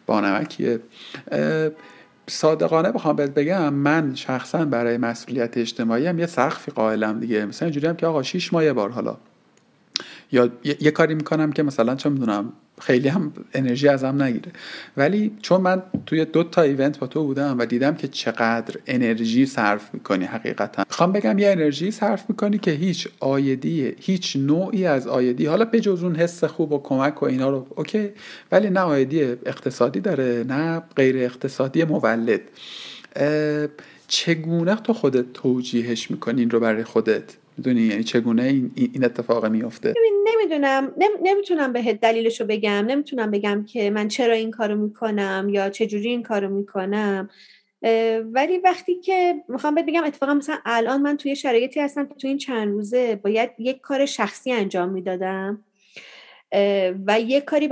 بانمکیه. 0.06 0.80
صادقانه 2.30 2.92
بخوام 2.92 3.16
بهت 3.16 3.34
بگم 3.34 3.74
من 3.74 4.14
شخصا 4.14 4.64
برای 4.64 4.96
مسئولیت 4.96 5.58
اجتماعی 5.58 6.06
هم 6.06 6.18
یه 6.18 6.26
سقفی 6.26 6.72
قائلم 6.72 7.20
دیگه. 7.20 7.46
مثلا 7.46 7.66
اینجوری 7.66 7.86
هم 7.86 7.96
که 7.96 8.06
آقا 8.06 8.22
6 8.22 8.52
ماه 8.52 8.72
بار 8.72 8.90
حالا. 8.90 9.16
یا 10.32 10.50
یه, 10.80 10.90
کاری 10.90 11.14
می‌کنم 11.14 11.52
که 11.52 11.62
مثلا 11.62 11.94
چه 11.94 12.08
می‌دونم 12.08 12.52
خیلی 12.80 13.08
هم 13.08 13.32
انرژی 13.54 13.88
ازم 13.88 14.22
نگیره. 14.22 14.52
ولی 14.96 15.32
چون 15.42 15.60
من 15.60 15.82
توی 16.06 16.24
دو 16.24 16.44
تا 16.44 16.62
ایونت 16.62 16.98
با 16.98 17.06
تو 17.06 17.24
بودم 17.24 17.58
و 17.58 17.66
دیدم 17.66 17.94
که 17.94 18.08
چقدر 18.08 18.80
انرژی 18.86 19.46
صرف 19.46 19.94
می‌کنی 19.94 20.24
حقیقتا. 20.24 20.84
می‌خوام 20.88 21.12
بگم 21.12 21.38
یه 21.38 21.50
انرژی 21.50 21.90
صرف 21.90 22.24
می‌کنی 22.28 22.58
که 22.58 22.70
هیچ 22.70 23.08
آیدی 23.20 23.94
هیچ 24.00 24.36
نوعی 24.36 24.86
از 24.86 25.06
آیدی 25.06 25.46
حالا 25.46 25.64
بجز 25.64 26.02
اون 26.04 26.16
حس 26.16 26.44
خوب 26.44 26.72
و 26.72 26.82
کمک 26.82 27.22
و 27.22 27.26
اینا 27.26 27.50
رو 27.50 27.66
اوکی 27.76 28.10
ولی 28.52 28.70
نه 28.70 28.80
آیدی 28.80 29.22
اقتصادی 29.22 30.00
داره 30.00 30.44
نه 30.48 30.82
غیر 30.96 31.16
اقتصادی 31.16 31.84
مولد. 31.84 32.40
چگونه 34.08 34.74
تو 34.74 34.92
خودت 34.92 35.32
توجیهش 35.32 36.10
می‌کنی 36.10 36.40
این 36.40 36.50
رو 36.50 36.60
برای 36.60 36.84
خودت؟ 36.84 37.36
می‌دونی 37.58 37.80
یعنی 37.80 38.04
چگونه 38.04 38.42
این, 38.42 38.70
این 38.76 39.04
اتفاق 39.04 39.46
میافته؟ 39.46 39.94
نمی‌دونم. 40.26 40.94
نمی‌تونم 41.22 41.72
به 41.72 41.92
دلیلش 41.92 42.40
رو 42.40 42.46
بگم. 42.46 42.84
نمی‌تونم 42.88 43.30
بگم 43.30 43.64
که 43.64 43.90
من 43.90 44.08
چرا 44.08 44.34
این 44.34 44.50
کارو 44.50 44.76
می‌کنم 44.76 45.48
یا 45.52 45.70
چجوری 45.70 46.08
این 46.08 46.22
کارو 46.22 46.48
می‌کنم. 46.48 47.30
ولی 48.32 48.58
وقتی 48.58 48.94
که 48.94 49.34
می‌خوام 49.48 49.74
بهت 49.74 49.86
بگم 49.86 50.04
اتفاقا 50.04 50.34
مثلا 50.34 50.58
الان 50.64 51.02
من 51.02 51.16
توی 51.16 51.36
شرایطی 51.36 51.80
هستم 51.80 52.06
که 52.06 52.14
توی 52.14 52.28
این 52.28 52.38
چند 52.38 52.68
روزه 52.68 53.16
باید 53.16 53.50
یک 53.58 53.80
کار 53.80 54.06
شخصی 54.06 54.52
انجام 54.52 54.88
می‌دادم 54.88 55.64
و 57.06 57.20
یک 57.20 57.44
کاری 57.44 57.68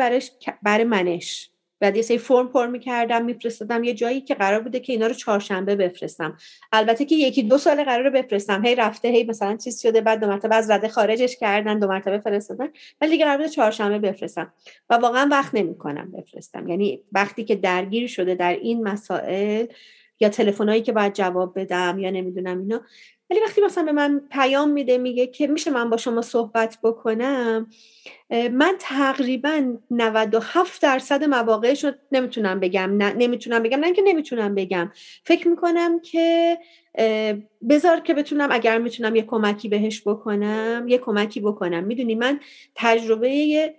برای 0.62 0.84
منش. 0.84 1.50
بعد 1.80 1.96
یه 1.96 2.02
سری 2.02 2.18
فرم 2.18 2.48
پر 2.48 2.66
می‌کردم 2.66 3.24
میفرستادم 3.24 3.84
یه 3.84 3.94
جایی 3.94 4.20
که 4.20 4.34
قرار 4.34 4.60
بوده 4.60 4.80
که 4.80 4.92
اینا 4.92 5.06
رو 5.06 5.14
چهارشنبه 5.14 5.76
بفرستم. 5.76 6.36
البته 6.72 7.04
که 7.04 7.14
یکی 7.14 7.42
دو 7.42 7.58
سال 7.58 7.84
قرار 7.84 8.10
بفرستم. 8.10 8.64
هی 8.64 8.74
رفته 8.74 9.08
هی 9.08 9.24
مثلا 9.24 9.56
چیز 9.56 9.82
شده 9.82 10.00
بعد 10.00 10.20
دو 10.20 10.26
مرتبه 10.26 10.54
از 10.54 10.70
رده 10.70 10.88
خارجش 10.88 11.36
کردن 11.36 11.78
دو 11.78 11.86
مرتبه 11.86 12.18
فرستادن 12.18 12.68
ولی 13.00 13.10
دیگه 13.10 13.24
قرار 13.24 13.36
بوده 13.36 13.48
چهارشنبه 13.48 13.98
بفرستم. 14.12 14.52
و 14.90 14.94
واقعا 14.94 15.28
وقت 15.30 15.54
نمی‌کنم 15.54 16.12
بفرستم. 16.12 16.68
یعنی 16.68 17.02
وقتی 17.12 17.44
که 17.44 17.54
درگیر 17.54 18.08
شده 18.08 18.34
در 18.34 18.52
این 18.52 18.82
مسائل 18.82 19.66
یا 20.20 20.28
تلفنایی 20.28 20.82
که 20.82 20.92
باید 20.92 21.14
جواب 21.14 21.60
بدم 21.60 21.98
یا 21.98 22.10
نمی‌دونم 22.10 22.58
اینا 22.58 22.80
ولی 23.30 23.40
وقتی 23.40 23.60
مثلا 23.60 23.84
به 23.84 23.92
من 23.92 24.20
پیام 24.30 24.70
میده 24.70 24.98
میگه 24.98 25.26
که 25.26 25.46
میشه 25.46 25.70
من 25.70 25.90
با 25.90 25.96
شما 25.96 26.22
صحبت 26.22 26.78
بکنم 26.82 27.66
من 28.30 28.76
تقریبا 28.78 29.76
97 29.90 30.82
درصد 30.82 31.24
مواقعش 31.24 31.84
رو 31.84 31.92
نمی‌تونم 32.12 32.60
بگم. 32.60 32.96
نه 32.96 33.12
نمی‌تونم 33.12 33.62
بگم. 33.62 33.80
نه 33.80 33.92
که 33.92 34.02
نمی‌تونم 34.02 34.54
بگم. 34.54 34.92
فکر 35.24 35.48
می‌کنم 35.48 36.00
که 36.00 36.58
بذار 37.68 38.00
که 38.00 38.14
بتونم 38.14 38.48
اگر 38.52 38.78
می‌تونم 38.78 39.16
یه 39.16 39.22
کمکی 39.22 39.68
بهش 39.68 40.02
بکنم 40.06 40.86
یه 40.88 40.98
کمکی 40.98 41.40
بکنم. 41.40 41.84
می‌دونی 41.84 42.14
من 42.14 42.40
تجربه 42.74 43.74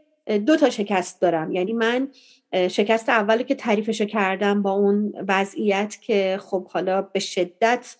دو 0.45 0.57
تا 0.57 0.69
شکست 0.69 1.21
دارم. 1.21 1.51
یعنی 1.51 1.73
من 1.73 2.07
شکست 2.53 3.09
اولی 3.09 3.43
که 3.43 3.55
تعریفش 3.55 4.01
کردم 4.01 4.61
با 4.61 4.71
اون 4.71 5.13
وضعیت 5.27 5.97
که 6.01 6.39
خب 6.41 6.67
حالا 6.67 7.01
به 7.01 7.19
شدت 7.19 7.95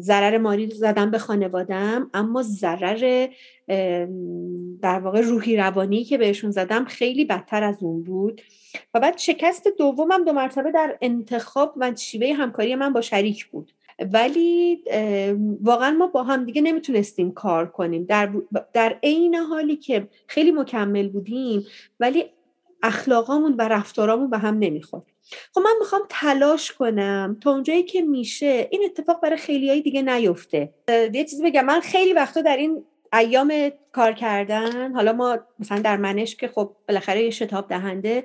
ضرر 0.00 0.38
مالی 0.38 0.70
زدم 0.70 1.10
به 1.10 1.18
خانوادم 1.18 2.10
اما 2.14 2.42
ضرر 2.42 3.28
در 4.82 5.00
واقع 5.00 5.20
روحی 5.20 5.56
روانی 5.56 6.04
که 6.04 6.18
بهشون 6.18 6.50
زدم 6.50 6.84
خیلی 6.84 7.24
بدتر 7.24 7.62
از 7.62 7.82
اون 7.82 8.02
بود. 8.02 8.40
و 8.94 9.00
بعد 9.00 9.18
شکست 9.18 9.68
دومم 9.78 10.24
دو 10.24 10.32
مرتبه 10.32 10.72
در 10.72 10.98
انتخاب 11.00 11.74
و 11.76 11.94
شیوه 11.94 12.32
همکاری 12.32 12.74
من 12.74 12.92
با 12.92 13.00
شریک 13.00 13.46
بود. 13.46 13.72
ولی 14.12 14.84
واقعا 15.62 15.90
ما 15.90 16.06
با 16.06 16.22
هم 16.22 16.44
دیگه 16.44 16.62
نمی‌تونستیم 16.62 17.32
کار 17.32 17.66
کنیم. 17.66 18.04
در, 18.04 18.30
در 18.72 18.96
عین 19.02 19.34
حالی 19.34 19.76
که 19.76 20.08
خیلی 20.26 20.52
مکمل 20.52 21.08
بودیم 21.08 21.66
ولی 22.00 22.24
اخلاقامون 22.82 23.54
و 23.58 23.68
رفتارامون 23.68 24.30
به 24.30 24.38
هم 24.38 24.58
نمی‌خورد. 24.58 25.04
خب 25.54 25.60
من 25.60 25.74
می‌خوام 25.80 26.02
تلاش 26.08 26.72
کنم 26.72 27.36
تا 27.42 27.50
اونجایی 27.50 27.82
که 27.82 28.02
میشه 28.02 28.68
این 28.70 28.82
اتفاق 28.84 29.20
برای 29.20 29.36
خیلی 29.36 29.68
های 29.68 29.80
دیگه 29.80 30.02
نیفته. 30.02 30.74
یه 30.88 31.24
چیزی 31.24 31.42
بگم 31.42 31.64
من 31.64 31.80
خیلی 31.80 32.12
وقتا 32.12 32.40
در 32.40 32.56
این 32.56 32.84
ایام 33.12 33.70
کار 33.92 34.12
کردن 34.12 34.92
حالا 34.92 35.12
ما 35.12 35.38
مثلا 35.58 35.78
در 35.78 35.96
منش 35.96 36.36
که 36.36 36.48
خب 36.48 36.76
بالاخره 36.88 37.24
یه 37.24 37.30
شتاب 37.30 37.68
دهنده 37.68 38.24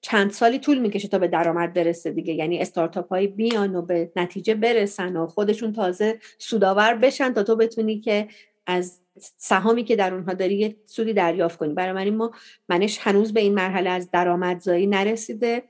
چند 0.00 0.30
سالی 0.30 0.58
طول 0.58 0.78
می‌کشه 0.78 1.08
تا 1.08 1.18
به 1.18 1.28
درآمد 1.28 1.72
برسه 1.72 2.10
دیگه. 2.10 2.34
یعنی 2.34 2.58
استارتاپ 2.58 3.08
های 3.08 3.26
بیان 3.26 3.76
و 3.76 3.82
به 3.82 4.12
نتیجه 4.16 4.54
برسن 4.54 5.16
و 5.16 5.26
خودشون 5.26 5.72
تازه 5.72 6.18
سوداور 6.38 6.94
بشن 6.94 7.32
تا 7.32 7.42
تو 7.42 7.56
بتونی 7.56 8.00
که 8.00 8.28
از 8.66 9.00
سهامی 9.36 9.84
که 9.84 9.96
در 9.96 10.14
اونها 10.14 10.34
داری 10.34 10.54
یه 10.54 10.76
سودی 10.86 11.12
دریافت 11.12 11.58
کنی. 11.58 11.74
برای 11.74 12.10
ما 12.10 12.30
منش 12.68 12.98
هنوز 12.98 13.32
به 13.32 13.40
این 13.40 13.54
مرحله 13.54 13.90
از 13.90 14.10
درآمدزایی 14.10 14.86
نرسیده. 14.86 15.62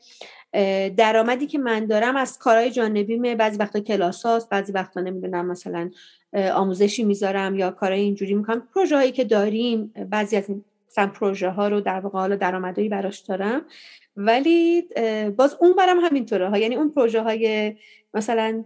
درآمدی 0.96 1.46
که 1.46 1.58
من 1.58 1.86
دارم 1.86 2.16
از 2.16 2.38
کارهای 2.38 2.70
جانبیمه. 2.70 3.34
بعضی 3.34 3.56
وقتا 3.56 3.80
کلاس 3.80 4.26
هاست 4.26 4.48
بعضی 4.48 4.72
وقتا 4.72 5.00
نمی‌دونم 5.00 5.46
مثلا 5.46 5.90
آموزشی 6.54 7.04
می‌ذارم 7.04 7.58
یا 7.58 7.70
کارهای 7.70 8.00
اینجوری 8.00 8.34
می‌کنم. 8.34 8.68
پروژه 8.74 8.96
هایی 8.96 9.12
که 9.12 9.24
داریم 9.24 9.92
بعضی 10.10 10.36
از 10.36 10.48
این 10.48 10.64
مثلا 10.90 11.06
پروژه 11.06 11.50
ها 11.50 11.68
رو 11.68 11.80
در 11.80 12.00
واقع 12.00 12.18
حالا 12.18 12.36
درآمدی 12.36 12.88
براش 12.88 13.18
دارم. 13.18 13.62
ولی 14.16 14.88
باز 15.36 15.56
اون 15.60 15.72
برم 15.72 15.98
همینطوره 15.98 16.60
یعنی 16.60 16.74
اون 16.74 16.90
پروژه 16.90 17.22
های 17.22 17.74
مثلا 18.14 18.64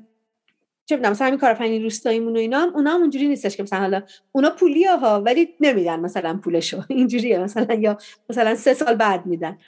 چه 0.90 0.96
می‌دونم 0.96 1.12
مثلا 1.12 1.26
همین 1.26 1.38
کارآفرینی 1.38 1.78
روستاییمون 1.78 2.36
و 2.36 2.38
اینا 2.38 2.58
هم 2.58 2.74
اونا 2.74 2.90
هم 2.90 3.00
اونجوری 3.00 3.28
نیستش 3.28 3.56
که 3.56 3.62
مثلا 3.62 3.78
حالا 3.78 4.02
اونا 4.32 4.50
پولیه 4.50 4.96
ها 4.96 5.20
ولی 5.20 5.48
نمیدن 5.60 6.00
مثلا 6.00 6.40
پولشو. 6.44 6.82
اینجوریه 6.88 7.38
مثلا 7.38 7.74
یا 7.74 7.98
مثلا 8.30 8.54
سه 8.54 8.74
سال 8.74 8.94
بعد 8.94 9.26
میدن. 9.26 9.58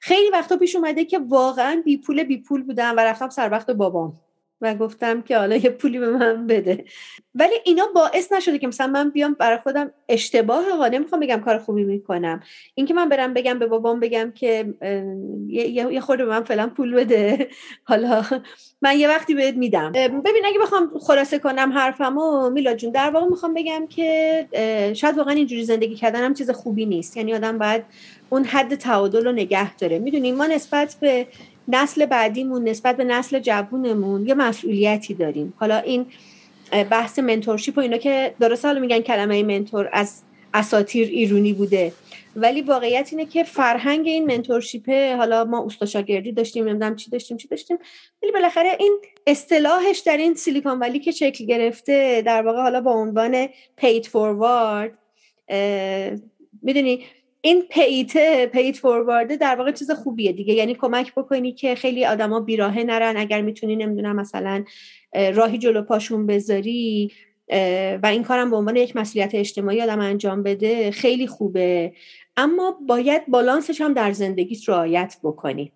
خیلی 0.00 0.30
وقتا 0.30 0.56
پیش 0.56 0.76
اومده 0.76 1.04
که 1.04 1.18
واقعا 1.18 1.82
بی 1.84 1.96
پول 1.96 2.22
بی 2.22 2.38
پول 2.38 2.62
بودم 2.62 2.94
و 2.96 3.00
رفتم 3.00 3.28
سر 3.28 3.50
وقت 3.50 3.70
بابام. 3.70 4.20
و 4.62 4.74
گفتم 4.74 5.22
که 5.22 5.38
حالا 5.38 5.56
یه 5.56 5.70
پولی 5.70 5.98
به 5.98 6.10
من 6.10 6.46
بده. 6.46 6.84
ولی 7.34 7.54
اینا 7.64 7.86
باعث 7.94 8.32
نشده 8.32 8.58
که 8.58 8.66
مثلا 8.66 8.86
من 8.86 9.10
بیام 9.10 9.34
برای 9.34 9.58
خودم 9.58 9.90
اشتباه 10.08 10.64
ها 10.78 10.88
نمی‌خوام 10.88 11.20
بگم 11.20 11.40
کار 11.40 11.58
خوبی 11.58 11.84
می‌کنم. 11.84 12.42
اینکه 12.74 12.94
من 12.94 13.08
برم 13.08 13.34
بگم 13.34 13.58
به 13.58 13.66
بابام 13.66 14.00
بگم 14.00 14.32
که 14.34 14.74
یه 15.48 16.00
خورده 16.00 16.24
به 16.24 16.30
من 16.30 16.44
فعلا 16.44 16.66
پول 16.66 16.94
بده. 16.94 17.48
حالا 17.90 18.24
من 18.82 18.98
یه 18.98 19.08
وقتی 19.08 19.34
بهت 19.34 19.54
میدم. 19.54 19.92
ببین 19.92 20.46
اگه 20.46 20.58
بخوام 20.62 20.98
خلاصه 21.06 21.38
کنم 21.38 21.72
حرفمو 21.72 22.50
میلا 22.50 22.74
جون 22.74 22.90
در 22.90 23.10
واقع 23.10 23.26
می‌خوام 23.26 23.54
بگم 23.54 23.86
که 23.86 24.48
شاید 24.94 25.18
واقعا 25.18 25.34
اینجوری 25.34 25.64
زندگی 25.64 25.94
کردن 25.94 26.24
هم 26.24 26.34
چیز 26.34 26.50
خوبی 26.50 26.86
نیست. 26.86 27.16
یعنی 27.16 27.34
آدم 27.34 27.58
باید 27.58 27.84
اون 28.30 28.44
حد 28.44 28.74
تعادل 28.74 29.24
رو 29.24 29.32
نگه 29.32 29.76
داره. 29.76 29.98
می‌دونیم 29.98 30.34
ما 30.34 30.46
نسبت 30.46 30.96
به 31.00 31.26
نسل 31.68 32.06
بعدیمون 32.06 32.68
نسبت 32.68 32.96
به 32.96 33.04
نسل 33.04 33.38
جوونمون 33.38 34.26
یه 34.26 34.34
مسئولیتی 34.34 35.14
داریم. 35.14 35.54
حالا 35.56 35.78
این 35.78 36.06
بحث 36.90 37.18
منتورشیپ 37.18 37.78
و 37.78 37.80
اینا 37.80 37.96
که 37.96 38.34
درست 38.40 38.64
حالا 38.64 38.80
میگن 38.80 39.00
کلمه 39.00 39.42
منتور 39.42 39.88
از 39.92 40.22
اساتیر 40.54 41.08
ایرونی 41.08 41.52
بوده 41.52 41.92
ولی 42.36 42.60
واقعیت 42.62 43.08
اینه 43.12 43.26
که 43.26 43.44
فرهنگ 43.44 44.06
این 44.06 44.26
منتورشیپه 44.26 45.16
حالا 45.16 45.44
ما 45.44 45.58
اوستا 45.58 45.86
شاگردی 45.86 46.32
داشتیم 46.32 46.68
نمی‌دونم 46.68 46.96
چی 46.96 47.10
داشتیم 47.10 47.36
چی 47.36 47.48
داشتیم 47.48 47.78
ولی 48.22 48.32
بالاخره 48.32 48.76
این 48.78 48.98
اصطلاحش 49.26 49.98
در 49.98 50.16
این 50.16 50.34
سیلیکون 50.34 50.78
ولی 50.78 50.98
که 50.98 51.10
شکل 51.10 51.44
گرفته 51.44 52.22
در 52.26 52.42
واقع 52.42 52.62
حالا 52.62 52.80
با 52.80 52.92
عنوان 52.92 53.46
paid 53.80 54.04
forward 54.04 54.90
می‌دونی؟ 56.62 57.04
این 57.44 57.62
پیت 57.62 58.46
پیت 58.46 58.76
فوروارده 58.76 59.36
در 59.36 59.54
واقع 59.54 59.72
چیز 59.72 59.90
خوبیه 59.90 60.32
دیگه. 60.32 60.54
یعنی 60.54 60.74
کمک 60.74 61.14
بکنی 61.14 61.52
که 61.52 61.74
خیلی 61.74 62.06
آدما 62.06 62.40
بیراهه 62.40 62.84
نرن. 62.84 63.16
اگر 63.16 63.40
می‌تونی 63.40 63.76
نمی‌دونم 63.76 64.16
مثلا 64.16 64.64
راهی 65.34 65.58
جلو 65.58 65.82
پاشون 65.82 66.26
بذاری 66.26 67.12
و 68.02 68.06
این 68.06 68.22
کارم 68.22 68.50
به 68.50 68.56
عنوان 68.56 68.76
یک 68.76 68.96
مسئولیت 68.96 69.34
اجتماعی 69.34 69.82
آدم 69.82 70.00
انجام 70.00 70.42
بده 70.42 70.90
خیلی 70.90 71.26
خوبه. 71.26 71.92
اما 72.36 72.78
باید 72.86 73.26
بالانسش 73.28 73.80
هم 73.80 73.92
در 73.92 74.12
زندگیت 74.12 74.68
رعایت 74.68 75.16
بکنی. 75.22 75.72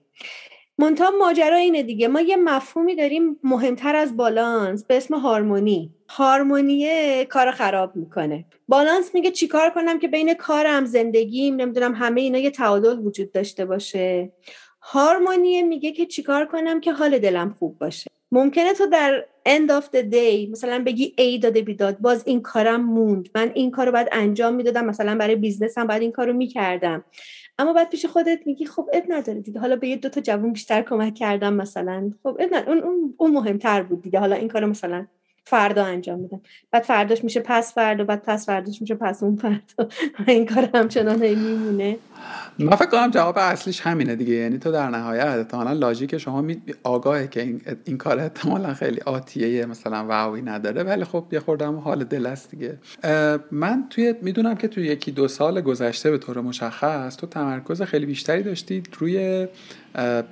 منتها 0.79 1.11
ماجرا 1.11 1.57
اینه 1.57 1.83
دیگه. 1.83 2.09
ما 2.09 2.21
یه 2.21 2.37
مفهومی 2.37 2.95
داریم 2.97 3.39
مهمتر 3.43 3.97
از 3.97 4.17
بالانس 4.17 4.85
به 4.85 4.97
اسم 4.97 5.15
هارمونی. 5.15 5.91
هارمونیه 6.09 7.25
کار 7.25 7.51
خراب 7.51 7.97
می‌کنه. 7.97 8.45
بالانس 8.69 9.15
میگه 9.15 9.31
چیکار 9.31 9.71
کنم 9.71 9.99
که 9.99 10.09
بین 10.09 10.35
کارم 10.35 10.85
زندگیم 10.85 11.57
نمی‌دونم 11.57 11.95
همه 11.95 12.21
اینا 12.21 12.39
یه 12.39 12.51
تعادل 12.51 12.99
وجود 12.99 13.33
داشته 13.33 13.65
باشه. 13.65 14.33
هارمونیه 14.81 15.63
میگه 15.63 15.93
که 15.93 16.07
چیکار 16.07 16.47
کنم 16.47 16.81
که 16.81 16.93
حال 16.93 17.19
دلم 17.19 17.55
خوب 17.59 17.79
باشه. 17.79 18.11
ممکنه 18.33 18.75
تو 18.75 18.87
در 18.87 19.25
end 19.49 19.71
of 19.71 19.85
the 19.85 20.13
day 20.13 20.51
مثلا 20.51 20.83
بگی 20.87 21.15
ای 21.19 21.39
داده 21.39 21.63
بیداد 21.63 21.99
باز 21.99 22.23
این 22.27 22.43
کارم 22.43 22.81
موند. 22.85 23.29
من 23.35 23.51
این 23.55 23.71
کارو 23.71 23.93
باید 23.93 24.09
انجام 24.13 24.55
می‌دادم 24.55 24.85
مثلا 24.85 25.15
برای 25.15 25.37
بیزنسم 25.37 25.87
باید 25.87 26.03
این 26.03 26.13
کارو 26.13 26.33
می‌کردم. 26.33 27.05
اما 27.59 27.73
بعد 27.73 27.91
پیش 27.91 28.07
خودت 28.07 28.47
میگی 28.47 28.67
خب 28.67 28.89
اب 28.93 29.05
نداره 29.09 29.41
دیگه. 29.41 29.61
حالا 29.61 29.77
به 29.77 29.89
یه 29.89 29.97
دو 29.97 30.09
تا 30.09 30.21
جوون 30.21 30.53
بیشتر 30.53 30.83
کمک 30.83 31.15
کردم 31.15 31.55
مثلا. 31.55 32.13
خب 32.23 32.37
اب 32.41 32.69
اون, 32.69 32.79
اون, 32.79 33.15
اون 33.17 33.31
مهمتر 33.31 33.83
بود 33.83 34.03
دیگه. 34.03 34.19
حالا 34.19 34.37
این 34.37 34.49
کارو 34.49 34.67
مثلا 34.67 35.07
فردا 35.45 35.85
انجام 35.85 36.19
میدم. 36.19 36.41
بعد 36.71 36.83
فرداش 36.83 37.25
میشه 37.25 37.41
پس 37.41 37.75
فردا 37.75 38.05
بعد 38.05 38.23
پس 38.23 38.47
فرداش 38.47 38.81
میشه 38.81 38.95
پس 38.95 39.23
اون 39.23 39.37
فردا. 39.37 39.89
این 40.29 40.47
کار 40.47 40.71
همچنان 40.75 41.19
میمونه. 41.19 41.99
من 42.59 42.77
فکر 42.77 42.91
کنم 42.91 43.11
جواب 43.11 43.39
اصلیش 43.39 43.81
همینه 43.81 44.17
دیگه. 44.17 44.35
یعنی 44.35 44.59
تو 44.59 44.73
در 44.73 44.91
نهایت 44.91 45.27
احتمالا 45.27 45.73
لاجیک 45.73 46.19
شما 46.19 46.43
می 46.43 46.63
آگاهه 46.83 47.27
که 47.27 47.43
این, 47.43 47.61
این 47.85 47.99
کار 47.99 48.21
احتمالا 48.21 48.75
خیلی 48.75 49.01
آتیه 49.01 49.67
مثلا 49.67 50.05
واوی 50.05 50.43
نداره. 50.43 50.83
ولی 50.83 51.05
خب 51.05 51.25
یه 51.33 51.41
خوردم 51.41 51.77
حال 51.77 52.05
دل 52.05 52.27
است 52.27 52.51
دیگه. 52.51 52.79
من 53.51 53.85
توی 53.91 54.15
می‌دونم 54.23 54.55
که 54.55 54.69
توی 54.69 54.87
یکی 54.87 55.11
دو 55.11 55.29
سال 55.29 55.61
گذشته 55.61 56.11
به 56.11 56.19
طور 56.19 56.41
مشخص 56.41 57.17
تو 57.17 57.27
تمرکز 57.27 57.83
خیلی 57.83 58.07
بیشتری 58.07 58.43
داشتید 58.43 58.89
روی 58.99 59.47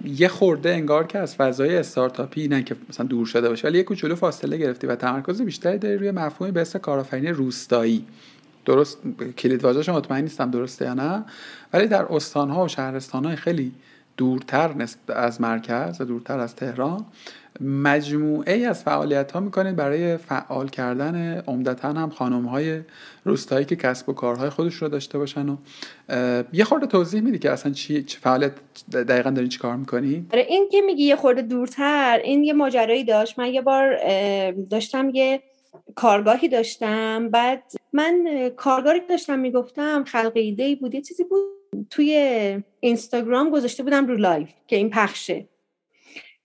یه 0.05 0.29
خورده 0.29 0.71
انگار 0.71 1.07
که 1.07 1.19
از 1.19 1.37
فضای 1.37 1.77
استارتاپی 1.77 2.49
نه 2.49 2.63
که 2.63 2.77
مثلا 2.89 3.07
دور 3.07 3.27
شده 3.27 3.49
باشه 3.49 3.69
ولی 3.69 3.79
یه 3.79 3.85
کوچولو 3.85 4.15
فاصله 4.15 4.57
گرفتی 4.57 4.87
و 4.87 4.97
تمرکز 4.97 5.43
بیشتری 5.43 5.79
داری 5.79 5.97
روی 5.97 6.11
مفهومی 6.11 6.53
به 6.53 6.61
اسم 6.61 6.79
کارآفرینی 6.79 7.29
روستایی. 7.29 8.05
درست 8.65 8.99
کلید 9.39 9.65
واژه‌ش 9.65 9.89
مطمئن 9.89 10.23
نیستم 10.23 10.51
درسته 10.51 10.85
یا 10.85 10.95
نه 10.95 11.25
ولی 11.73 11.87
در 11.87 12.05
استانها 12.05 12.65
و 12.65 12.69
شهرستانهای 12.69 13.37
خیلی 13.37 13.73
دورتر 14.17 14.87
از 15.09 15.41
مرکز 15.41 16.01
و 16.01 16.05
دورتر 16.05 16.39
از 16.39 16.57
تهران 16.57 17.07
مجموعه 17.61 18.55
ای 18.55 18.67
از 18.67 18.83
فعالیت 18.83 19.33
ها 19.33 19.41
می‌کنید 19.41 19.77
برای 19.77 20.17
فعال 20.17 20.69
کردن 20.69 21.43
عمدتا 21.47 21.89
هم 21.93 22.11
خانم 22.11 22.45
های 22.47 22.81
روستایی 23.25 23.65
که 23.65 23.77
کسب 23.77 24.09
و 24.09 24.13
کارهای 24.13 24.51
خودش 24.51 24.75
رو 24.75 24.89
داشته 24.89 25.19
باشن 25.19 25.49
و 25.49 25.57
یه 26.53 26.65
خورده 26.65 26.87
توضیح 26.87 27.21
میدی 27.21 27.39
که 27.39 27.51
اصلا 27.51 27.73
چی 27.73 28.03
چه 28.03 28.19
فعالیت 28.19 28.53
دقیقا 28.93 29.31
دارین 29.31 29.49
چی 29.49 29.59
کار 29.59 29.77
می‌کنی؟ 29.77 30.27
آره، 30.33 30.47
این 30.49 30.69
که 30.73 30.81
میگی 30.81 31.05
یه 31.05 31.17
خورده 31.17 31.43
دورتر 31.43 32.21
این 32.25 32.45
یه 32.45 32.53
ماجرایی 32.53 33.05
داشت 33.05 33.39
من 33.39 33.47
یه 33.47 33.63
بار 33.63 33.97
داشتم 34.53 35.11
یه 35.15 35.43
کارگاهی 35.95 36.49
داشتم 36.49 37.29
بعد 37.29 37.63
من 37.95 38.49
کارگاهی 38.57 39.01
داشتم 39.01 39.39
می‌گفتم 39.39 40.05
خلق 40.05 40.33
ایده 40.35 40.75
بود 40.75 40.95
یه 40.95 41.01
چیزی 41.01 41.25
بود 41.25 41.87
توی 41.91 42.63
اینستاگرام 42.81 43.51
گذاشته 43.51 43.83
بودم 43.83 44.07
رو 44.07 44.17
live 44.17 44.49
که 44.67 44.77
این 44.77 44.91
پخشه. 44.91 45.49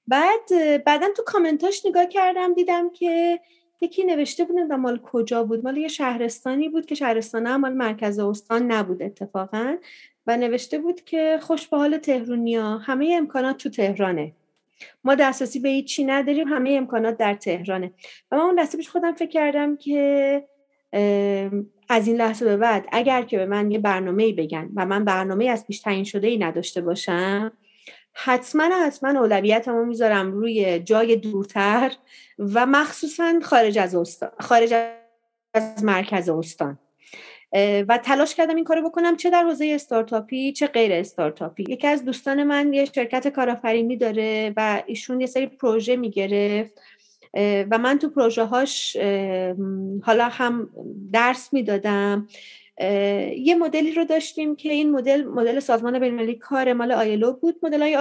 بعد 0.08 0.50
بعدا 0.86 1.08
تو 1.18 1.24
کامنتاش 1.26 1.86
نگاه 1.86 2.06
کردم 2.06 2.54
دیدم 2.54 2.90
که 2.90 3.40
یکی 3.82 4.04
نوشته 4.04 4.44
بود 4.44 4.56
و 4.70 4.78
مال 4.78 5.00
کجا 5.04 5.44
بود 5.44 5.64
مال 5.64 5.78
یه 5.78 5.88
شهرستانی 5.88 6.70
بود 6.70 6.86
که 6.86 6.96
شهرستان 6.96 7.56
مال 7.56 7.74
مرکز 7.74 8.20
استان 8.20 8.72
نبود 8.72 9.04
اتفاقا. 9.04 9.78
و 10.28 10.38
نوشته 10.38 10.80
بود 10.80 11.02
که 11.02 11.40
خوش 11.42 11.68
به 11.68 11.78
حال 11.78 11.98
تهرونیا 11.98 12.78
همه 12.78 13.14
امکانات 13.18 13.58
تو 13.58 13.70
تهرانه. 13.70 14.32
ما 15.04 15.16
دسترسی 15.16 15.60
به 15.60 15.70
هیچی 15.70 16.04
نداریم 16.04 16.48
همه 16.48 16.72
امکانات 16.72 17.18
در 17.18 17.34
تهرانه. 17.34 17.92
و 18.32 18.38
من 18.38 18.44
اون 18.44 18.60
لحظه 18.60 18.78
پیش 18.78 18.90
خودم 18.90 19.14
فکر 19.14 19.30
کردم 19.30 19.78
که 19.78 20.44
از 21.90 22.08
این 22.08 22.16
لحظه 22.16 22.46
به 22.46 22.58
بعد 22.58 22.86
اگر 22.92 23.22
که 23.22 23.38
به 23.38 23.46
من 23.46 23.72
یه 23.72 23.80
برنامه 23.80 24.34
بگن 24.34 24.70
و 24.76 24.86
من 24.86 25.06
برنامه 25.06 25.50
از 25.50 25.68
پیش 25.68 25.80
تعیین 25.80 26.04
شده 26.04 26.28
ای 26.28 26.38
نداشته 26.38 26.82
باشم 26.82 27.52
حتما 28.14 28.86
حتما 28.86 29.20
اولویتمو 29.20 29.86
می‌ذارم 29.86 30.32
روی 30.32 30.80
جای 30.80 31.16
دورتر 31.16 31.92
و 32.40 32.66
مخصوصا 32.66 33.40
خارج 33.44 33.78
از 33.78 33.96
استان 33.96 34.30
خارج 34.40 34.74
از 35.54 35.84
مرکز 35.84 36.30
استان. 36.30 36.80
و 37.88 38.00
تلاش 38.04 38.36
کردم 38.36 38.56
این 38.56 38.64
کارو 38.64 38.90
بکنم 38.90 39.18
چه 39.18 39.30
در 39.30 39.44
حوزه 39.44 39.72
استارتاپی 39.76 40.52
چه 40.52 40.68
غیر 40.68 40.94
استارتاپی. 40.94 41.66
یکی 41.68 41.88
از 41.88 42.06
دوستان 42.06 42.44
من 42.44 42.74
یه 42.74 42.86
شرکت 42.86 43.28
کارآفرینی 43.28 43.98
داره 43.98 44.54
و 44.58 44.84
ایشون 44.86 45.22
یه 45.22 45.28
سری 45.28 45.48
پروژه 45.48 45.96
می‌گرفت 45.96 46.82
و 47.72 47.78
من 47.78 48.00
تو 48.00 48.10
پروژه 48.10 48.44
هاش 48.44 48.98
حالا 50.04 50.30
هم 50.32 50.70
درس 51.14 51.54
می‌دادم. 51.54 52.28
یه 53.38 53.56
مدلی 53.60 53.92
رو 53.92 54.06
داشتیم 54.06 54.56
که 54.56 54.72
این 54.72 54.92
مدل 54.92 55.24
مدل 55.24 55.60
سازمان 55.60 56.00
بینالمللی 56.00 56.36
کار 56.36 56.74
مال 56.74 56.92
آیلو 56.92 57.34
بود. 57.34 57.56
مدل 57.64 57.82
های 57.82 57.96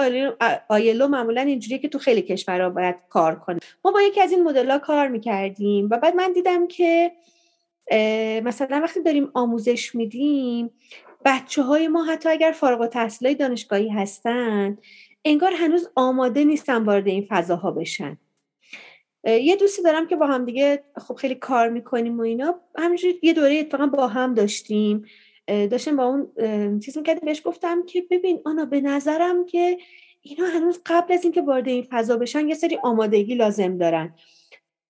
آیلو, 0.69 1.07
معمولا 1.07 1.41
اینجوریه 1.41 1.77
که 1.77 1.87
تو 1.87 1.99
خیلی 1.99 2.21
کشورها 2.21 2.69
باید 2.69 2.95
کار 3.09 3.35
کنه. 3.35 3.59
ما 3.85 3.91
با 3.91 4.01
یکی 4.01 4.21
از 4.21 4.31
این 4.31 4.43
مدل 4.43 4.71
ها 4.71 4.79
کار 4.79 5.07
می‌کردیم 5.07 5.87
و 5.91 5.97
بعد 5.97 6.15
من 6.15 6.31
دیدم 6.31 6.67
که 6.67 7.11
مثلا 8.43 8.79
وقتی 8.83 9.03
داریم 9.03 9.31
آموزش 9.33 9.95
میدیم 9.95 10.69
بچه 11.25 11.61
های 11.61 11.87
ما 11.87 12.03
حتی 12.03 12.29
اگر 12.29 12.51
فارغ 12.51 12.81
التحصیل 12.81 13.33
دانشگاهی 13.33 13.89
هستن 13.89 14.77
انگار 15.25 15.51
هنوز 15.53 15.89
آماده 15.95 16.43
نیستن 16.43 16.83
وارد 16.83 17.07
این 17.07 17.25
فضاها 17.29 17.71
بشن. 17.71 18.17
یه 19.23 19.55
دوستی 19.55 19.83
دارم 19.83 20.07
که 20.07 20.15
با 20.15 20.27
هم 20.27 20.45
دیگه 20.45 20.83
خب 20.97 21.15
خیلی 21.15 21.35
کار 21.35 21.69
می‌کنیم 21.69 22.19
و 22.19 22.21
اینا. 22.21 22.59
همینجوری 22.77 23.19
یه 23.23 23.33
دوره 23.33 23.59
اتفاقا 23.59 23.85
با 23.85 24.07
هم 24.07 24.33
داشتیم. 24.33 25.05
داشتم 25.47 25.95
با 25.95 26.03
اون 26.03 26.79
چیز 26.79 26.97
می‌کردیم 26.97 27.25
بهش 27.25 27.41
گفتم 27.45 27.85
که 27.85 28.05
ببین 28.11 28.41
آنا 28.45 28.65
به 28.65 28.81
نظرم 28.81 29.45
که 29.45 29.77
اینا 30.21 30.45
هنوز 30.45 30.81
قبل 30.85 31.13
از 31.13 31.23
اینکه 31.23 31.41
وارد 31.41 31.67
این 31.67 31.87
فضا 31.89 32.17
بشن 32.17 32.47
یه 32.47 32.55
سری 32.55 32.77
آمادگی 32.83 33.35
لازم 33.35 33.77
دارن. 33.77 34.15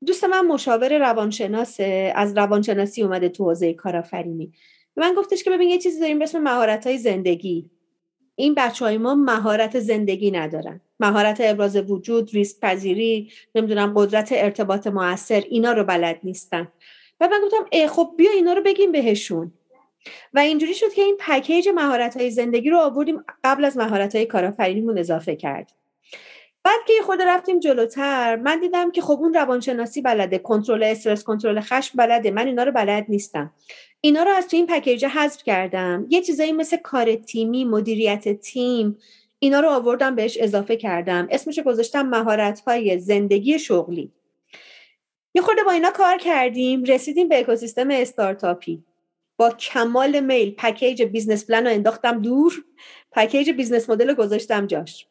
دوست 0.06 0.24
من 0.24 0.48
مشاور 0.48 0.98
روانشناسه 0.98 2.14
از 2.16 2.38
روانشناسی 2.38 3.04
اومده 3.04 3.30
تو 3.30 3.44
حوزه 3.44 3.74
کارآفرینی. 3.74 4.52
من 4.96 5.14
گفتش 5.18 5.44
که 5.44 5.50
ببین 5.50 5.70
یه 5.70 5.78
چیزی 5.78 6.00
داریم 6.00 6.20
به 6.20 6.24
اسم 6.24 6.40
مهارت 6.40 6.88
های 6.88 6.98
زندگی. 6.98 7.70
این 8.40 8.54
بچه 8.58 8.86
های 8.86 8.98
ما 8.98 9.16
مهارت 9.16 9.80
زندگی 9.80 10.32
ندارن. 10.32 10.82
مهارت 11.00 11.38
ابراز 11.42 11.76
وجود 11.76 12.34
ریسک 12.34 12.60
پذیری 12.60 13.32
نمی‌دونم 13.56 13.94
قدرت 13.96 14.30
ارتباط 14.32 14.88
موثر 14.88 15.44
اینا 15.50 15.74
رو 15.74 15.84
بلد 15.84 16.20
نیستن. 16.24 16.68
و 17.20 17.28
من 17.28 17.42
گفتم 17.46 17.66
ای 17.72 17.88
خب 17.88 18.14
بیا 18.18 18.32
اینا 18.32 18.54
رو 18.54 18.62
بگیم 18.62 18.92
بهشون. 18.92 19.52
و 20.34 20.40
اینجوری 20.40 20.74
شد 20.74 20.94
که 20.94 21.02
این 21.02 21.18
پکیج 21.20 21.70
مهارت 21.76 22.18
های 22.18 22.32
زندگی 22.32 22.70
رو 22.70 22.78
آوردیم 22.78 23.24
قبل 23.44 23.66
از 23.66 23.78
مهارت 23.78 24.16
های 24.16 24.26
کارآفرینیمون 24.26 24.98
اضافه 24.98 25.36
کرد 25.36 25.72
بعد 26.64 26.80
که 26.88 26.94
خود 27.06 27.22
رفتیم 27.22 27.60
جلوتر 27.60 28.36
من 28.36 28.60
دیدم 28.60 28.92
که 28.92 29.02
خب 29.02 29.20
اون 29.20 29.34
روانشناسی 29.34 30.02
بلده 30.02 30.38
کنترل 30.38 30.84
استرس 30.84 31.24
کنترل 31.24 31.60
خشم 31.62 31.98
بلده 31.98 32.32
من 32.32 32.48
اینا 32.48 32.64
رو 32.64 32.72
بلد 32.72 33.06
نیستم. 33.10 33.54
اینا 34.02 34.24
رو 34.24 34.32
از 34.32 34.48
تو 34.48 34.58
این 34.58 34.68
پکیج 34.68 35.06
حذف 35.06 35.44
کردم. 35.44 36.06
یه 36.10 36.22
چیزایی 36.22 36.52
مثل 36.52 36.78
کار 36.78 37.16
تیمی 37.16 37.66
مدیریت 37.66 38.42
تیم 38.42 38.98
اینا 39.40 39.60
رو 39.60 39.70
آوردم 39.70 40.16
بهش 40.16 40.38
اضافه 40.42 40.76
کردم. 40.76 41.28
اسمش 41.32 41.60
گذاشتم 41.60 42.02
مهارت 42.02 42.60
های 42.60 43.00
زندگی 43.00 43.60
شغلی. 43.60 44.12
یه 45.34 45.42
خورده 45.42 45.64
با 45.64 45.72
اینا 45.72 45.92
کار 45.92 46.18
کردیم 46.18 46.84
رسیدیم 46.84 47.28
به 47.28 47.40
اکوسیستم 47.40 47.88
استارتاپی. 47.92 48.84
با 49.38 49.50
کمال 49.50 50.20
میل 50.20 50.56
پکیج 50.58 51.04
business 51.04 51.46
plan 51.46 51.68
رو 51.68 51.74
انداختم 51.74 52.22
دور 52.22 52.64
پکیج 53.12 53.50
business 53.50 53.90
model 53.90 54.10
رو 54.10 54.16
گذاشتم 54.16 54.68
جاش. 54.68 55.09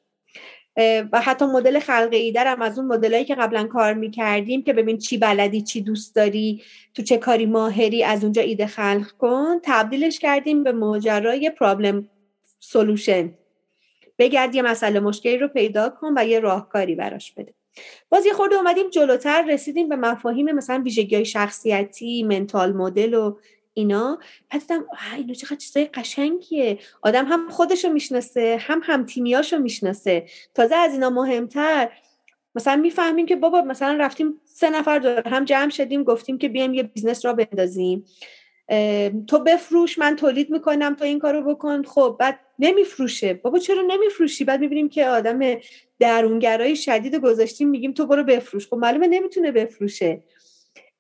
و 1.13 1.21
حتی 1.21 1.45
مدل 1.45 1.79
خلق 1.79 2.09
ایده 2.13 2.41
هم 2.41 2.63
از 2.63 2.79
اون 2.79 2.89
مدلایی 2.89 3.25
که 3.25 3.35
قبلا 3.35 3.67
کار 3.67 3.95
می‌کردیم 3.95 4.63
که 4.63 4.73
ببین 4.73 4.99
چی 4.99 5.19
بلدی 5.19 5.63
چی 5.63 5.81
دوست 5.81 6.17
داری 6.17 6.63
تو 6.95 7.03
چه 7.03 7.17
کاری 7.17 7.47
ماهری 7.47 8.05
از 8.05 8.25
اونجا 8.25 8.43
ایده 8.43 8.67
خلق 8.67 9.11
کن. 9.19 9.61
تبدیلش 9.63 10.19
کردیم 10.19 10.65
به 10.65 10.73
ماجرای 10.73 11.51
problem 11.51 12.09
solution 12.61 13.35
بگرد 14.19 14.55
یه 14.55 14.63
مسئله 14.63 15.01
مشکلی 15.01 15.39
رو 15.39 15.49
پیدا 15.49 15.89
کن 15.89 16.15
و 16.17 16.25
یه 16.25 16.41
راهکاری 16.41 16.95
براش 16.95 17.33
بده. 17.33 17.55
باز 18.09 18.27
یه 18.27 18.33
خورده 18.33 18.57
اومدیم 18.57 18.91
جلوتر 18.91 19.45
رسیدیم 19.49 19.89
به 19.89 19.97
مفاهیم 19.97 20.53
مثلا 20.53 20.83
ویژگی 20.85 21.15
های 21.15 21.25
شخصیتی 21.25 22.23
mental 22.23 22.73
model 22.73 23.15
و 23.15 23.37
اینا 23.79 24.19
بعد 24.51 24.61
دیدم 24.61 24.85
اینو 25.17 25.35
چقدر 25.35 25.57
چیزای 25.57 25.85
قشنگیه. 25.85 26.79
آدم 27.03 27.25
هم 27.25 27.49
خودشو 27.49 27.89
می‌شناسه 27.89 28.57
هم 28.61 28.81
هم 28.85 29.07
تیمیاشو 29.07 29.59
می‌شناسه. 29.59 30.27
تازه 30.55 30.75
از 30.75 30.93
اینا 30.93 31.11
مهمتر 31.11 31.89
مثلا 32.55 32.77
می‌فهمیم 32.77 33.27
که 33.27 33.37
بابا 33.37 33.63
مثلا 33.63 33.97
رفتیم 34.01 34.41
سه 34.45 34.71
نفر 34.71 34.99
دور 34.99 35.29
هم 35.29 35.45
جمع 35.45 35.71
شدیم 35.71 36.05
گفتیم 36.05 36.39
که 36.39 36.49
بیایم 36.49 36.75
یه 36.75 36.83
business 36.83 37.25
راه 37.25 37.33
بندازیم. 37.33 38.05
تو 39.27 39.39
بفروش 39.39 39.99
من 39.99 40.17
تولید 40.17 40.51
می‌کنم 40.51 40.95
تو 40.95 41.05
این 41.05 41.19
کارو 41.19 41.55
بکن. 41.55 41.83
خب 41.83 42.17
بعد 42.21 42.41
نمیفروشه. 42.59 43.35
بابا 43.35 43.59
چرا 43.59 43.83
نمیفروشی؟ 43.83 44.45
بعد 44.45 44.61
می‌بینیم 44.61 44.89
که 44.89 45.07
آدم 45.07 45.41
درونگرای 45.99 46.77
شدید 46.77 47.15
گذاشتیم 47.15 47.69
میگیم 47.69 47.93
تو 47.93 48.07
برو 48.07 48.25
بفروش. 48.25 48.69
خب 48.69 48.77
معلومه 48.77 49.07
نمی‌تونه 49.07 49.53
بفروشه. 49.53 50.23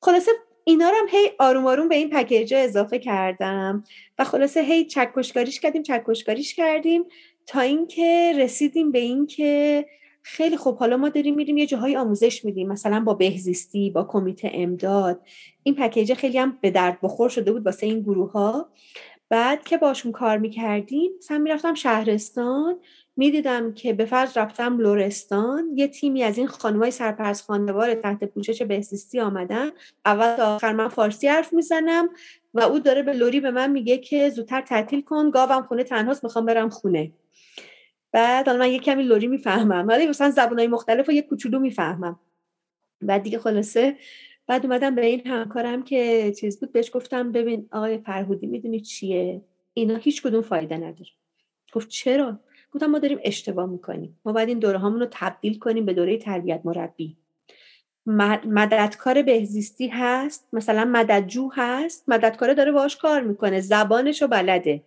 خلاصه 0.03 0.31
اینا 0.69 0.91
رو 0.91 0.97
هم 0.97 1.07
هی 1.09 1.31
آروم 1.39 1.67
آروم 1.67 1.89
به 1.89 1.95
این 1.95 2.11
پکیج 2.11 2.55
اضافه 2.55 2.99
کردم 2.99 3.85
و 4.19 4.25
خلاصه 4.25 4.61
هی 4.61 4.85
چکشکاریش 4.85 5.61
کردیم 5.61 5.83
چکشکاریش 5.83 6.55
کردیم 6.55 7.05
تا 7.47 7.61
اینکه 7.61 8.33
رسیدیم 8.37 8.93
به 8.93 8.99
اینکه 8.99 9.87
خیلی 10.23 10.57
خوب 10.57 10.79
حالا 10.79 10.97
ما 10.97 11.09
داریم 11.09 11.35
میریم 11.35 11.57
یه 11.57 11.67
جاهای 11.67 11.97
آموزش 11.97 12.45
میدیم 12.45 12.69
مثلا 12.69 13.01
با 13.01 13.15
بهزیستی 13.15 13.91
با 13.91 14.05
کمیته 14.05 14.51
امداد. 14.55 15.21
این 15.63 15.75
پکیج 15.75 16.15
خیلی 16.15 16.39
هم 16.39 16.59
به 16.61 16.71
درد 16.71 16.99
بخور 17.03 17.29
شده 17.29 17.53
بود 17.53 17.67
واسه 17.67 17.87
این 17.87 18.01
گروه 18.01 18.33
ها 18.33 18.69
بعد 19.31 19.65
که 19.65 19.77
باشون 19.77 20.13
کار 20.13 20.39
می‌کردیم 20.39 21.11
مثلا 21.19 21.39
می‌رفتم 21.39 21.75
شهرستان 21.75 22.79
می‌دیدم 23.17 23.75
که 23.75 23.93
به 23.93 24.05
فرض 24.05 24.39
رفتم 24.39 24.79
لورستان 24.79 25.71
یه 25.75 25.89
تیمی 25.89 26.23
از 26.23 26.39
این 26.39 26.47
خانمای 26.47 26.91
سرپرست 26.91 27.45
خانوار 27.45 27.95
تحت 27.95 28.25
پوشش 28.25 28.63
بهزیستی 28.63 29.21
آمدن. 29.21 29.71
اول 30.05 30.37
تا 30.37 30.55
آخر 30.55 30.73
من 30.73 30.89
فارسی 30.89 31.29
حرف 31.29 31.53
می‌زنم 31.53 32.09
و 32.55 32.61
او 32.61 32.79
داره 32.79 33.03
به 33.03 33.13
لوری 33.13 33.41
به 33.41 33.51
من 33.51 33.71
میگه 33.71 33.99
که 33.99 34.31
زودتر 34.31 34.61
تعطیل 34.61 35.01
کن 35.01 35.31
گاوم 35.31 35.63
خونه 35.63 35.85
تنهاست 35.85 36.25
می‌خوام 36.25 36.47
برم 36.47 36.69
خونه. 36.69 37.13
بعد 38.13 38.47
حالا 38.47 38.59
من 38.59 38.71
یه 38.71 38.79
کمی 38.79 39.03
لوری 39.03 39.27
می‌فهمم 39.27 39.89
ولی 39.89 40.07
مثلا 40.07 40.31
زبانهای 40.31 40.67
مختلف 40.67 41.09
و 41.09 41.13
یه 41.13 41.23
کوچولو 41.23 41.59
می‌فهمم. 41.59 42.21
بعد 43.03 43.23
دیگه 43.23 43.39
خلاصه 43.39 43.97
بعد 44.49 44.67
اومدم 44.67 44.95
به 44.95 45.07
این 45.07 45.27
همکارم 45.27 45.83
که 45.83 46.33
چیز 46.41 46.61
بود 46.61 46.73
بهش 46.73 46.91
گفتم 46.95 47.33
ببین 47.33 47.69
آقای 47.73 47.99
فرهودی 47.99 48.47
می‌دونی 48.47 48.81
چیه؟ 48.81 49.43
اینا 49.75 49.97
هیچ 49.97 50.23
کدوم 50.23 50.43
فایده 50.43 50.77
نداره. 50.77 51.11
گفت 51.73 51.89
چرا؟ 51.89 52.41
گفتم 52.73 52.87
ما 52.87 52.99
داریم 52.99 53.19
اشتباه 53.25 53.67
می‌کنیم. 53.67 54.21
ما 54.25 54.33
باید 54.33 54.49
این 54.49 54.59
دوره 54.59 54.83
رو 54.83 55.07
تبدیل 55.11 55.59
کنیم 55.59 55.85
به 55.85 55.93
دوره 55.93 56.17
تربیت 56.17 56.61
مربی. 56.65 57.17
مددکار 58.47 59.23
بهزیستی 59.23 59.89
هست 59.89 60.49
مثلا 60.53 60.85
مددجو 60.85 61.51
هست 61.55 62.05
مددکاره 62.09 62.55
داره 62.55 62.73
باهاش 62.73 62.97
کار 62.97 63.21
می‌کنه. 63.21 63.61
زبانشو 63.61 64.27
بلده. 64.27 64.83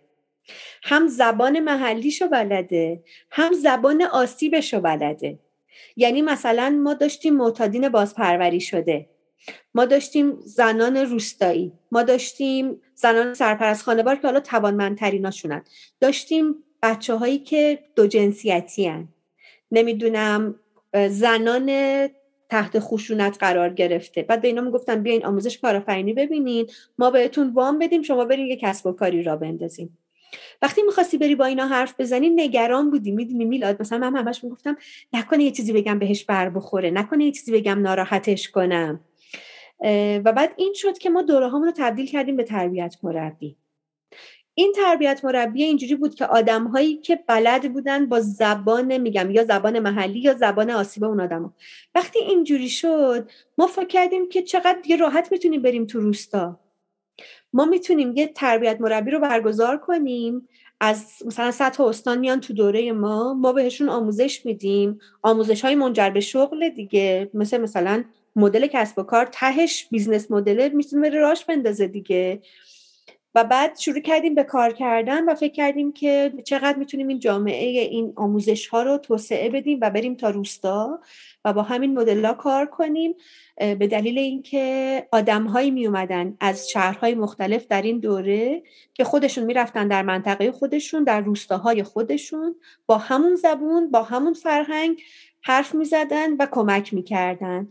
هم 0.82 1.06
زبان 1.06 1.60
محلیشو 1.60 2.28
بلده 2.28 3.02
هم 3.30 3.52
زبان 3.52 4.02
آسیبشو 4.02 4.80
بلده. 4.80 5.38
یعنی 5.96 6.22
مثلا 6.22 6.70
ما 6.70 6.94
داشتیم 6.94 7.36
معتادین 7.36 7.88
بازپروری 7.88 8.60
شده. 8.60 9.11
ما 9.74 9.84
داشتیم 9.84 10.40
زنان 10.40 10.96
روستایی 10.96 11.72
ما 11.92 12.02
داشتیم 12.02 12.80
زنان 12.94 13.34
سرپرست 13.34 13.82
خانوار 13.82 14.16
که 14.16 14.22
حالا 14.22 14.40
توانمندتریناشونن. 14.40 15.62
داشتیم 16.00 16.54
بچه 16.82 17.14
هایی 17.14 17.38
که 17.38 17.78
دو 17.96 18.06
جنسیتی 18.06 18.86
هن. 18.86 19.08
نمی‌دونم 19.72 20.54
زنان 21.08 21.68
تحت 22.48 22.78
خشونت 22.78 23.36
قرار 23.40 23.70
گرفته. 23.70 24.22
بعد 24.22 24.40
به 24.42 24.48
اینا 24.48 24.62
می‌گفتن 24.62 25.02
بیاین 25.02 25.26
آموزش 25.26 25.58
کارآفرینی 25.58 26.12
ببینین 26.12 26.66
ما 26.98 27.10
بهتون 27.10 27.50
وام 27.50 27.78
بدیم 27.78 28.02
شما 28.02 28.24
برین 28.24 28.46
یه 28.46 28.56
کسب 28.56 28.86
و 28.86 28.92
کاری 28.92 29.22
را 29.22 29.36
بندازیم 29.36 29.98
وقتی 30.62 30.82
می‌خواستی 30.82 31.18
بری 31.18 31.34
با 31.34 31.44
اینا 31.44 31.66
حرف 31.66 31.94
بزنی 32.00 32.30
نگران 32.30 32.90
بودی. 32.90 33.10
می‌دونی 33.10 33.44
میلاد 33.44 33.80
مثلا 33.80 33.98
من 33.98 34.16
همش 34.16 34.44
می‌گفتم 34.44 34.76
نکنه 35.12 35.44
یه 35.44 35.50
چیزی 35.50 35.72
بگم 35.72 35.98
بهش 35.98 36.24
بر 36.24 36.50
بخوره 36.50 36.90
نکنه 36.90 37.24
یه 37.24 37.32
چیزی 37.32 37.52
بگم 37.52 37.82
ناراحتش 37.82 38.50
کنم. 38.50 39.00
و 40.24 40.32
بعد 40.32 40.54
این 40.56 40.72
شد 40.74 40.98
که 40.98 41.10
ما 41.10 41.22
دوره 41.22 41.48
رو 41.48 41.72
تبدیل 41.76 42.06
کردیم 42.06 42.36
به 42.36 42.44
تربیت 42.44 42.96
مربی. 43.02 43.56
این 44.54 44.72
تربیت 44.76 45.24
مربی 45.24 45.62
اینجوری 45.62 45.94
بود 45.94 46.14
که 46.14 46.26
آدم 46.26 46.66
هایی 46.66 46.96
که 46.96 47.18
بلد 47.26 47.72
بودن 47.72 48.06
با 48.06 48.20
زبان 48.20 48.98
میگم 48.98 49.30
یا 49.30 49.44
زبان 49.44 49.78
محلی 49.78 50.20
یا 50.20 50.34
زبان 50.34 50.70
آسیب 50.70 51.04
اون 51.04 51.20
آدم 51.20 51.54
وقتی 51.94 52.18
اینجوری 52.18 52.68
شد 52.68 53.30
ما 53.58 53.66
فکر 53.66 53.86
کردیم 53.86 54.28
که 54.28 54.42
چقدر 54.42 54.78
یه 54.86 54.96
راحت 54.96 55.32
می‌تونیم 55.32 55.62
بریم 55.62 55.86
تو 55.86 56.00
روستا. 56.00 56.60
ما 57.52 57.64
می‌تونیم 57.64 58.12
یه 58.16 58.26
تربیت 58.26 58.80
مربی 58.80 59.10
رو 59.10 59.20
برگزار 59.20 59.78
کنیم. 59.78 60.48
از 60.80 61.22
مثلا 61.26 61.50
سطح 61.50 61.82
استان 61.82 62.18
میان 62.18 62.40
تو 62.40 62.52
دوره 62.52 62.92
ما 62.92 63.34
ما 63.34 63.52
بهشون 63.52 63.88
آموزش 63.88 64.46
میدیم. 64.46 64.98
آموزش 65.22 65.64
های 65.64 65.74
منجر 65.74 66.10
به 66.10 66.20
شغل 66.20 66.68
دیگه 66.68 67.30
مثل 67.34 67.60
مثلا 67.60 68.04
مدل 68.36 68.66
کسب 68.66 68.98
و 68.98 69.02
کار 69.02 69.28
تهش 69.32 69.88
business 69.90 70.30
model 70.30 70.68
می‌تونه 70.68 71.10
بره 71.10 71.20
راش 71.20 71.44
بندازه 71.44 71.86
دیگه. 71.86 72.40
و 73.34 73.44
بعد 73.44 73.78
شروع 73.78 74.00
کردیم 74.00 74.34
به 74.34 74.44
کار 74.44 74.72
کردن 74.72 75.24
و 75.24 75.34
فکر 75.34 75.52
کردیم 75.52 75.92
که 75.92 76.32
چقدر 76.44 76.78
می‌تونیم 76.78 77.08
این 77.08 77.18
جامعه 77.18 77.80
این 77.80 78.12
آموزش 78.16 78.66
ها 78.66 78.82
رو 78.82 78.98
توسعه 78.98 79.50
بدیم 79.50 79.78
و 79.82 79.90
بریم 79.90 80.14
تا 80.14 80.30
روستا 80.30 81.00
و 81.44 81.52
با 81.52 81.62
همین 81.62 81.98
مدل 81.98 82.24
ها 82.24 82.34
کار 82.34 82.66
کنیم. 82.66 83.14
به 83.56 83.86
دلیل 83.86 84.18
اینکه 84.18 85.06
آدمهایی 85.12 85.70
می 85.70 85.86
اومدن 85.86 86.36
از 86.40 86.70
شهرهای 86.70 87.14
مختلف 87.14 87.66
در 87.66 87.82
این 87.82 87.98
دوره 87.98 88.62
که 88.94 89.04
خودشون 89.04 89.44
می‌رفتن 89.44 89.88
در 89.88 90.02
منطقه 90.02 90.52
خودشون 90.52 91.04
در 91.04 91.20
روستاهای 91.20 91.82
خودشون 91.82 92.54
با 92.86 92.98
همون 92.98 93.34
زبون 93.34 93.90
با 93.90 94.02
همون 94.02 94.32
فرهنگ 94.32 95.02
حرف 95.42 95.74
می 95.74 95.84
زدن 95.84 96.36
و 96.36 96.46
کمک 96.50 96.94
می‌کردن. 96.94 97.68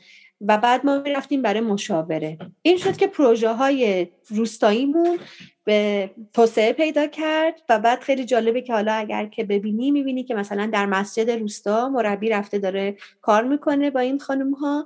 و 0.48 0.58
بعد 0.58 0.86
ما 0.86 1.00
می‌رفتیم 1.00 1.42
برای 1.42 1.62
مشاوره. 1.62 2.38
این 2.62 2.78
شد 2.78 2.98
که 2.98 3.08
پروژه 3.08 3.50
های 3.50 4.08
روستاییمون 4.30 5.20
به 5.64 6.12
توسعه 6.34 6.74
پیدا 6.74 7.08
کرد 7.08 7.62
و 7.70 7.80
بعد 7.80 8.00
خیلی 8.00 8.26
جالبه 8.26 8.62
که 8.62 8.74
حالا 8.74 8.94
اگر 8.94 9.26
که 9.26 9.44
ببینی 9.44 9.92
می‌بینی 9.92 10.24
که 10.24 10.36
مثلا 10.36 10.70
در 10.74 10.86
مسجد 10.86 11.30
روستا 11.30 11.89
مربی 11.89 12.30
رفته 12.30 12.60
داره 12.60 12.96
کار 13.22 13.44
می‌کنه 13.44 13.89
با 13.89 14.00
این 14.00 14.20
خانم 14.20 14.54
ها 14.54 14.86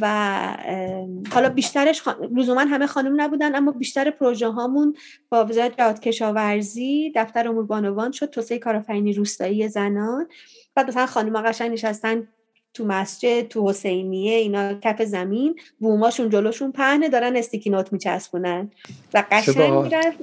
و 0.00 0.38
حالا 1.32 1.48
بیشترش 1.48 2.02
لزوما 2.36 2.60
همه 2.60 2.86
خانم 2.86 3.20
نبودن 3.20 3.54
اما 3.54 3.72
بیشتر 3.72 4.10
پروژه 4.10 4.48
هامون 4.48 4.96
با 5.28 5.44
وزارت 5.44 5.76
جهاد 5.76 6.00
کشاورزی 6.00 7.12
دفتر 7.16 7.48
امور 7.48 7.66
بانوان 7.66 8.12
شد 8.12 8.26
توسعه 8.26 8.58
کارآفرینی 8.58 9.12
روستایی 9.12 9.68
زنان. 9.68 10.28
بعد 10.74 10.88
مثلا 10.88 11.06
خانم 11.06 11.36
ها 11.36 11.42
قشنگ 11.42 11.72
نشستن 11.72 12.28
تو 12.74 12.84
مسجد 12.86 13.48
تو 13.48 13.68
حسینیه 13.68 14.36
اینا 14.36 14.74
کف 14.74 15.02
زمین 15.02 15.60
بوماشون 15.78 16.30
جلوشون 16.30 16.72
پهنه 16.72 17.08
دارن 17.08 17.36
استیکی 17.36 17.70
نوت 17.70 17.92
میچسبونن. 17.92 18.70
و 19.14 19.24
قشنگ 19.30 19.72
میرن. 19.72 20.14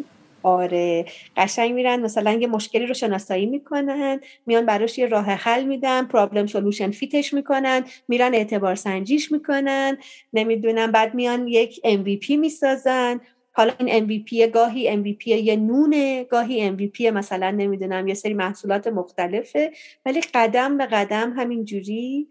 آره. 0.43 1.05
قشنگ 1.37 1.73
میرن. 1.73 1.99
مثلا 1.99 2.31
یه 2.31 2.47
مشکلی 2.47 2.85
رو 2.85 2.93
شناسایی 2.93 3.45
می‌کنن. 3.45 4.19
میان 4.45 4.65
براش 4.65 4.97
یه 4.97 5.05
راه 5.05 5.25
حل 5.25 5.63
میدن. 5.63 6.05
پرابلم 6.05 6.47
سولوشن 6.47 6.91
فیتش 6.91 7.33
می‌کنن. 7.33 7.83
میرن 8.07 8.33
اعتبار 8.33 8.75
سنجیش 8.75 9.31
می‌کنن. 9.31 9.97
نمی‌دونم. 10.33 10.91
بعد 10.91 11.13
میان 11.13 11.47
یک 11.47 11.79
MVP 11.83 12.29
می‌سازن. 12.29 13.21
حالا 13.55 13.73
این 13.77 14.07
MVP 14.07 14.51
گاهی 14.53 15.03
MVP 15.03 15.27
یه 15.27 15.55
نونه 15.55 16.23
گاهی 16.23 16.77
MVP 16.77 17.01
مثلا 17.01 17.51
نمی‌دونم 17.51 18.07
یه 18.07 18.13
سری 18.13 18.33
محصولات 18.33 18.87
مختلفه. 18.87 19.71
ولی 20.05 20.21
قدم 20.33 20.77
به 20.77 20.85
قدم 20.85 21.33
همین 21.37 21.65
جوری 21.65 22.27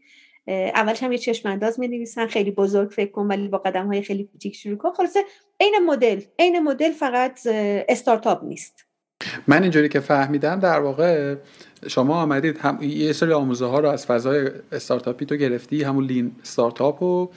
اولش 0.49 1.03
هم 1.03 1.13
یه 1.13 1.19
چشم 1.19 1.49
انداز 1.49 1.81
می 1.81 1.89
نویسن 1.89 2.27
خیلی 2.27 2.51
بزرگ 2.51 2.91
فکر 2.91 3.11
کن 3.11 3.27
ولی 3.27 3.49
با 3.49 3.59
قدم 3.59 3.87
های 3.87 4.03
خیلی 4.03 4.25
کوچیک 4.25 4.57
شروع 4.57 4.77
کن. 4.77 4.93
خلاصه 4.93 5.21
عین 5.61 5.75
مدل 5.87 6.21
عین 6.39 6.59
مدل 6.59 6.91
فقط 6.91 7.41
استارتاپ 7.89 8.45
نیست. 8.45 8.87
من 9.49 9.63
اینجوری 9.63 9.89
که 9.89 10.01
فهمیدم 10.01 10.61
در 10.61 10.81
واقع 10.81 11.37
شما 11.89 12.15
آمدید 12.23 12.59
هم 12.59 12.79
یه 12.83 13.13
سری 13.13 13.33
آموزه 13.33 13.67
ها 13.67 13.81
رو 13.81 13.89
از 13.89 14.07
فضای 14.07 14.51
استارتاپی 14.73 15.27
تو 15.27 15.37
گرفتی 15.37 15.83
همون 15.83 16.05
lean 16.05 16.33
startup 16.43 17.03
رو 17.03 17.31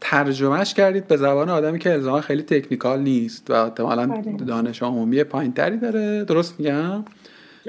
ترجمهش 0.00 0.74
کردید 0.74 1.06
به 1.06 1.16
زبان 1.16 1.48
آدمی 1.48 1.78
که 1.78 1.92
الزاما 1.92 2.20
خیلی 2.20 2.42
technical 2.42 3.00
نیست 3.00 3.50
و 3.50 3.52
احتمالا 3.52 4.06
بله. 4.06 4.32
دانش 4.32 4.82
عمومی 4.82 5.24
پایین 5.24 5.52
تری 5.52 5.76
داره. 5.76 6.24
درست 6.24 6.60
میگم؟ 6.60 7.04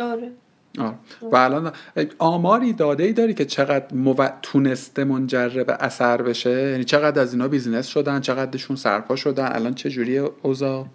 آره. 0.01 0.31
آه. 0.79 0.95
و 1.21 1.35
الان 1.35 1.71
آماری 2.19 2.73
داده 2.73 3.03
ای 3.03 3.13
داری 3.13 3.33
که 3.33 3.45
چقدر 3.45 3.95
مو... 3.95 4.15
تونسته 4.41 5.03
منجر 5.03 5.63
به 5.63 5.73
اثر 5.79 6.21
بشه؟ 6.21 6.69
یعنی 6.71 6.83
چقدر 6.83 7.21
از 7.21 7.33
اینا 7.33 7.47
business 7.47 7.87
شدن؟ 7.87 8.21
چقدرشون 8.21 8.75
سرپا 8.75 9.15
شدن؟ 9.15 9.49
الان 9.51 9.73
چه 9.73 9.89
جوری 9.89 10.17
اوضاع؟ 10.17 10.85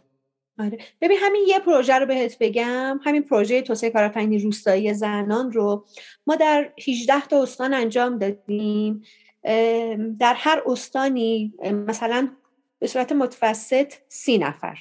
آره. 0.59 0.79
ببین 1.01 1.19
همین 1.21 1.45
یه 1.49 1.59
پروژه 1.59 1.95
رو 1.95 2.07
بهت 2.07 2.39
بگم. 2.39 3.01
همین 3.05 3.23
پروژه 3.23 3.63
توسعه 3.63 3.91
کارآفرینی 3.91 4.39
روستایی 4.39 4.95
زنان 4.95 5.53
رو 5.53 5.87
ما 6.27 6.37
در 6.37 6.73
18 6.89 7.21
تا 7.21 7.43
استان 7.43 7.75
انجام 7.75 8.19
دادیم. 8.19 9.03
در 10.19 10.35
هر 10.35 10.63
استانی 10.67 11.55
مثلا 11.63 12.29
به 12.79 12.87
صورت 12.87 13.13
متوسط 13.13 13.95
سی 14.09 14.39
نفر. 14.39 14.79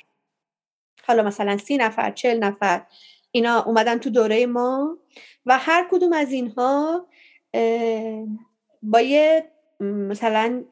حالا 1.04 1.24
مثلا 1.24 1.58
سی 1.58 1.78
نفر 1.78 2.12
چل 2.12 2.40
نفر 2.40 2.86
اینا 3.32 3.64
اومدن 3.64 3.98
تو 3.98 4.10
دوره 4.10 4.46
ما 4.46 4.98
و 5.46 5.58
هر 5.58 5.88
کدوم 5.92 6.14
از 6.14 6.32
اینها 6.32 7.08
با 8.84 9.02
یه 9.02 9.52
مثلا 9.80 10.64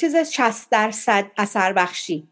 چیز 0.00 0.16
60 0.16 0.70
درصد 0.70 1.30
اثر 1.36 1.72
بخشی. 1.72 2.31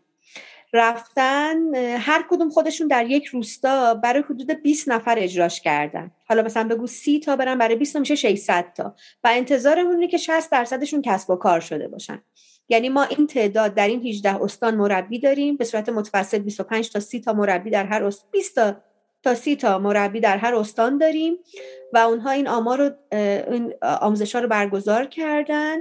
رفتن 0.72 1.74
هر 1.74 2.24
کدوم 2.30 2.50
خودشون 2.50 2.86
در 2.86 3.06
یک 3.06 3.26
روستا 3.26 3.94
برای 3.94 4.22
حدود 4.22 4.50
20 4.50 4.88
نفر 4.88 5.14
اجراش 5.18 5.60
کردن. 5.60 6.10
حالا 6.28 6.42
مثلا 6.42 6.68
بگو 6.68 6.86
30 6.86 7.20
تا 7.20 7.36
برن 7.36 7.58
برای 7.58 7.76
20 7.76 7.92
تا 7.92 7.98
میشه 7.98 8.14
600 8.14 8.72
تا. 8.76 8.94
و 9.24 9.30
انتظارمون 9.32 9.94
اینه 9.94 10.08
که 10.08 10.16
60 10.16 10.50
درصدشون 10.50 11.02
کسب 11.02 11.30
و 11.30 11.36
کار 11.36 11.60
شده 11.60 11.88
باشن. 11.88 12.22
یعنی 12.68 12.88
ما 12.88 13.02
این 13.02 13.26
تعداد 13.26 13.74
در 13.74 13.88
این 13.88 14.06
18 14.06 14.42
استان 14.42 14.74
مربی 14.74 15.18
داریم. 15.18 15.56
به 15.56 15.64
صورت 15.64 15.88
متوسط 15.88 16.40
25 16.40 16.90
تا 16.90 17.00
30 17.00 17.20
تا 17.20 17.32
مربی 17.32 17.70
در 17.70 17.84
هر 17.84 18.04
استان 18.04 18.30
20 18.32 18.54
تا 18.54 18.76
تا 19.22 19.34
30 19.34 19.56
تا 19.56 19.78
مربی 19.78 20.20
در 20.20 20.36
هر 20.36 20.54
استان 20.54 20.98
داریم. 20.98 21.36
و 21.92 21.98
اونها 21.98 22.30
این 22.30 22.48
آمار 22.48 22.78
رو 22.78 23.16
این 23.52 23.74
آموزش 23.82 24.34
ها 24.34 24.40
رو 24.40 24.48
برگزار 24.48 25.04
کردن. 25.04 25.78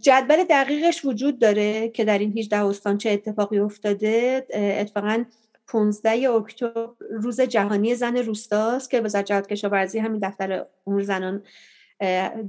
جدول 0.00 0.44
دقیقش 0.44 1.04
وجود 1.04 1.38
داره 1.38 1.88
که 1.88 2.04
در 2.04 2.18
این 2.18 2.38
18 2.38 2.64
استان 2.64 2.98
چه 2.98 3.10
اتفاقی 3.10 3.58
افتاده. 3.58 4.46
اتفاقا 4.54 5.24
15 5.66 6.30
اکتبر 6.30 6.88
روز 7.10 7.40
جهانی 7.40 7.94
زن 7.94 8.16
روستاست 8.16 8.90
که 8.90 9.00
وزارت 9.00 9.24
جهاد 9.24 9.46
کشاورزی 9.46 9.98
همین 9.98 10.20
دفتر 10.22 10.66
امور 10.86 11.02
زنان 11.02 11.42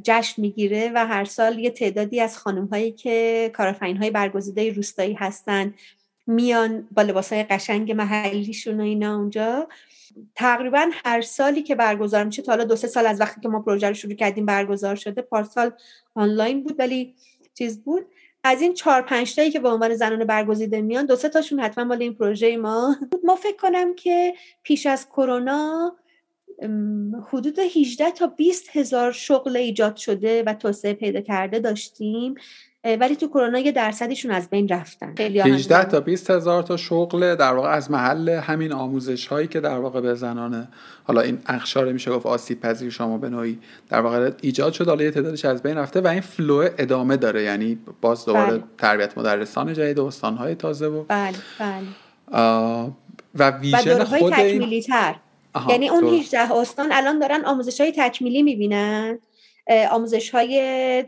جشن 0.03 0.41
می‌گیره 0.41 0.91
و 0.95 1.05
هر 1.07 1.25
سال 1.25 1.59
یه 1.59 1.69
تعدادی 1.69 2.19
از 2.19 2.38
خانم 2.38 2.65
هایی 2.65 2.91
که 2.91 3.49
کارافین 3.53 3.97
های 3.97 4.11
برگزیده 4.11 4.73
روستایی 4.73 5.13
هستن 5.13 5.73
میان 6.27 6.88
با 6.91 7.01
لباس 7.01 7.34
های 7.34 7.43
قشنگ 7.43 7.91
محلیشون 7.91 8.79
و 8.79 8.84
اینا 8.84 9.15
اونجا. 9.15 9.67
تقریبا 10.36 10.89
هر 11.05 11.22
سالی 11.22 11.64
که 11.64 11.76
برگزار 11.76 12.24
میشه 12.24 12.41
تا 12.41 12.51
حالا 12.51 12.64
دو 12.64 12.76
سه 12.76 12.88
سال 12.88 13.05
از 13.05 13.22
وقتی 13.22 13.41
که 13.41 13.49
ما 13.49 13.59
پروژه 13.59 13.88
رو 13.88 13.93
شروع 13.93 14.14
کردیم 14.14 14.45
برگزار 14.45 14.95
شده 14.95 15.22
پارسال 15.22 15.72
آنلاین 16.16 16.64
بود 16.64 16.76
ولی 16.80 17.16
چیز 17.53 17.84
بود. 17.84 18.05
از 18.43 18.61
این 18.61 18.74
چهار 18.74 19.01
پنج 19.01 19.36
تایی 19.36 19.51
که 19.51 19.59
به 19.59 19.70
عنوان 19.70 19.95
زنان 19.95 20.26
برگزیده 20.26 20.82
میان 20.82 21.05
دو 21.05 21.16
سه 21.16 21.30
تاشون 21.30 21.59
حتما 21.59 21.84
مال 21.84 22.01
این 22.01 22.14
پروژه 22.14 22.57
ما 22.57 22.95
ما 23.24 23.36
فکر 23.36 23.57
کنم 23.57 23.95
که 23.95 24.34
پیش 24.64 24.86
از 24.86 25.09
کرونا 25.09 25.95
حدود 27.32 27.59
18 27.59 28.11
تا 28.11 28.28
20 28.28 28.78
هزار 28.78 29.11
شغل 29.11 29.57
ایجاد 29.57 29.95
شده 29.95 30.43
و 30.43 30.53
توسعه 30.53 30.93
پیدا 30.93 31.22
کرده 31.22 31.59
داشتیم. 31.59 32.36
ولی 32.86 33.15
تو 33.15 33.27
کرونا 33.27 33.59
یه 33.59 33.71
درصدشون 33.71 34.31
از 34.31 34.49
بین 34.49 34.67
رفتن. 34.67 35.15
18 35.19 35.84
تا 35.84 35.99
20 35.99 36.29
هزار 36.29 36.63
تا 36.63 36.77
شغل 36.77 37.36
در 37.36 37.53
واقع 37.53 37.69
از 37.69 37.91
محل 37.91 38.29
همین 38.29 38.73
آموزش 38.73 39.27
هایی 39.27 39.47
که 39.47 39.59
در 39.59 39.77
واقع 39.77 40.01
به 40.01 40.15
زنانه 40.15 40.67
حالا 41.03 41.21
این 41.21 41.39
اخشار 41.45 41.91
میشه 41.91 42.11
گفت 42.11 42.25
آسیب 42.25 42.59
پذیر 42.59 42.89
شما 42.89 43.17
به 43.17 43.29
نوعی 43.29 43.59
در 43.89 44.01
واقع 44.01 44.31
ایجاد 44.41 44.73
شد 44.73 44.88
حالا 44.88 45.03
یه 45.03 45.11
تعدادش 45.11 45.45
از 45.45 45.63
بین 45.63 45.77
رفته 45.77 46.01
و 46.01 46.07
این 46.07 46.21
فلو 46.21 46.69
ادامه 46.77 47.17
داره. 47.17 47.43
یعنی 47.43 47.77
باز 48.01 48.25
دوباره 48.25 48.51
بله. 48.51 48.63
تربیت 48.77 49.17
مدرسان 49.17 49.73
جدید 49.73 49.99
و 49.99 50.05
استان 50.05 50.36
های 50.36 50.55
تازه 50.55 50.88
و 50.88 51.03
بله 51.03 51.34
بله. 51.59 52.91
و 53.36 53.51
ویژن 53.51 54.03
خود 54.03 54.34
این... 54.34 54.84
یعنی 55.69 55.89
اون 55.89 56.03
18 56.03 56.53
استان 56.53 56.91
الان 56.91 57.19
دارن 57.19 57.45
آموزش 57.45 57.81
های 57.81 57.93
تکمیلی 57.97 58.43
می‌بینن. 58.43 59.19
آموزش 59.91 60.29
های 60.29 61.05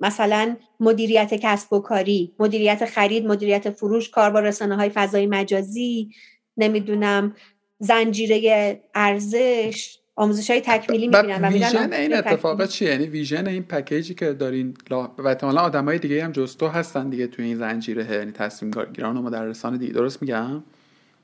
مثلا 0.00 0.56
مدیریت 0.80 1.34
کسب 1.34 1.72
و 1.72 1.80
کاری 1.80 2.34
مدیریت 2.38 2.84
خرید 2.84 3.26
مدیریت 3.26 3.70
فروش 3.70 4.10
کار 4.10 4.30
با 4.30 4.40
رسانه 4.40 4.76
های 4.76 4.90
فضای 4.90 5.26
مجازی 5.26 6.10
نمی‌دونم 6.56 7.34
زنجیره 7.78 8.80
ارزش 8.94 9.98
آموزش 10.16 10.50
های 10.50 10.60
تکمیلی 10.60 11.08
می‌بینن 11.08 11.44
و 11.44 11.48
ویژن 11.48 11.92
این 11.92 12.14
اتفاق 12.14 12.66
چیه؟ 12.66 12.88
یعنی 12.88 13.06
ویژن 13.06 13.46
این 13.46 13.62
پکیجی 13.62 14.14
که 14.14 14.32
دارین 14.32 14.76
و 14.90 15.26
احتمالا 15.26 15.60
آدم 15.60 15.84
های 15.84 15.98
دیگه 15.98 16.24
هم 16.24 16.32
جستو 16.32 16.68
هستن 16.68 17.10
دیگه 17.10 17.26
توی 17.26 17.44
این 17.44 17.56
زنجیره 17.56 18.12
یعنی 18.12 18.32
تصمیم 18.32 18.72
گیران 18.92 19.16
و 19.16 19.22
مدرسان 19.22 19.76
دیگه. 19.76 19.92
درست 19.92 20.22
میگم؟ 20.22 20.62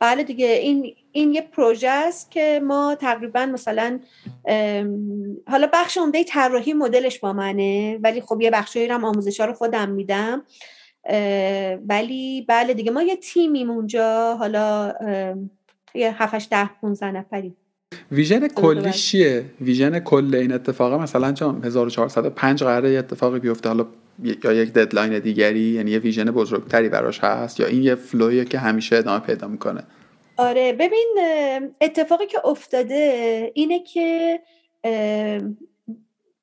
بله 0.00 0.22
دیگه 0.22 0.46
این 0.46 0.94
این 1.12 1.34
یه 1.34 1.40
پروژه 1.40 1.88
است 1.88 2.30
که 2.30 2.60
ما 2.64 2.94
تقریبا 2.94 3.46
مثلا 3.46 4.00
حالا 5.48 5.70
بخش 5.72 5.98
عمده 5.98 6.24
طراحی 6.24 6.72
مدلش 6.72 7.18
با 7.18 7.32
منه 7.32 7.98
ولی 8.02 8.20
خب 8.20 8.40
یه 8.40 8.50
بخشی 8.50 8.86
هم 8.86 9.04
آموزش 9.04 9.40
ها 9.40 9.46
رو 9.46 9.52
خودم 9.52 9.88
میدم. 9.88 10.44
ولی 11.88 12.44
بله 12.48 12.74
دیگه 12.74 12.90
ما 12.90 13.02
یه 13.02 13.16
تیمیم 13.16 13.70
اونجا 13.70 14.36
حالا 14.36 14.94
یه 15.94 16.22
7 16.22 16.34
8 16.34 16.50
10 16.50 16.70
15 16.80 17.10
نفری 17.10 17.56
vision 18.12 18.48
کلی 18.48 18.92
چیه؟ 18.92 19.44
vision 19.60 19.98
کل 19.98 20.34
این 20.34 20.52
اتفاقه 20.52 20.96
مثلا 20.96 21.32
چون 21.32 21.64
1405 21.64 22.64
قراره 22.64 22.90
اتفاقی 22.90 23.38
بیفته. 23.38 23.68
حالا 23.68 23.86
یا 24.24 24.52
یک 24.52 24.72
deadline 24.72 25.18
دیگری 25.18 25.60
یعنی 25.60 25.90
یه 25.90 25.98
vision 25.98 26.24
بزرگتری 26.24 26.88
براش 26.88 27.18
هست 27.18 27.60
یا 27.60 27.66
این 27.66 27.82
یه 27.82 27.94
flow 27.94 28.28
یه 28.28 28.44
که 28.44 28.58
همیشه 28.58 28.96
ادامه 28.96 29.20
پیدا 29.20 29.48
می‌کنه. 29.48 29.82
آره 30.36 30.72
ببین 30.72 31.18
اتفاقی 31.80 32.26
که 32.26 32.46
افتاده 32.46 33.52
اینه 33.54 33.82
که 33.82 34.40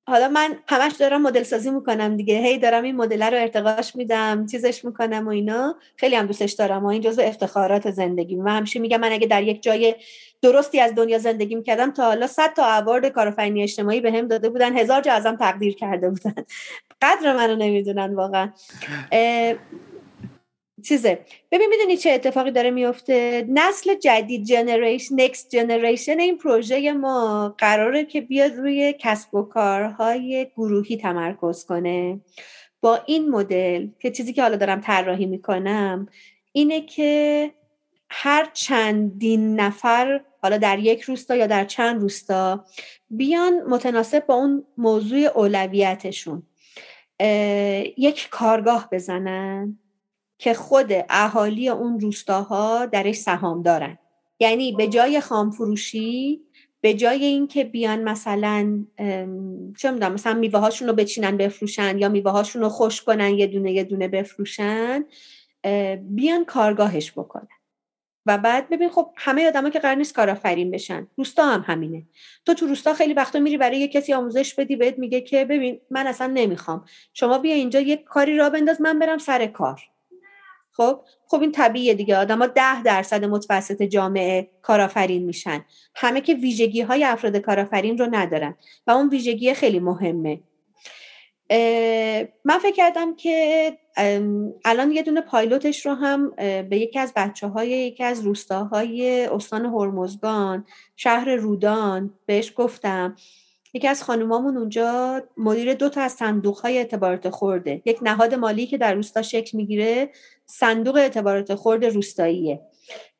حالا 0.10 0.30
من 0.30 0.56
همش 0.68 0.94
دارم 1.00 1.22
مدل 1.22 1.44
سازی 1.44 1.72
می‌کنم 1.72 2.18
دیگه. 2.18 2.38
هی 2.38 2.58
دارم 2.58 2.84
این 2.84 2.96
مدل 2.96 3.24
رو 3.24 3.42
ارتقاش 3.42 3.96
میدم 3.96 4.46
چیزش 4.46 4.86
می‌کنم 4.86 5.28
و 5.28 5.30
اینا. 5.30 5.76
خیلی 5.96 6.16
هم 6.16 6.26
دوستش 6.26 6.52
دارم 6.52 6.84
و 6.84 6.88
این 6.88 7.02
جزو 7.02 7.22
افتخارات 7.22 7.92
زندگی. 7.92 8.36
من 8.36 8.58
همیشه 8.58 8.80
میگم 8.80 9.00
من 9.00 9.12
اگه 9.12 9.28
در 9.28 9.44
یک 9.44 9.64
جای 9.64 9.96
درستی 10.42 10.80
از 10.80 10.96
دنیا 10.96 11.18
زندگی 11.18 11.56
می‌کردم 11.56 11.92
تا 11.92 12.04
حالا 12.04 12.28
صد 12.28 12.54
تا 12.54 12.78
اوارد 12.78 13.08
کارآفرینی 13.08 13.64
اجتماعی 13.64 14.02
به 14.02 14.12
هم 14.12 14.28
داده 14.28 14.50
بودن 14.50 14.78
هزار 14.78 15.02
جا 15.02 15.14
ازم 15.14 15.36
تقدیر 15.36 15.76
کرده 15.76 16.10
بودن. 16.10 16.34
قدر 17.02 17.34
منو 17.34 17.56
نمی‌دونن 17.56 18.16
واقعا. 18.16 18.52
چیزه. 20.84 21.20
ببین 21.52 21.70
می‌دونی 21.70 21.98
چه 21.98 22.12
اتفاقی 22.12 22.52
داره 22.52 22.72
میفته 22.72 23.46
نسل 23.50 23.96
جدید 23.96 24.44
جنریشن 24.46 25.16
نکست 25.22 25.50
جنریشن 25.50 26.20
این 26.20 26.38
پروژه 26.38 26.92
ما 26.92 27.56
قراره 27.58 28.06
که 28.06 28.22
بیاد 28.22 28.56
روی 28.56 28.96
کسب 29.00 29.36
و 29.36 29.42
کارهای 29.42 30.48
گروهی 30.58 30.98
تمرکز 30.98 31.66
کنه. 31.66 32.20
با 32.82 33.00
این 33.06 33.30
مدل 33.30 33.88
که 34.00 34.12
چیزی 34.12 34.34
که 34.34 34.42
حالا 34.42 34.56
دارم 34.56 34.82
طراحی 34.82 35.26
می‌کنم 35.26 36.08
اینه 36.52 36.82
که 36.82 37.52
هر 38.10 38.50
چندین 38.54 39.60
نفر 39.60 40.22
حالا 40.42 40.58
در 40.58 40.80
یک 40.80 41.02
روستا 41.02 41.36
یا 41.36 41.48
در 41.48 41.66
چند 41.66 42.02
روستا 42.02 42.66
بیان 43.10 43.64
متناسب 43.64 44.26
با 44.26 44.34
اون 44.34 44.66
موضوع 44.78 45.20
اولویتشون. 45.20 46.44
یک 47.98 48.28
کارگاه 48.32 48.90
بزنن 48.92 49.80
که 50.38 50.54
خود 50.54 50.92
اهالی 51.10 51.70
اون 51.70 52.00
روستاها 52.00 52.86
درش 52.86 53.16
سهام 53.16 53.62
دارن. 53.62 53.98
یعنی 54.40 54.72
به 54.72 54.88
جای 54.88 55.22
خامفروشی 55.22 56.42
به 56.82 56.94
جای 56.94 57.26
اینکه 57.26 57.64
بیان 57.64 58.04
مثلا 58.04 58.86
چه 59.78 59.92
می‌دونم 59.92 60.14
مثلا 60.14 60.34
میوه 60.34 60.60
هاشون 60.60 60.88
رو 60.88 60.94
بچینن 60.94 61.38
بفروشن 61.38 61.98
یا 61.98 62.10
میوه 62.10 62.32
هاشون 62.32 62.62
رو 62.62 62.70
خوش 62.70 63.02
کنن 63.02 63.30
یه 63.30 63.48
دونه 63.48 63.72
یه 63.72 63.84
دونه 63.84 64.08
بفروشن 64.08 65.06
بیان 66.02 66.46
کارگاهش 66.48 67.12
بکنن. 67.12 67.57
و 68.28 68.38
بعد 68.38 68.70
ببین 68.70 68.90
خب 68.90 69.12
همه 69.16 69.48
آدما 69.48 69.70
که 69.70 69.80
قرار 69.80 69.96
نیست 69.96 70.16
کارآفرین 70.16 70.72
بشن. 70.72 71.08
روستا 71.16 71.46
هم 71.46 71.64
همینه. 71.68 72.04
تو 72.46 72.54
تو 72.54 72.68
روستا 72.68 72.94
خیلی 72.94 73.14
وقتا 73.14 73.40
میری 73.40 73.58
برای 73.58 73.78
یه 73.78 73.88
کسی 73.88 74.14
آموزش 74.14 74.54
بدی 74.54 74.76
بهت 74.76 75.00
میگه 75.00 75.22
که 75.22 75.46
ببین 75.46 75.80
من 75.90 76.08
اصلا 76.08 76.28
نمی‌خوام. 76.28 76.86
شما 77.14 77.38
بیا 77.38 77.56
اینجا 77.56 77.80
یه 77.80 77.98
کاری 77.98 78.38
را 78.38 78.50
بنداز 78.50 78.82
من 78.82 79.00
برم 79.00 79.18
سر 79.18 79.46
کار. 79.46 79.82
خب؟ 80.72 81.02
خب 81.28 81.42
این 81.42 81.52
طبیعیه 81.52 81.94
دیگه. 81.94 82.18
آدما 82.18 82.46
ده 82.48 82.84
درصد 82.84 83.26
متوسط 83.26 83.84
جامعه 83.84 84.50
کارآفرین 84.62 85.24
میشن. 85.24 85.66
همه 85.96 86.22
که 86.22 86.34
ویژگی 86.34 86.82
های 86.82 87.04
افراد 87.04 87.38
کارآفرین 87.38 87.98
رو 87.98 88.08
ندارن. 88.12 88.56
و 88.88 88.92
اون 88.92 89.10
ویژگی 89.10 89.54
خیلی 89.54 89.80
مهمه. 89.80 90.40
من 92.46 92.58
فکر 92.62 92.76
کردم 92.76 93.16
که 93.16 93.78
الان 94.66 94.92
یه 94.92 95.04
دونه 95.04 95.22
پایلوتش 95.22 95.86
رو 95.86 95.94
هم 95.94 96.32
به 96.70 96.78
یکی 96.78 97.00
از 97.00 97.14
بچه 97.16 97.48
های 97.48 97.70
یکی 97.70 98.04
از 98.04 98.22
روستاهای 98.22 99.26
استان 99.26 99.66
هرمزگان 99.66 100.66
شهر 100.96 101.36
رودان 101.36 102.14
بهش 102.26 102.54
گفتم. 102.56 103.16
یکی 103.74 103.88
از 103.88 104.04
خانومامون 104.04 104.58
اونجا 104.58 105.22
مدیر 105.38 105.74
دو 105.74 105.90
تا 105.90 106.02
از 106.02 106.12
صندوق 106.12 106.58
های 106.58 106.78
اعتبارات 106.78 107.30
خورده 107.30 107.82
یک 107.86 108.00
نهاد 108.02 108.34
مالی 108.34 108.68
که 108.68 108.78
در 108.78 108.94
روستا 108.94 109.22
شکل 109.22 109.58
می‌گیره 109.58 110.10
صندوق 110.46 110.96
اعتبارات 110.96 111.56
خورد 111.56 111.86
روستاییه 111.86 112.62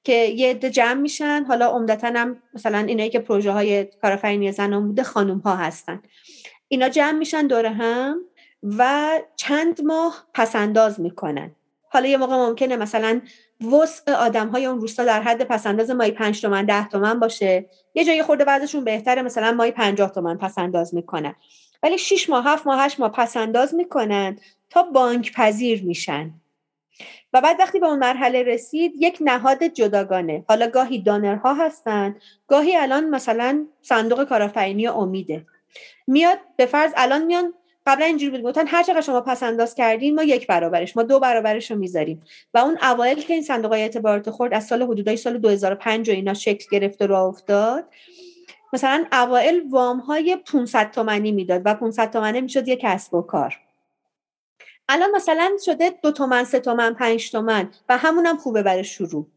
که 0.04 0.14
یه 0.14 0.50
عده 0.50 0.70
جمع 0.70 1.02
میشن. 1.02 1.44
حالا 1.48 1.68
عمدتا 1.68 2.08
هم 2.08 2.38
مثلا 2.54 2.78
اینایی 2.78 3.10
که 3.10 3.20
پروژه 3.20 3.52
های 3.52 3.86
کارآفرینی 3.86 4.52
زنان 4.52 4.88
بوده 4.88 5.04
خانوم 5.04 5.38
ها 5.38 5.56
هستن. 5.56 6.02
اینا 6.68 6.90
جمع 6.90 7.12
میشن 7.12 7.48
دور 7.48 7.66
هم 7.66 8.22
و 8.78 9.10
چند 9.36 9.82
ماه 9.82 10.28
پسنداز 10.34 11.00
می‌کنن. 11.00 11.52
حالا 11.90 12.08
یه 12.08 12.18
موقع 12.18 12.36
ممکنه 12.36 12.76
مثلا 12.76 13.22
وسع 13.72 14.14
آدم 14.14 14.48
های 14.48 14.66
اون 14.66 14.82
روستا 14.82 15.06
در 15.06 15.22
حد 15.22 15.44
پسنداز 15.44 15.92
مایی 15.92 16.12
پنج 16.12 16.42
تومن 16.42 16.66
ده 16.66 16.88
تومن 16.88 17.20
باشه. 17.20 17.66
یه 17.96 18.06
جایی 18.06 18.24
خورده 18.24 18.46
بعضشون 18.46 18.84
بهتره 18.84 19.22
مثلا 19.22 19.52
مایی 19.52 19.72
پنجاه 19.72 20.12
تومن 20.12 20.38
پسنداز 20.38 20.96
می‌کنن. 20.96 21.36
ولی 21.84 21.98
شیش 21.98 22.30
ماه 22.30 22.48
هفت 22.48 22.68
ماه 22.68 22.86
هشت 22.86 23.00
ماه 23.00 23.12
پسنداز 23.12 23.76
می‌کنن 23.76 24.38
تا 24.70 24.84
بانک 24.84 25.34
پذیر 25.34 25.84
میشن. 25.84 26.32
و 27.34 27.42
بعد 27.42 27.60
وقتی 27.60 27.80
به 27.80 27.88
اون 27.88 28.00
مرحله 28.00 28.44
رسید 28.44 28.94
یک 28.98 29.18
نهاد 29.22 29.64
جداگانه. 29.64 30.46
حالا 30.48 30.68
گاهی 30.68 31.02
دانرها 31.02 31.54
هستن 31.54 32.16
گاهی 32.48 32.76
الان 32.76 33.10
مثلا 33.10 33.66
صندوق 33.82 34.24
کارآفرینی 34.24 34.88
امیده. 34.88 35.46
میاد 36.08 36.40
به 36.56 36.66
فرض 36.66 36.92
الان 36.96 37.26
میان 37.26 37.54
قبلا 37.88 38.06
اینجوری 38.06 38.32
بود 38.32 38.42
گفتن 38.42 38.68
هر 38.68 38.84
چقدر 38.84 39.02
شما 39.02 39.22
پس 39.22 39.44
انداز 39.44 39.76
کردین 39.76 40.16
ما 40.16 40.24
یک 40.24 40.48
برابرش 40.48 40.98
ما 40.98 41.04
دو 41.04 41.20
برابرش 41.20 41.72
رو 41.72 41.78
می‌ذاریم. 41.78 42.24
و 42.54 42.58
اون 42.58 42.78
اوایل 42.82 43.22
که 43.22 43.34
این 43.34 43.44
صندوق 43.44 43.72
های 43.72 43.82
اعتبارات 43.82 44.30
خورد 44.30 44.54
از 44.54 44.68
سال 44.68 44.84
حدودای 44.84 45.18
سال 45.18 45.38
2005 45.38 46.10
و 46.10 46.12
اینا 46.12 46.34
شکل 46.34 46.66
گرفت 46.72 47.02
و 47.02 47.14
افتاد. 47.14 47.86
مثلا 48.74 49.06
اوایل 49.12 49.64
وام 49.70 50.00
های 50.00 50.36
500 50.36 50.92
تومنی 50.92 51.32
می‌داد 51.32 51.62
و 51.66 51.74
500 51.74 52.12
تومنه 52.12 52.42
می‌شد 52.42 52.68
یک 52.68 52.80
کسب 52.82 53.14
و 53.14 53.22
کار. 53.22 53.60
الان 54.90 55.12
مثلا 55.12 55.52
شده 55.66 55.94
دو 56.04 56.12
تومن 56.12 56.44
سه 56.44 56.60
تومن 56.60 56.94
پنج 56.94 57.32
تومن 57.32 57.70
و 57.90 57.98
همونم 57.98 58.38
خوبه 58.38 58.64
برای 58.64 58.84
شروع. 58.84 59.28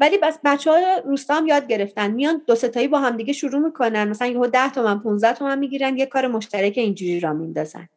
ولی 0.00 0.18
بس 0.18 0.38
بچه 0.44 0.70
های 0.70 1.02
روستا 1.04 1.34
هم 1.34 1.46
یاد 1.46 1.66
گرفتن. 1.66 2.10
میان 2.10 2.42
دو 2.46 2.54
ستایی 2.54 2.88
با 2.88 2.98
هم 2.98 3.16
دیگه 3.16 3.32
شروع 3.32 3.60
می‌کنن. 3.60 4.08
مثلا 4.08 4.28
یهو 4.28 4.46
10 4.46 4.70
تومن 4.70 4.98
15 5.00 5.32
تومن 5.32 5.58
می‌گیرن 5.58 5.98
یه 5.98 6.06
کار 6.06 6.26
مشترک 6.26 6.72
اینجوری 6.76 7.20
را 7.20 7.32
میندازن. 7.32 7.88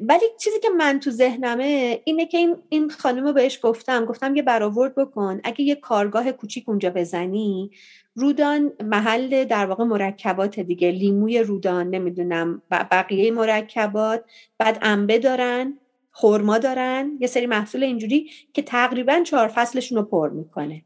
ولی 0.00 0.24
چیزی 0.40 0.60
که 0.60 0.68
من 0.68 1.00
تو 1.00 1.10
ذهنمه 1.10 2.00
اینه 2.04 2.26
که 2.26 2.38
این 2.38 2.56
این 2.68 2.90
خانم 2.90 3.24
رو 3.24 3.32
بهش 3.32 3.58
گفتم. 3.62 4.04
گفتم 4.04 4.36
یه 4.36 4.42
برآورد 4.42 4.94
بکن. 4.94 5.40
اگه 5.44 5.60
یه 5.60 5.74
کارگاه 5.74 6.32
کوچیک 6.32 6.68
اونجا 6.68 6.90
بزنی 6.90 7.70
رودان 8.14 8.72
محل 8.84 9.44
در 9.44 9.66
واقع 9.66 9.84
مرکبات 9.84 10.60
دیگه. 10.60 10.90
لیموی 10.90 11.38
رودان 11.38 11.90
نمی‌دونم 11.90 12.62
بقیه 12.70 13.30
مرکبات 13.30 14.24
بعد 14.58 14.78
انبه 14.82 15.18
دارن. 15.18 15.78
خورما 16.12 16.58
دارن. 16.58 17.18
یه 17.20 17.26
سری 17.26 17.46
محصول 17.46 17.84
اینجوری 17.84 18.30
که 18.54 18.62
تقریبا 18.62 19.22
چهار 19.26 19.48
فصلشون 19.48 19.98
رو 19.98 20.04
پر 20.04 20.30
می‌کنه. 20.30 20.82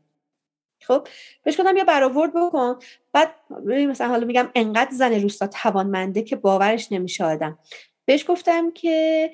خب 0.81 1.09
بهش 1.43 1.61
گفتم 1.61 1.77
یا 1.77 1.85
برآورد 1.85 2.31
بکن. 2.35 2.79
بعد 3.13 3.35
مثلا 3.67 4.09
حالا 4.09 4.27
میگم 4.27 4.51
انقدر 4.55 4.91
زن 4.91 5.23
روستا 5.23 5.47
توانمنده 5.47 6.23
که 6.23 6.37
باورش 6.37 6.93
نمیشه 6.93 7.25
آدم. 7.25 7.59
بهش 8.05 8.25
گفتم 8.29 8.71
که 8.71 9.31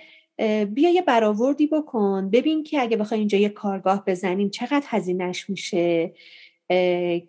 بیا 0.69 0.91
یه 0.91 1.03
برآوردی 1.03 1.67
بکن. 1.67 2.31
ببین 2.31 2.65
که 2.65 2.83
اگه 2.83 2.97
بخوای 2.97 3.21
اینجا 3.21 3.39
یه 3.39 3.49
کارگاه 3.49 4.05
بزنیم 4.07 4.51
چقدر 4.51 4.87
هزینهش 4.87 5.51
میشه. 5.51 6.13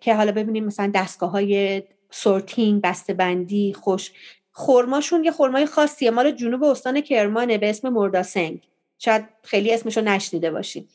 که 0.00 0.14
حالا 0.14 0.32
ببینیم 0.32 0.64
مثلا 0.64 0.90
دستگاه 0.94 1.30
های 1.30 1.82
سورتینگ 2.10 2.82
بندی 3.18 3.72
خوش 3.72 4.12
خرماشون 4.56 5.24
یه 5.24 5.30
خرمای 5.30 5.66
خاصیه. 5.66 6.10
مال 6.10 6.30
جنوب 6.30 6.64
استان 6.64 7.00
کرمانه 7.00 7.58
به 7.58 7.70
اسم 7.70 7.88
مرداسنگ. 7.88 8.60
شاید 8.98 9.24
خیلی 9.42 9.74
اسمشو 9.74 10.00
نشنیده 10.00 10.50
باشی. 10.50 10.88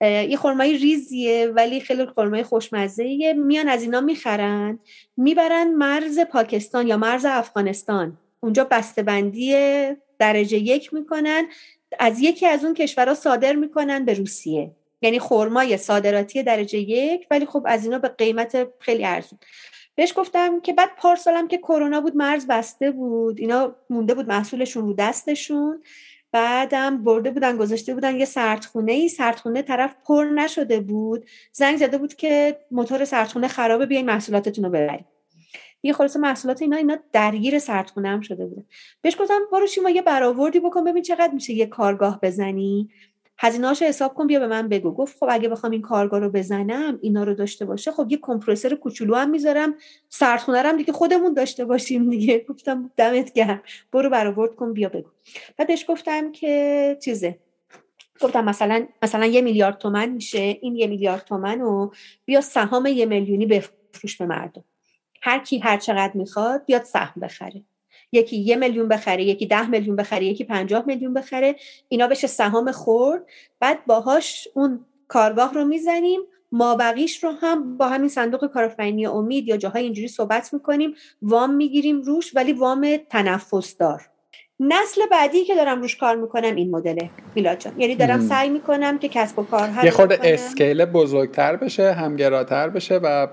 یه 0.00 0.36
خرمای 0.36 0.78
ریزیه 0.78 1.46
ولی 1.46 1.80
خیلی 1.80 2.06
خرمای 2.06 2.42
خوشمزه 2.42 3.32
میان 3.32 3.68
از 3.68 3.82
اینا 3.82 4.00
می‌خرن. 4.00 4.78
می‌برن 5.16 5.74
مرز 5.74 6.18
پاکستان 6.20 6.86
یا 6.86 6.96
مرز 6.96 7.24
افغانستان. 7.24 8.18
اونجا 8.40 8.68
بندی 8.98 9.56
درجه 10.18 10.58
یک 10.58 10.94
می‌کنن. 10.94 11.46
از 11.98 12.20
یکی 12.20 12.46
از 12.46 12.64
اون 12.64 12.74
کشورها 12.74 13.14
صادر 13.14 13.52
می‌کنن 13.52 14.04
به 14.04 14.14
روسیه. 14.14 14.70
یعنی 15.02 15.18
خرمای 15.18 15.76
صادراتی 15.76 16.42
درجه 16.42 16.78
یک 16.78 17.26
ولی 17.30 17.46
خب 17.46 17.62
از 17.66 17.84
اینا 17.84 17.98
به 17.98 18.08
قیمت 18.08 18.68
خیلی 18.80 19.04
ارزون. 19.04 19.38
بهش 19.94 20.12
گفتم 20.16 20.60
که 20.60 20.72
بعد 20.72 20.90
پارسالم 20.96 21.48
که 21.48 21.58
کرونا 21.58 22.00
بود 22.00 22.16
مرز 22.16 22.46
بسته 22.46 22.90
بود 22.90 23.40
اینا 23.40 23.76
مونده 23.90 24.14
بود 24.14 24.28
محصولشون 24.28 24.86
رو 24.86 24.92
دستشون. 24.92 25.82
بعدم 26.32 27.04
برده 27.04 27.30
بودن 27.30 27.56
گذاشته 27.56 27.94
بودن 27.94 28.16
یه 28.16 28.24
سردخونه 28.24 28.92
ای 28.92 29.08
سردخونه 29.08 29.62
طرف 29.62 29.94
پر 30.06 30.24
نشده 30.24 30.80
بود. 30.80 31.26
زنگ 31.52 31.76
زده 31.76 31.98
بود 31.98 32.14
که 32.14 32.58
موتور 32.70 33.04
سردخونه 33.04 33.48
خرابه 33.48 33.86
بیاین 33.86 34.06
محصولاتتون 34.06 34.64
رو 34.64 34.70
ببرید 34.70 35.04
یه 35.84 35.92
خلاصه 35.92 36.18
محصولات 36.18 36.62
اینا 36.62 36.76
اینا 36.76 36.98
درگیر 37.12 37.58
سردخونه 37.58 38.08
هم 38.08 38.20
شده 38.20 38.46
بوده. 38.46 38.64
بهش 39.02 39.20
گفتم 39.20 39.40
برو 39.52 39.66
شیما 39.66 39.90
یه 39.90 40.02
برآوردی 40.02 40.60
بکن 40.60 40.84
ببین 40.84 41.02
چقدر 41.02 41.34
میشه 41.34 41.52
یه 41.52 41.66
کارگاه 41.66 42.20
بزنی. 42.22 42.90
هزینه‌هاش 43.38 43.82
حساب 43.82 44.14
کن 44.14 44.26
بیا 44.26 44.40
به 44.40 44.46
من 44.46 44.68
بگو. 44.68 44.90
گفت 44.94 45.18
خب 45.18 45.26
اگه 45.30 45.48
بخوام 45.48 45.72
این 45.72 45.82
کارگاه 45.82 46.20
رو 46.20 46.30
بزنم 46.30 46.98
اینا 47.02 47.24
رو 47.24 47.34
داشته 47.34 47.64
باشه. 47.64 47.92
خب 47.92 48.06
یه 48.10 48.18
کمپرسور 48.22 48.74
کوچولو 48.74 49.14
هم 49.14 49.30
می‌ذارم. 49.30 49.74
سردخونه 50.08 50.58
هم 50.58 50.76
دیگه 50.76 50.92
خودمون 50.92 51.34
داشته 51.34 51.64
باشیم 51.64 52.10
دیگه. 52.10 52.44
گفتم 52.48 52.90
دمت 52.96 53.32
گرم. 53.32 53.62
برو 53.92 54.10
برآورد 54.10 54.54
کن 54.54 54.72
بیا 54.72 54.88
بگو. 54.88 55.10
بعدش 55.56 55.84
گفتم 55.88 56.32
که 56.32 56.98
چیزه. 57.02 57.38
گفتم 58.20 58.44
مثلا 58.44 58.86
مثلا 59.02 59.26
یه 59.26 59.40
میلیارد 59.40 59.78
تومن 59.78 60.08
میشه. 60.08 60.38
این 60.60 60.76
یه 60.76 60.86
میلیارد 60.86 61.24
تومن 61.24 61.60
و 61.60 61.90
بیا 62.24 62.40
سهام 62.40 62.86
یه 62.86 63.06
میلیونی 63.06 63.46
بفروش 63.46 64.16
به 64.16 64.26
مردم. 64.26 64.64
هر 65.22 65.38
کی 65.38 65.58
هر 65.58 65.76
چقدر 65.78 66.12
می‌خواد 66.14 66.64
بیاد 66.66 66.82
سهم 66.82 67.20
بخره. 67.20 67.62
یکی 68.14 68.36
یه 68.36 68.56
میلیون 68.56 68.88
بخره 68.88 69.24
یکی 69.24 69.46
ده 69.46 69.68
میلیون 69.68 69.96
بخره 69.96 70.24
یکی 70.24 70.44
پنجاه 70.44 70.84
میلیون 70.86 71.14
بخره 71.14 71.56
اینا 71.88 72.06
بشه 72.06 72.26
سهام 72.26 72.72
خورد 72.72 73.22
بعد 73.60 73.86
باهاش 73.86 74.48
اون 74.54 74.80
کارگاه 75.08 75.54
رو 75.54 75.64
می‌زنیم 75.64 76.20
ما 76.52 76.74
بقیش 76.74 77.24
رو 77.24 77.30
هم 77.30 77.76
با 77.76 77.88
همین 77.88 78.08
صندوق 78.08 78.46
کارآفرینی 78.46 79.06
امید 79.06 79.48
یا 79.48 79.56
جاهای 79.56 79.84
اینجوری 79.84 80.08
صحبت 80.08 80.54
می‌کنیم 80.54 80.94
وام 81.22 81.54
می‌گیریم 81.54 82.02
روش 82.02 82.36
ولی 82.36 82.52
وام 82.52 82.96
تنفس 83.10 83.76
دار 83.76 84.02
نسل 84.60 85.00
بعدی 85.10 85.44
که 85.44 85.54
دارم 85.54 85.80
روش 85.80 85.96
کار 85.96 86.16
می‌کنم 86.16 86.54
این 86.54 86.70
مدله. 86.70 87.10
میلاد 87.34 87.58
جان 87.58 87.80
یعنی 87.80 87.94
دارم 87.94 88.20
سعی 88.20 88.50
می‌کنم 88.50 88.98
که 88.98 89.08
کسب 89.08 89.38
و 89.38 89.42
کار 89.42 89.70
یه 89.84 89.90
خورده 89.90 90.18
اسکیل 90.22 90.84
بزرگتر 90.84 91.56
بشه 91.56 91.92
همگراتر 91.92 92.68
بشه 92.68 92.96
و 93.02 93.28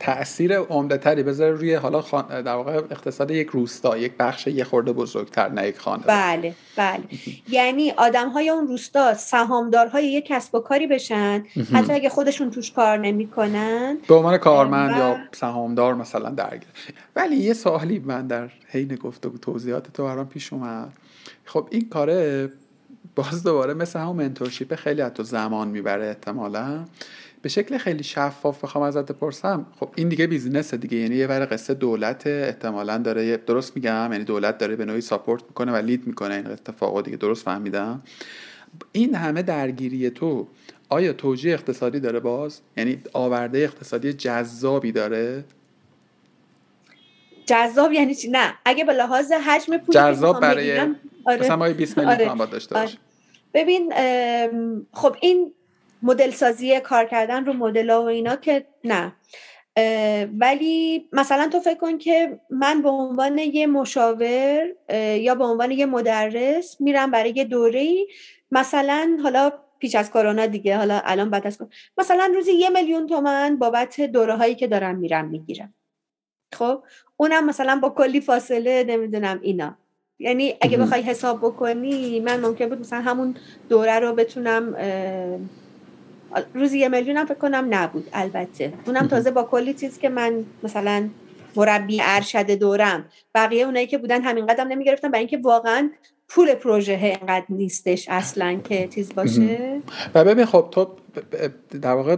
تاثیر 0.00 0.58
عمده 0.58 0.98
تری 0.98 1.22
بذاره 1.22 1.50
روی 1.50 1.74
حالا 1.74 2.02
در 2.28 2.54
واقع 2.54 2.72
اقتصاد 2.72 3.30
یک 3.30 3.48
روستا 3.48 3.96
یک 3.96 4.12
بخش 4.18 4.46
یه 4.46 4.64
خورده 4.64 4.92
بزرگتر 4.92 5.48
نه 5.48 5.68
یک 5.68 5.78
خانه 5.78 6.02
بله 6.06 6.54
بله. 6.76 7.00
یعنی 7.48 7.90
آدم 7.90 8.28
های 8.28 8.50
اون 8.50 8.66
روستا 8.66 9.14
سهامدارهای 9.14 10.12
یک 10.12 10.26
کسب 10.26 10.54
و 10.54 10.60
کاری 10.60 10.86
بشن 10.86 11.44
حتی 11.72 11.92
اگه 11.92 12.08
خودشون 12.08 12.50
توش 12.50 12.72
کار 12.72 12.98
نمی‌کنن. 12.98 13.98
به 14.08 14.14
عنوان 14.14 14.38
کارمند 14.38 14.96
یا 14.96 15.16
سهامدار 15.32 15.94
مثلا 15.94 16.30
درگیر. 16.30 16.68
ولی 17.16 17.36
یه 17.36 17.52
سوالی 17.54 17.98
من 17.98 18.26
در 18.26 18.48
حین 18.68 18.94
گفتگو 18.94 19.38
توضیحات 19.38 19.92
تو 19.92 20.04
برام 20.04 20.28
پیش 20.28 20.52
اومد. 20.52 20.92
خب 21.44 21.68
این 21.70 21.88
کاره 21.88 22.50
باز 23.16 23.42
دوباره 23.42 23.74
مثل 23.74 23.98
همون 23.98 24.16
mentorship 24.16 24.74
خیلی 24.74 25.02
حتی 25.02 25.22
زمان 25.24 25.68
می‌بره 25.68 26.06
احتمالا. 26.06 26.84
به 27.42 27.48
شکل 27.48 27.78
خیلی 27.78 28.02
شفاف 28.02 28.64
بخوام 28.64 28.84
ازت 28.84 29.12
بپرسم 29.12 29.66
خب 29.80 29.88
این 29.94 30.08
دیگه 30.08 30.26
business 30.26 30.74
دیگه 30.74 30.98
یعنی 30.98 31.16
یه 31.16 31.26
بر 31.26 31.48
قصه 31.50 31.74
دولت 31.74 32.26
احتمالا 32.26 32.98
داره 32.98 33.36
درست 33.36 33.76
میگم؟ 33.76 34.08
یعنی 34.12 34.24
دولت 34.24 34.58
داره 34.58 34.76
به 34.76 34.84
نوعی 34.84 35.00
support 35.00 35.42
می‌کنه 35.42 35.72
و 35.72 35.76
lead 35.76 36.06
می‌کنه 36.06 36.34
این 36.34 36.46
اتفاقا 36.46 37.02
دیگه 37.02 37.16
درست 37.16 37.44
فهمیدم؟ 37.44 38.02
این 38.92 39.14
همه 39.14 39.42
درگیری 39.42 40.10
تو 40.10 40.46
آیا 40.88 41.12
توجیه 41.12 41.54
اقتصادی 41.54 42.00
داره 42.00 42.20
باز؟ 42.20 42.60
یعنی 42.76 43.02
آورده 43.12 43.58
اقتصادی 43.58 44.12
جذابی 44.12 44.92
داره؟ 44.92 45.44
جذاب 47.46 47.92
یعنی 47.92 48.14
چی؟ 48.14 48.28
نه. 48.28 48.54
اگه 48.64 48.84
به 48.84 48.92
لحاظ 48.92 49.32
حجم 49.32 49.76
پولی 49.76 49.98
جذاب 49.98 50.40
برای 50.40 50.80
آره. 51.26 51.40
مثلا 51.40 51.72
20 51.72 51.98
میلیون 51.98 52.40
آره. 52.40 52.46
داشته 52.46 52.78
آره. 52.78 52.90
ببین 53.54 53.92
خب 54.92 55.16
این 55.20 55.52
مدل 56.06 56.30
سازی 56.30 56.80
کار 56.80 57.04
کردن 57.04 57.44
رو 57.44 57.52
مدل 57.52 57.90
و 57.90 58.00
اینا 58.00 58.36
که 58.36 58.66
نه. 58.84 59.12
ولی 60.38 61.08
مثلا 61.12 61.48
تو 61.52 61.60
فکر 61.60 61.78
کن 61.78 61.98
که 61.98 62.40
من 62.50 62.82
به 62.82 62.88
عنوان 62.88 63.38
یه 63.38 63.66
مشاور 63.66 64.66
یا 65.18 65.34
به 65.34 65.44
عنوان 65.44 65.70
یه 65.70 65.86
مدرس 65.86 66.80
میرم 66.80 67.10
برای 67.10 67.30
یه 67.36 67.44
دوره 67.44 67.96
مثلا 68.50 69.18
حالا 69.22 69.52
پیش 69.78 69.94
از 69.94 70.10
کرونا 70.10 70.46
دیگه 70.46 70.76
حالا 70.76 71.00
الان 71.04 71.30
بعد 71.30 71.46
از 71.46 71.58
مثلا 71.98 72.32
روزی 72.34 72.52
یه 72.52 72.70
میلیون 72.70 73.06
تومن 73.06 73.56
بابت 73.56 74.00
دوره 74.00 74.34
هایی 74.34 74.54
که 74.54 74.66
دارم 74.66 74.96
میرم 74.96 75.28
می‌گیرم. 75.28 75.74
خب؟ 76.54 76.82
اونم 77.16 77.46
مثلا 77.46 77.76
با 77.76 77.90
کلی 77.90 78.20
فاصله 78.20 78.84
نمی‌دونم 78.84 79.38
اینا. 79.42 79.76
یعنی 80.18 80.54
اگه 80.60 80.78
بخوای 80.78 81.02
حساب 81.02 81.38
بکنی 81.38 82.20
من 82.20 82.40
ممکن 82.40 82.68
بود 82.68 82.80
مثلا 82.80 83.00
همون 83.00 83.34
دوره 83.68 83.98
رو 83.98 84.14
بتونم 84.14 84.76
روزی 86.54 86.78
یه 86.78 86.88
میلیون 86.88 87.16
هم 87.16 87.26
فکر 87.26 87.38
کنم 87.38 87.66
نبود 87.70 88.08
البته. 88.12 88.72
اونم 88.86 89.08
تازه 89.08 89.30
با 89.30 89.42
کلی 89.42 89.74
چیز 89.74 89.98
که 89.98 90.08
من 90.08 90.44
مثلا 90.62 91.08
مربی 91.56 91.98
ارشد 92.02 92.50
دورم 92.50 93.04
بقیه 93.34 93.64
اونایی 93.64 93.86
که 93.86 93.98
بودن 93.98 94.22
همین 94.22 94.46
قدم 94.46 94.68
نمی‌گرفتن 94.68 95.10
برای 95.10 95.20
اینکه 95.20 95.38
واقعا 95.38 95.90
پول 96.28 96.54
پروژه 96.54 97.18
انقدر 97.20 97.44
نیستش 97.48 98.08
اصلا 98.08 98.54
که 98.54 98.88
چیز 98.88 99.14
باشه. 99.14 99.80
و 100.14 100.24
ببین 100.24 100.44
خب 100.44 100.68
تو 100.70 100.88
در 101.82 101.92
واقع 101.92 102.16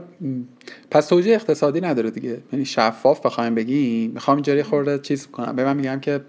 پس 0.91 1.07
توجیه 1.07 1.35
اقتصادی 1.35 1.81
نداره 1.81 2.11
دیگه. 2.11 2.39
یعنی 2.53 2.65
شفاف 2.65 3.27
بخوایم 3.27 3.55
بگیم 3.55 4.11
می‌خوام 4.11 4.37
اینجوری 4.37 4.63
خورده 4.63 4.99
چیز 4.99 5.27
کنم. 5.27 5.57
به 5.57 5.65
من 5.65 5.77
میگم 5.77 6.01
که 6.01 6.21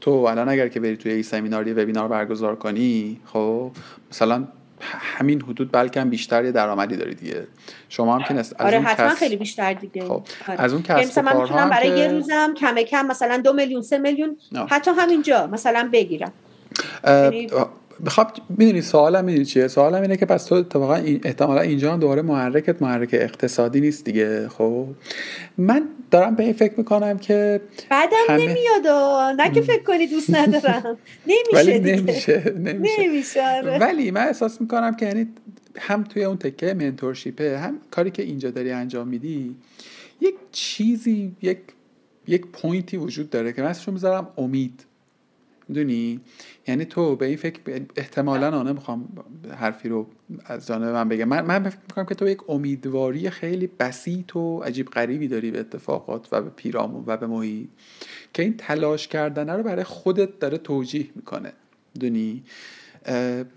تو 0.00 0.10
الان 0.10 0.48
اگر 0.48 0.68
که 0.68 0.80
بری 0.80 0.96
توی 0.96 1.12
این 1.12 1.22
سمینار 1.22 1.68
یه 1.68 1.74
وبینار 1.74 2.08
برگزار 2.08 2.56
کنی 2.56 3.20
خب 3.24 3.70
مثلا 4.10 4.44
همین 4.82 5.42
حدود 5.42 5.72
بلکه 5.72 6.00
هم 6.00 6.10
بیشتر 6.10 6.44
یه 6.44 6.52
درآمدی 6.52 6.96
داری 6.96 7.14
دیگه. 7.14 7.46
شما 7.88 8.14
هم 8.14 8.22
که 8.22 8.34
نست 8.34 8.60
آره 8.60 8.80
حتما 8.80 9.08
خیلی 9.08 9.36
بیشتر 9.36 9.72
دیگه. 9.72 10.04
خب 10.04 10.22
آره. 10.48 10.60
از 10.60 10.72
اون 10.72 10.82
کسب 10.82 11.18
یعنی 11.18 11.28
من 11.28 11.42
می‌تونم 11.42 11.70
برای 11.70 11.88
یه 11.88 12.08
روزم 12.08 12.54
کم 12.54 12.74
کم 12.74 13.06
مثلا 13.06 13.36
دو 13.36 13.52
میلیون 13.52 13.82
سه 13.82 13.98
میلیون 13.98 14.36
حتی 14.68 14.90
همینجا 14.98 15.46
مثلا 15.46 15.90
بگیرم. 15.92 16.32
بخواب 18.06 18.32
می‌دونی 18.48 18.82
سوالم 18.82 19.24
می‌دونی 19.24 19.44
چیه؟ 19.44 19.68
سوالم 19.68 20.02
اینه 20.02 20.16
که 20.16 20.26
پس 20.26 20.44
تو 20.44 20.54
اتفاقا 20.54 20.94
احتمالا 21.24 21.60
اینجا 21.60 21.92
هم 21.92 22.00
دوباره 22.00 22.22
محرکت 22.22 22.82
محرک 22.82 23.10
اقتصادی 23.12 23.80
نیست 23.80 24.04
دیگه 24.04 24.48
خب؟ 24.48 24.86
من 25.58 25.82
دارم 26.10 26.34
به 26.34 26.42
این 26.42 26.52
فکر 26.52 26.74
می‌کنم 26.76 27.18
که 27.18 27.60
بعدم 27.90 28.16
همه... 28.28 28.46
نمیاد 28.46 28.86
نه 29.40 29.50
که 29.50 29.60
فکر 29.60 29.82
کنی 29.82 30.06
دوست 30.06 30.34
ندارم. 30.34 30.98
نمیشه 31.26 31.72
ولی 31.72 31.78
نمیشه 31.78 32.54
نمیشه, 32.56 32.98
نمیشه. 32.98 33.42
آره. 33.42 33.78
ولی 33.78 34.10
من 34.10 34.26
احساس 34.26 34.60
می‌کنم 34.60 34.96
که 34.96 35.06
یعنی 35.06 35.26
هم 35.78 36.04
توی 36.04 36.24
اون 36.24 36.36
تکه 36.36 36.74
منتورشیپه 36.74 37.58
هم 37.58 37.78
کاری 37.90 38.10
که 38.10 38.22
اینجا 38.22 38.50
داری 38.50 38.70
انجام 38.70 39.08
میدی 39.08 39.56
یک 40.20 40.34
چیزی 40.52 41.32
یک 41.42 41.58
یک 42.26 42.46
پوینتی 42.46 42.96
وجود 42.96 43.30
داره 43.30 43.52
که 43.52 43.62
من 43.62 43.68
اسمشو 43.68 43.92
می‌ذارم 43.92 44.28
امید. 44.38 44.84
می‌دونی؟ 45.72 46.20
یعنی 46.68 46.84
تو 46.84 47.16
به 47.16 47.26
این 47.26 47.36
فکر 47.36 47.60
احتمالا 47.96 48.58
آنه 48.58 48.72
می‌خوام 48.72 49.08
حرفی 49.56 49.88
رو 49.88 50.06
از 50.44 50.66
جانب 50.66 50.88
من 50.88 51.08
بگم. 51.08 51.24
من 51.24 51.46
من 51.46 51.68
فکر 51.68 51.78
می‌کنم 51.88 52.04
که 52.04 52.14
تو 52.14 52.28
یک 52.28 52.50
امیدواری 52.50 53.30
خیلی 53.30 53.66
بسیط 53.66 54.36
و 54.36 54.58
عجیب 54.58 54.86
غریبی 54.86 55.28
داری 55.28 55.50
به 55.50 55.60
اتفاقات 55.60 56.28
و 56.32 56.42
به 56.42 56.50
پیرامون 56.50 57.04
و 57.06 57.16
به 57.16 57.26
محیط 57.26 57.68
که 58.32 58.42
این 58.42 58.56
تلاش 58.56 59.08
کردن 59.08 59.50
رو 59.50 59.62
برای 59.62 59.84
خودت 59.84 60.38
داره 60.38 60.58
توجیه 60.58 61.08
می‌کنه. 61.14 61.52
دونی 62.00 62.42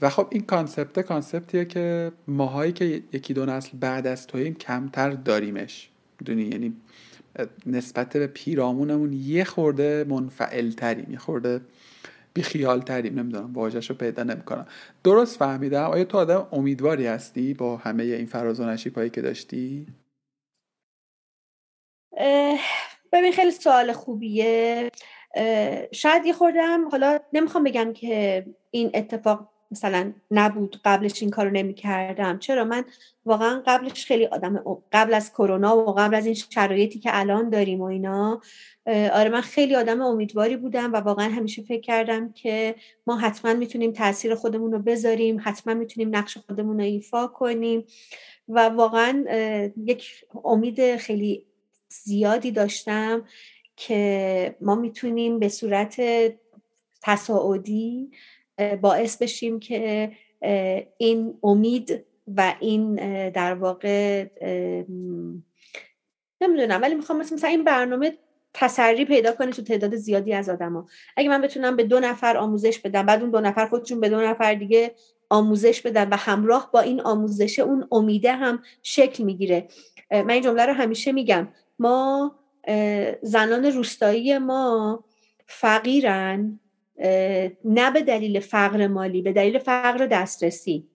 و 0.01 0.09
خب 0.09 0.27
این 0.31 0.41
concept 0.41 0.99
concept 0.99 1.51
یه 1.51 1.65
که 1.65 2.11
ماهایی 2.27 2.71
که 2.71 3.03
یکی 3.13 3.33
دو 3.33 3.45
نسل 3.45 3.77
بعد 3.79 4.07
از 4.07 4.27
تویم 4.27 4.53
کمتر 4.53 5.09
داریمش. 5.09 5.89
دونی 6.25 6.43
یعنی 6.43 6.73
نسبت 7.65 8.17
به 8.17 8.27
پیرامونمون 8.27 9.13
یه 9.13 9.43
خورده 9.43 10.05
منفعل 10.09 10.71
تریم 10.71 11.11
یه 11.11 11.17
خورده 11.17 11.61
بی‌خیال 12.43 12.81
تریم 12.81 13.19
نمی‌دونم 13.19 13.53
واژهش 13.53 13.89
رو 13.89 13.95
پیدا 13.95 14.23
نمی‌کنم. 14.23 14.67
درست 15.03 15.39
فهمیدم؟ 15.39 15.89
آیا 15.89 16.03
تو 16.03 16.17
آدم 16.17 16.47
امیدواری 16.51 17.07
هستی 17.07 17.53
با 17.53 17.77
همه 17.77 18.03
این 18.03 18.25
فراز 18.25 18.59
و 18.59 18.65
نشیب 18.65 19.11
که 19.11 19.21
داشتی؟ 19.21 19.87
ببین 23.11 23.31
خیلی 23.31 23.51
سوال 23.51 23.93
خوبیه. 23.93 24.89
شاید 25.91 26.25
یه 26.25 26.33
خوردم 26.33 26.89
حالا 26.89 27.19
نمی‌خوام 27.33 27.63
بگم 27.63 27.93
که 27.93 28.45
این 28.71 28.91
اتفاق 28.93 29.49
مثلا 29.71 30.13
نبود 30.31 30.81
قبلش 30.85 31.21
این 31.21 31.31
کارو 31.31 31.49
نمی 31.49 31.73
کردم 31.73 32.39
چرا؟ 32.39 32.63
من 32.63 32.85
واقعا 33.25 33.63
قبلش 33.67 34.05
خیلی 34.05 34.25
آدم 34.25 34.63
قبل 34.91 35.13
از 35.13 35.33
کرونا 35.33 35.77
و 35.77 35.93
قبل 35.93 36.15
از 36.15 36.25
این 36.25 36.35
شرایطی 36.35 36.99
که 36.99 37.09
الان 37.13 37.49
داریم 37.49 37.81
و 37.81 37.83
اینا 37.83 38.41
آره 38.87 39.29
من 39.29 39.41
خیلی 39.41 39.75
آدم 39.75 40.01
امیدواری 40.01 40.57
بودم 40.57 40.93
و 40.93 40.95
واقعا 40.95 41.29
همیشه 41.29 41.61
فکر 41.61 41.81
کردم 41.81 42.31
که 42.33 42.75
ما 43.07 43.17
حتما 43.17 43.53
می‌تونیم 43.53 43.91
تاثیر 43.91 44.35
خودمون 44.35 44.71
رو 44.71 44.79
بذاریم 44.79 45.41
حتما 45.43 45.73
می‌تونیم 45.73 46.15
نقش 46.15 46.37
خودمون 46.37 46.77
رو 46.77 46.83
ایفا 46.83 47.27
کنیم 47.27 47.85
و 48.49 48.69
واقعا 48.69 49.25
یک 49.85 50.25
امید 50.43 50.95
خیلی 50.97 51.45
زیادی 51.89 52.51
داشتم 52.51 53.23
که 53.75 54.55
ما 54.61 54.75
می‌تونیم 54.75 55.39
به 55.39 55.49
صورت 55.49 56.01
تصاعدی 57.01 58.11
باعث 58.81 59.17
بشیم 59.17 59.59
که 59.59 60.11
این 60.97 61.39
امید 61.43 62.05
و 62.35 62.55
این 62.59 62.95
در 63.29 63.53
واقع 63.53 64.25
نمی‌دونم 66.41 66.81
ولی 66.81 66.95
می‌خوام 66.95 67.19
مثلا 67.19 67.49
این 67.49 67.63
برنامه 67.63 68.17
تسری 68.53 69.05
پیدا 69.05 69.31
کنه 69.31 69.51
تو 69.51 69.61
تعداد 69.61 69.95
زیادی 69.95 70.33
از 70.33 70.49
آدما. 70.49 70.87
اگه 71.17 71.29
من 71.29 71.41
بتونم 71.41 71.75
به 71.75 71.83
دو 71.83 71.99
نفر 71.99 72.37
آموزش 72.37 72.79
بدم 72.79 73.05
بعد 73.05 73.21
اون 73.21 73.31
دو 73.31 73.41
نفر 73.41 73.65
خودشون 73.65 73.99
به 73.99 74.09
دو 74.09 74.21
نفر 74.21 74.53
دیگه 74.53 74.95
آموزش 75.29 75.81
بدن 75.81 76.09
و 76.09 76.15
همراه 76.15 76.69
با 76.73 76.79
این 76.79 77.01
آموزش 77.01 77.59
اون 77.59 77.87
امیده 77.91 78.31
هم 78.31 78.63
شکل 78.83 79.23
می‌گیره. 79.23 79.67
من 80.11 80.29
این 80.29 80.43
جمله 80.43 80.65
رو 80.65 80.73
همیشه 80.73 81.11
میگم. 81.11 81.47
ما 81.79 82.35
زنان 83.21 83.65
روستایی 83.65 84.37
ما 84.37 85.03
فقیرن 85.47 86.59
نه 87.65 87.91
به 87.93 88.01
دلیل 88.01 88.39
فقر 88.39 88.87
مالی 88.87 89.21
به 89.21 89.33
دلیل 89.33 89.59
فقر 89.59 90.05
دسترسی. 90.05 90.87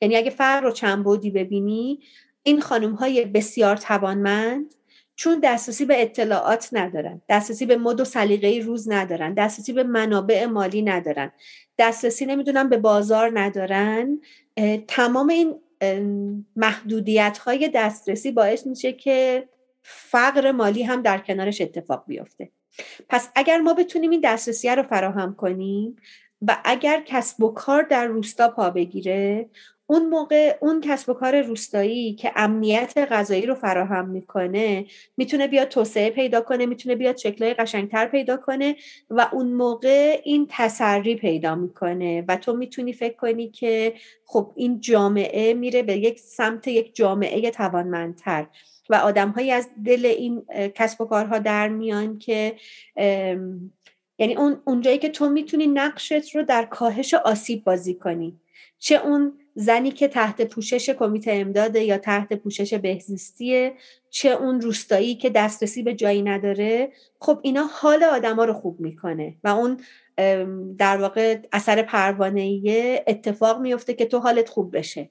یعنی 0.00 0.16
اگه 0.16 0.30
فقر 0.30 0.60
رو 0.60 0.70
چند 0.70 1.04
بودی 1.04 1.30
ببینی 1.30 2.00
این 2.42 2.60
خانم 2.60 2.94
های 2.94 3.24
بسیار 3.24 3.76
توانمند 3.76 4.74
چون 5.16 5.40
دسترسی 5.40 5.84
به 5.84 6.02
اطلاعات 6.02 6.68
ندارن 6.72 7.22
دسترسی 7.28 7.66
به 7.66 7.76
مد 7.76 8.00
و 8.00 8.04
سلیقه 8.04 8.60
روز 8.64 8.90
ندارن 8.90 9.34
دسترسی 9.34 9.72
به 9.72 9.82
منابع 9.82 10.46
مالی 10.46 10.82
ندارن 10.82 11.32
دسترسی 11.78 12.26
نمی‌دونم 12.26 12.68
به 12.68 12.76
بازار 12.76 13.40
ندارن. 13.40 14.20
تمام 14.88 15.28
این 15.28 15.54
محدودیت 16.56 17.38
های 17.38 17.70
دسترسی 17.74 18.32
باعث 18.32 18.66
میشه 18.66 18.92
که 18.92 19.48
فقر 19.82 20.52
مالی 20.52 20.82
هم 20.82 21.02
در 21.02 21.18
کنارش 21.18 21.60
اتفاق 21.60 22.04
بیفته. 22.06 22.50
پس 23.08 23.28
اگر 23.34 23.58
ما 23.58 23.74
بتونیم 23.74 24.10
این 24.10 24.20
دسترسی 24.24 24.68
رو 24.68 24.82
فراهم 24.82 25.34
کنیم 25.34 25.96
و 26.42 26.56
اگر 26.64 27.02
کسب 27.06 27.42
و 27.42 27.52
کار 27.52 27.82
در 27.82 28.06
روستا 28.06 28.48
پا 28.48 28.70
بگیره 28.70 29.48
اون 29.90 30.06
موقع 30.06 30.56
اون 30.60 30.80
کسب 30.80 31.08
و 31.08 31.14
کار 31.14 31.40
روستایی 31.40 32.14
که 32.14 32.32
امنیت 32.36 32.98
غذایی 33.10 33.46
رو 33.46 33.54
فراهم 33.54 34.08
می‌کنه 34.08 34.86
می‌تونه 35.16 35.46
بیاد 35.46 35.68
توسعه 35.68 36.10
پیدا 36.10 36.40
کنه 36.40 36.66
می‌تونه 36.66 36.94
بیاد 36.94 37.16
شکلهای 37.16 37.54
قشنگتر 37.54 38.06
پیدا 38.06 38.36
کنه 38.36 38.76
و 39.10 39.28
اون 39.32 39.52
موقع 39.52 40.20
این 40.24 40.46
تسری 40.50 41.14
پیدا 41.14 41.54
می‌کنه. 41.54 42.24
و 42.28 42.36
تو 42.36 42.56
می‌تونی 42.56 42.92
فکر 42.92 43.16
کنی 43.16 43.48
که 43.48 43.94
خب 44.24 44.52
این 44.56 44.80
جامعه 44.80 45.54
میره 45.54 45.82
به 45.82 45.96
یک 45.96 46.20
سمت 46.20 46.68
یک 46.68 46.94
جامعه 46.94 47.50
توانمندتر. 47.50 48.46
و 48.88 48.94
آدمهایی 48.94 49.50
از 49.50 49.68
دل 49.84 50.06
این 50.06 50.46
کسب 50.74 51.00
و 51.00 51.04
کارها 51.04 51.38
در 51.38 51.68
میان 51.68 52.18
که 52.18 52.56
یعنی 54.18 54.36
اون 54.36 54.60
اونجایی 54.64 54.98
که 54.98 55.08
تو 55.08 55.28
می‌تونی 55.28 55.66
نقشت 55.66 56.36
رو 56.36 56.42
در 56.42 56.64
کاهش 56.64 57.14
آسیب 57.14 57.64
بازی 57.64 57.94
کنی. 57.94 58.40
چه 58.78 58.96
اون 58.96 59.32
زنی 59.54 59.90
که 59.90 60.08
تحت 60.08 60.42
پوشش 60.42 60.90
کمیته 60.90 61.32
امداده 61.32 61.84
یا 61.84 61.98
تحت 61.98 62.32
پوشش 62.32 62.74
بهزیستیه 62.74 63.74
چه 64.10 64.28
اون 64.28 64.60
روستایی 64.60 65.14
که 65.14 65.30
دسترسی 65.30 65.82
به 65.82 65.94
جایی 65.94 66.22
نداره. 66.22 66.92
خب 67.20 67.40
اینا 67.42 67.66
حال 67.72 68.04
آدما 68.04 68.44
رو 68.44 68.52
خوب 68.52 68.80
می‌کنه 68.80 69.34
و 69.44 69.48
اون 69.48 69.80
در 70.78 70.96
واقع 70.96 71.38
اثر 71.52 71.82
پروانه 71.82 72.60
اتفاق 73.06 73.60
میفته 73.60 73.94
که 73.94 74.06
تو 74.06 74.18
حالت 74.18 74.48
خوب 74.48 74.76
بشه. 74.76 75.10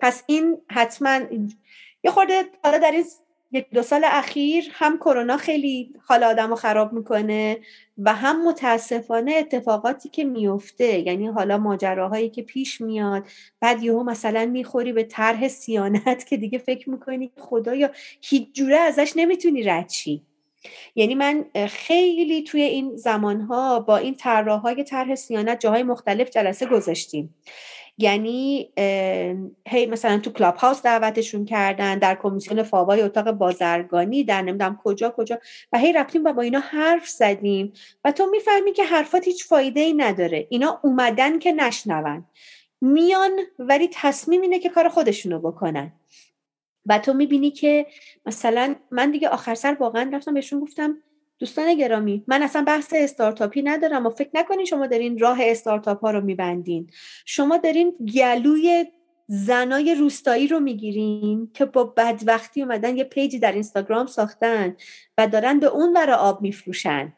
پس 0.00 0.22
این 0.26 0.56
حتما 0.70 1.20
یه 2.06 2.12
خورده 2.12 2.44
حالا 2.64 2.78
در 2.78 2.90
این 2.90 3.04
یک 3.52 3.70
دو 3.70 3.82
سال 3.82 4.02
اخیر 4.04 4.64
هم 4.72 4.98
کرونا 4.98 5.36
خیلی 5.36 5.94
حال 6.04 6.24
آدم 6.24 6.48
رو 6.50 6.56
خراب 6.56 6.92
می‌کنه 6.92 7.58
و 7.98 8.14
هم 8.14 8.48
متاسفانه 8.48 9.32
اتفاقاتی 9.32 10.08
که 10.08 10.24
میفته 10.24 10.98
یعنی 10.98 11.26
حالا 11.26 11.58
ماجراهایی 11.58 12.30
که 12.30 12.42
پیش 12.42 12.80
میاد 12.80 13.26
بعد 13.60 13.82
یهو 13.82 14.02
مثلا 14.02 14.46
می‌خوری 14.46 14.92
به 14.92 15.02
طرح 15.04 15.48
سیانت 15.48 16.26
که 16.26 16.36
دیگه 16.36 16.58
فکر 16.58 16.90
می‌کنی 16.90 17.30
خدایا 17.38 17.90
هیچ 18.20 18.48
جوره 18.52 18.76
ازش 18.76 19.12
نمی‌تونی 19.16 19.62
رد 19.62 19.90
یعنی 20.94 21.14
من 21.14 21.44
خیلی 21.68 22.42
توی 22.42 22.62
این 22.62 22.96
زمانها 22.96 23.80
با 23.80 23.96
این 23.96 24.14
طراحهای 24.14 24.84
طرح 24.84 25.14
سیانت 25.14 25.60
جاهای 25.60 25.82
مختلف 25.82 26.30
جلسه 26.30 26.66
گذاشتیم. 26.66 27.34
یعنی 27.98 28.72
هی 29.68 29.86
مثلا 29.86 30.18
تو 30.18 30.32
کلاب 30.32 30.56
هاوس 30.56 30.82
دعوتشون 30.82 31.44
کردن 31.44 31.98
در 31.98 32.18
کمیسیون 32.22 32.62
فاوای 32.62 33.02
اتاق 33.02 33.30
بازرگانی 33.30 34.24
در 34.24 34.42
نمی‌دونم 34.42 34.80
کجا 34.84 35.14
کجا. 35.16 35.38
و 35.72 35.78
هی 35.78 35.92
رفتیم 35.92 36.24
و 36.24 36.32
با 36.32 36.42
اینا 36.42 36.58
حرف 36.58 37.08
زدیم. 37.08 37.72
و 38.04 38.12
تو 38.12 38.26
می‌فهمی 38.26 38.72
که 38.72 38.84
حرفات 38.84 39.24
هیچ 39.24 39.46
فایده 39.46 39.80
ای 39.80 39.92
نداره. 39.92 40.46
اینا 40.50 40.80
اومدن 40.82 41.38
که 41.38 41.52
نشنون. 41.52 42.24
میان 42.80 43.30
ولی 43.58 43.88
تصمیم 43.92 44.40
اینه 44.40 44.58
که 44.58 44.68
کار 44.68 44.88
خودشونو 44.88 45.38
بکنن. 45.38 45.92
و 46.86 46.98
تو 46.98 47.14
می‌بینی 47.14 47.50
که 47.50 47.86
مثلا 48.26 48.74
من 48.90 49.10
دیگه 49.10 49.28
آخر 49.28 49.54
سر 49.54 49.76
واقعا 49.80 50.10
رفتم 50.12 50.34
بهشون 50.34 50.60
گفتم 50.60 51.02
دوستان 51.38 51.74
گرامی 51.74 52.24
من 52.26 52.42
اصلا 52.42 52.62
بحث 52.62 52.92
استارتاپی 52.96 53.62
ندارم 53.62 54.06
و 54.06 54.10
فکر 54.10 54.30
نکنین 54.34 54.64
شما 54.64 54.86
دارین 54.86 55.18
راه 55.18 55.38
استارتاپ 55.40 56.00
ها 56.00 56.10
رو 56.10 56.20
میبندین. 56.20 56.90
شما 57.26 57.56
دارین 57.56 57.94
گلوی 58.14 58.86
زنای 59.26 59.94
روستایی 59.94 60.48
رو 60.48 60.60
می‌گیرین 60.60 61.50
که 61.54 61.64
با 61.64 61.84
بدوقتی 61.84 62.62
اومدن 62.62 62.96
یه 62.96 63.04
پیجی 63.04 63.38
در 63.38 63.52
اینستاگرام 63.52 64.06
ساختن 64.06 64.76
و 65.18 65.26
دارن 65.26 65.60
به 65.60 65.66
اون 65.66 65.92
برای 65.92 66.16
آب 66.16 66.42
میفروشن. 66.42 67.12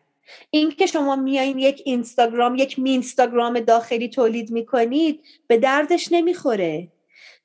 این 0.51 0.71
که 0.71 0.87
شما 0.87 1.17
میایین 1.17 1.59
یک 1.59 1.83
اینستاگرام 1.85 2.55
یک 2.55 2.79
مینستاگرام 2.79 3.61
داخلی 3.61 4.09
تولید 4.09 4.51
می‌کنید 4.51 5.21
به 5.47 5.59
دردش 5.59 6.13
نمی‌خوره. 6.13 6.89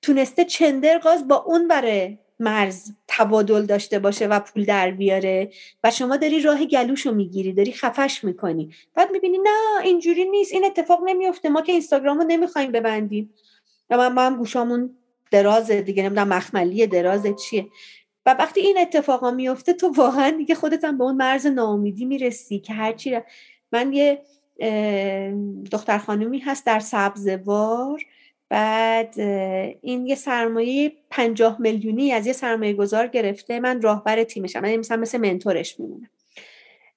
تونسته 0.01 0.45
چندر 0.45 0.99
غاز 0.99 1.28
با 1.28 1.36
اون 1.36 1.67
برای 1.67 2.17
مرز 2.39 2.91
تبادل 3.07 3.65
داشته 3.65 3.99
باشه 3.99 4.27
و 4.27 4.39
پول 4.39 4.65
در 4.65 4.91
بیاره 4.91 5.51
و 5.84 5.91
شما 5.91 6.17
داری 6.17 6.41
راه 6.41 6.65
گلوشو 6.65 7.11
می‌گیری 7.11 7.53
داری 7.53 7.71
خفش 7.71 8.23
می‌کنی. 8.23 8.69
بعد 8.95 9.11
می‌بینی 9.11 9.38
نه 9.38 9.84
اینجوری 9.84 10.25
نیست 10.25 10.53
این 10.53 10.65
اتفاق 10.65 10.99
نمیفته 11.05 11.49
ما 11.49 11.61
که 11.61 11.71
اینستاگرام 11.71 12.17
رو 12.17 12.23
نمی‌خوایم 12.23 12.71
ببندیم. 12.71 13.34
و 13.89 13.97
من 13.97 14.13
ما 14.13 14.21
هم 14.21 14.36
گوشامون 14.36 14.95
درازه 15.31 15.81
دیگه 15.81 16.03
نمی‌دونم 16.03 16.27
مخملی 16.27 16.88
درازه 16.88 17.34
چیه. 17.34 17.67
و 18.25 18.36
وقتی 18.39 18.61
این 18.61 18.77
اتفاقا 18.77 19.31
میفته 19.31 19.73
تو 19.73 19.88
واقعا 19.88 20.29
دیگه 20.38 20.55
خودت 20.55 20.84
هم 20.84 20.97
به 20.97 21.03
اون 21.03 21.15
مرز 21.15 21.45
ناامیدی 21.47 22.05
می‌رسی 22.05 22.59
که 22.59 22.73
هرچی 22.73 23.19
من 23.71 23.93
یه 23.93 24.21
دختر 25.71 25.97
خانومی 25.97 26.39
هست 26.39 26.65
در 26.65 26.79
سبزوار. 26.79 28.05
بعد 28.53 29.19
این 29.81 30.07
یه 30.07 30.15
سرمایه 30.15 30.91
پنجاه 31.09 31.61
میلیونی 31.61 32.11
از 32.11 32.27
یه 32.27 32.33
سرمایه 32.33 32.73
گذار 32.73 33.07
گرفته. 33.07 33.59
من 33.59 33.81
راهبر 33.81 34.23
تیمشم. 34.23 34.59
من 34.59 34.75
مثلا 34.75 34.97
مثل 34.97 35.17
منتورش 35.17 35.79
میمونم. 35.79 36.09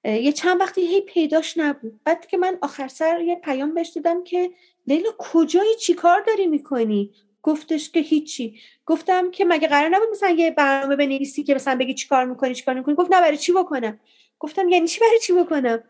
یه 0.03 0.31
چند 0.31 0.61
وقتی 0.61 0.81
هی 0.81 1.01
پیداش 1.01 1.57
نبود. 1.57 1.99
بعد 2.03 2.27
که 2.27 2.37
من 2.37 2.57
آخر 2.61 2.87
سر 2.87 3.21
یه 3.21 3.35
پیام 3.35 3.73
بهش 3.73 3.91
دیدم 3.93 4.23
که 4.23 4.51
لیلا 4.87 5.09
کجایی؟ 5.17 5.75
چی 5.75 5.93
کار 5.93 6.21
داری 6.27 6.47
می‌کنی؟ 6.47 7.11
گفتش 7.43 7.91
که 7.91 7.99
هیچی. 7.99 8.59
گفتم 8.85 9.31
که 9.31 9.45
مگه 9.45 9.67
قرار 9.67 9.89
نبود 9.89 10.07
مثلا 10.11 10.29
یه 10.29 10.51
برنامه 10.51 10.95
بنویسی 10.95 11.43
که 11.43 11.55
مثلا 11.55 11.75
بگی 11.75 11.93
چی 11.93 12.07
کار 12.07 12.25
می‌کنی 12.25 12.55
چی 12.55 12.63
کار 12.63 12.75
می‌کنی 12.75 12.95
گفت 12.95 13.13
نه 13.13 13.21
برای 13.21 13.37
چی 13.37 13.51
بکنم؟ 13.51 13.99
گفتم 14.39 14.69
یعنی 14.69 14.87
چی 14.87 14.99
برای 14.99 15.19
چی 15.19 15.33
بکنم؟ 15.33 15.83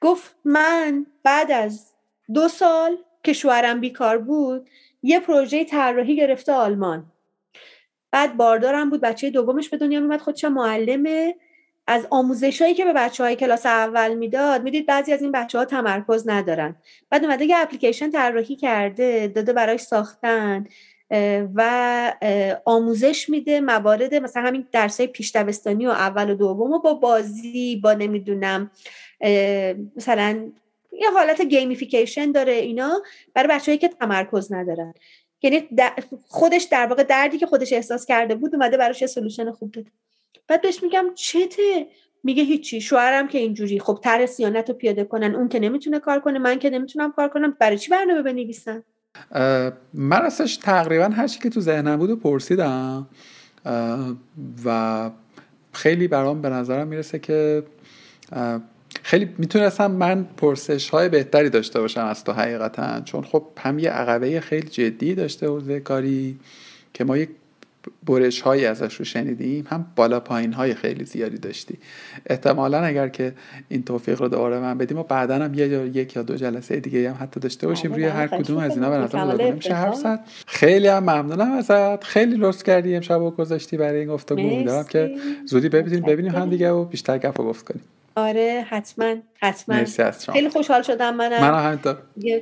گفت 0.00 0.34
من 0.44 1.06
بعد 1.22 1.52
از 1.52 1.92
دو 2.34 2.48
سال 2.48 2.98
که 3.24 3.32
شوهرم 3.32 3.80
بیکار 3.80 4.18
بود 4.18 4.68
یه 5.02 5.20
پروژه 5.20 5.64
طراحی 5.64 6.16
گرفته 6.16 6.52
آلمان. 6.52 7.12
بعد 8.10 8.36
باردارم 8.36 8.90
بود 8.90 9.00
بچه 9.00 9.30
دومش 9.30 9.68
به 9.68 9.76
دنیا 9.76 10.00
میمد 10.00 10.20
خودش 10.20 10.44
معلمه. 10.44 11.34
از 11.86 12.06
آموزش 12.10 12.62
هایی 12.62 12.74
که 12.74 12.84
به 12.84 12.92
بچه 12.92 13.24
های 13.24 13.36
کلاس 13.36 13.66
اول 13.66 14.14
می‌داد 14.14 14.62
می‌دید 14.62 14.86
بعضی 14.86 15.12
از 15.12 15.22
این 15.22 15.32
بچه 15.32 15.58
ها 15.58 15.64
تمرکز 15.64 16.28
ندارن. 16.28 16.76
بعد 17.10 17.24
اومده 17.24 17.44
یه 17.44 17.56
اپلیکیشن 17.58 18.10
طراحی 18.10 18.56
کرده 18.56 19.32
داده 19.34 19.52
برای 19.52 19.78
ساختن 19.78 20.66
و 21.54 22.12
آموزش 22.64 23.28
میده 23.28 23.60
موارد 23.60 24.14
مثلا 24.14 24.42
همین 24.42 24.66
درسای 24.72 25.06
پیش 25.06 25.36
دبستانی 25.36 25.86
و 25.86 25.90
اول 25.90 26.30
و 26.30 26.34
دوم 26.34 26.72
و 26.72 26.78
با 26.78 26.94
بازی 26.94 27.76
با 27.76 27.92
نمی‌دونم 27.92 28.70
مثلا 29.96 30.52
یه 31.00 31.10
حالت 31.10 31.42
gamification 31.42 32.32
داره 32.32 32.52
اینا 32.52 33.02
برای 33.34 33.48
بچههایی 33.48 33.78
که 33.78 33.88
تمرکز 33.88 34.52
ندارن. 34.52 34.94
یعنی 35.42 35.68
خودش 36.28 36.62
در 36.62 36.86
واقع 36.86 37.02
دردی 37.02 37.38
که 37.38 37.46
خودش 37.46 37.72
احساس 37.72 38.06
کرده 38.06 38.34
بود 38.34 38.54
اومده 38.54 38.76
براش 38.76 39.00
یه 39.00 39.06
solution 39.06 39.50
خوب 39.50 39.72
داده 39.72 39.90
بعد 40.48 40.60
بهش 40.62 40.82
میگم 40.82 41.04
چته؟ 41.14 41.86
میگه 42.24 42.42
هیچی. 42.42 42.80
شوهرم 42.80 43.28
که 43.28 43.38
اینجوری. 43.38 43.80
خب 43.80 43.98
طرح 44.02 44.26
صیانت 44.26 44.68
رو 44.70 44.76
پیاده 44.76 45.04
کنن. 45.04 45.34
اون 45.34 45.48
که 45.48 45.60
نمی‌تونه 45.60 45.98
کار 45.98 46.20
کنه 46.20 46.38
من 46.38 46.58
که 46.58 46.70
نمی‌تونم 46.70 47.12
کار 47.12 47.28
کنم 47.28 47.56
برای 47.60 47.78
چی 47.78 47.90
برنامه 47.90 48.22
بنویسن؟ 48.22 48.82
من 49.94 50.22
راستش 50.22 50.56
تقریبا 50.56 51.04
هر 51.04 51.26
که 51.26 51.50
تو 51.50 51.60
ذهنم 51.60 51.96
بود 51.96 52.22
پرسیدم. 52.22 53.06
و 54.64 55.10
خیلی 55.72 56.08
برام 56.08 56.42
به 56.42 56.48
نظرم 56.48 56.88
می‌رسه 56.88 57.18
که 57.18 57.62
خیلی 59.06 59.28
می‌تونستم 59.38 59.90
من 59.90 60.26
پرسش 60.36 60.90
های 60.90 61.08
بهتری 61.08 61.50
داشته 61.50 61.80
باشم 61.80 62.04
از 62.04 62.24
تو 62.24 62.32
حقیقتا. 62.32 63.00
چون 63.00 63.22
خب 63.22 63.44
هم 63.58 63.78
یه 63.78 63.90
عقبه 63.90 64.40
خیلی 64.40 64.68
جدی 64.68 65.14
داشته 65.14 65.46
حوزه 65.46 65.80
کاری 65.80 66.38
که 66.94 67.04
ما 67.04 67.16
یک 67.16 67.28
برش 68.06 68.40
هایی 68.40 68.64
ازش 68.64 68.94
رو 68.94 69.04
شنیدیم 69.04 69.66
هم 69.70 69.86
بالا 69.96 70.20
پایین 70.20 70.52
های 70.52 70.74
خیلی 70.74 71.04
زیادی 71.04 71.38
داشتی. 71.38 71.78
احتمالا 72.26 72.78
اگر 72.78 73.08
که 73.08 73.32
این 73.68 73.82
توفیق 73.82 74.22
رو 74.22 74.28
دوباره 74.28 74.60
من 74.60 74.78
بدیم 74.78 74.98
و 74.98 75.02
بعدا 75.02 75.34
هم 75.34 75.54
یه 75.54 75.68
یک 75.94 76.16
یا 76.16 76.22
دو 76.22 76.36
جلسه 76.36 76.80
دیگه 76.80 77.10
هم 77.10 77.16
حتی 77.20 77.40
داشته 77.40 77.66
باشیم 77.66 77.92
روی 77.92 78.04
هر 78.04 78.26
کدوم 78.26 78.58
از 78.58 78.76
اینا 78.76 78.90
به 78.90 78.96
نظر 78.96 79.52
میشه 79.52 79.74
حرف 79.74 79.94
زد. 79.94 80.20
خیلی 80.46 80.88
هم 80.88 81.02
ممنونم 81.02 81.52
ازت. 81.52 82.04
خیلی 82.04 82.36
لطف 82.36 82.62
کردی 82.62 82.96
امشب 82.96 83.22
و 83.22 83.30
گذاشتی 83.30 83.76
برای 83.76 84.00
این 84.00 84.08
گفتگو. 84.08 84.40
امیدوارم 84.40 84.84
که 84.84 85.16
زودی 85.44 85.68
ببینیم 85.68 86.02
ببینیم 86.02 86.32
هم 86.32 86.50
دیگه 86.50 86.70
و 86.70 86.84
بیشتر 86.84 87.18
گپ 87.18 87.36
گفت 87.36 87.64
کنیم. 87.64 87.82
آره 88.16 88.66
حتما 88.68 89.14
حتما. 89.42 89.84
خیلی 90.32 90.48
خوشحال 90.48 90.82
شدم 90.82 91.14
منم. 91.14 91.40
منم 91.40 91.64
همینطور 91.66 91.96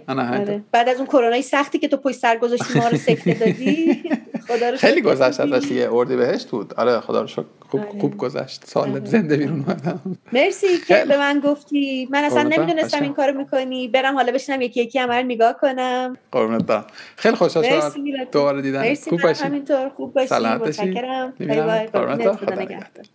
همینطور 0.08 0.40
آره. 0.40 0.62
بعد 0.72 0.88
از 0.88 0.96
اون 0.96 1.06
کرونای 1.06 1.42
سختی 1.42 1.78
که 1.78 1.88
تو 1.88 1.96
پشت 1.96 2.18
سر 2.18 2.36
گذاشتی 2.36 2.78
ما 2.78 2.88
رو 2.88 2.96
سکته 2.96 3.34
دادی. 3.46 4.02
خدا 4.48 4.70
رو 4.70 4.76
خیلی 4.76 5.00
گذشت 5.00 5.40
ازش 5.40 5.68
دیگه. 5.68 5.88
اردی 5.92 6.16
بهشت 6.16 6.48
بود. 6.50 6.74
آره 6.74 7.00
خدا 7.00 7.20
رو 7.20 7.26
شکر. 7.26 7.44
خوب 7.70 7.80
آره. 7.80 8.00
خوب 8.00 8.16
گذشت. 8.16 8.64
سال 8.66 8.90
آره. 8.90 9.04
زنده 9.04 9.36
بیرون 9.36 9.60
اومدم. 9.60 10.00
مرسی 10.32 10.66
که 10.88 11.04
به 11.08 11.18
من 11.18 11.40
گفتی. 11.44 12.08
من 12.10 12.24
اصلا. 12.24 12.42
نمی‌دونستم 12.42 13.02
این 13.02 13.14
کارو 13.14 13.38
می‌کنی. 13.38 13.88
برم 13.88 14.14
حالا 14.14 14.32
بشینم 14.32 14.60
یکی 14.60 14.80
یکی 14.80 14.98
همه 14.98 15.16
رو 15.16 15.22
نگاه 15.22 15.56
کنم. 15.60 16.16
قربونت 16.32 16.64
برم. 16.64 16.84
خیلی 17.16 17.36
خوشحال 17.36 17.64
شدم. 17.64 17.92
دوباره 18.32 18.62
دیدن 18.62 18.80
مرسی 18.80 19.10
خوب 19.10 19.20
من 19.20 19.26
باشی. 19.26 19.44
همینطور. 19.44 19.88
خوب 19.88 20.14
باشی. 20.14 20.34
متشکرم. 20.34 21.32
بای. 21.38 21.46
بای. 21.60 21.88
خدا 22.36 22.54
نگهدار. 22.54 23.06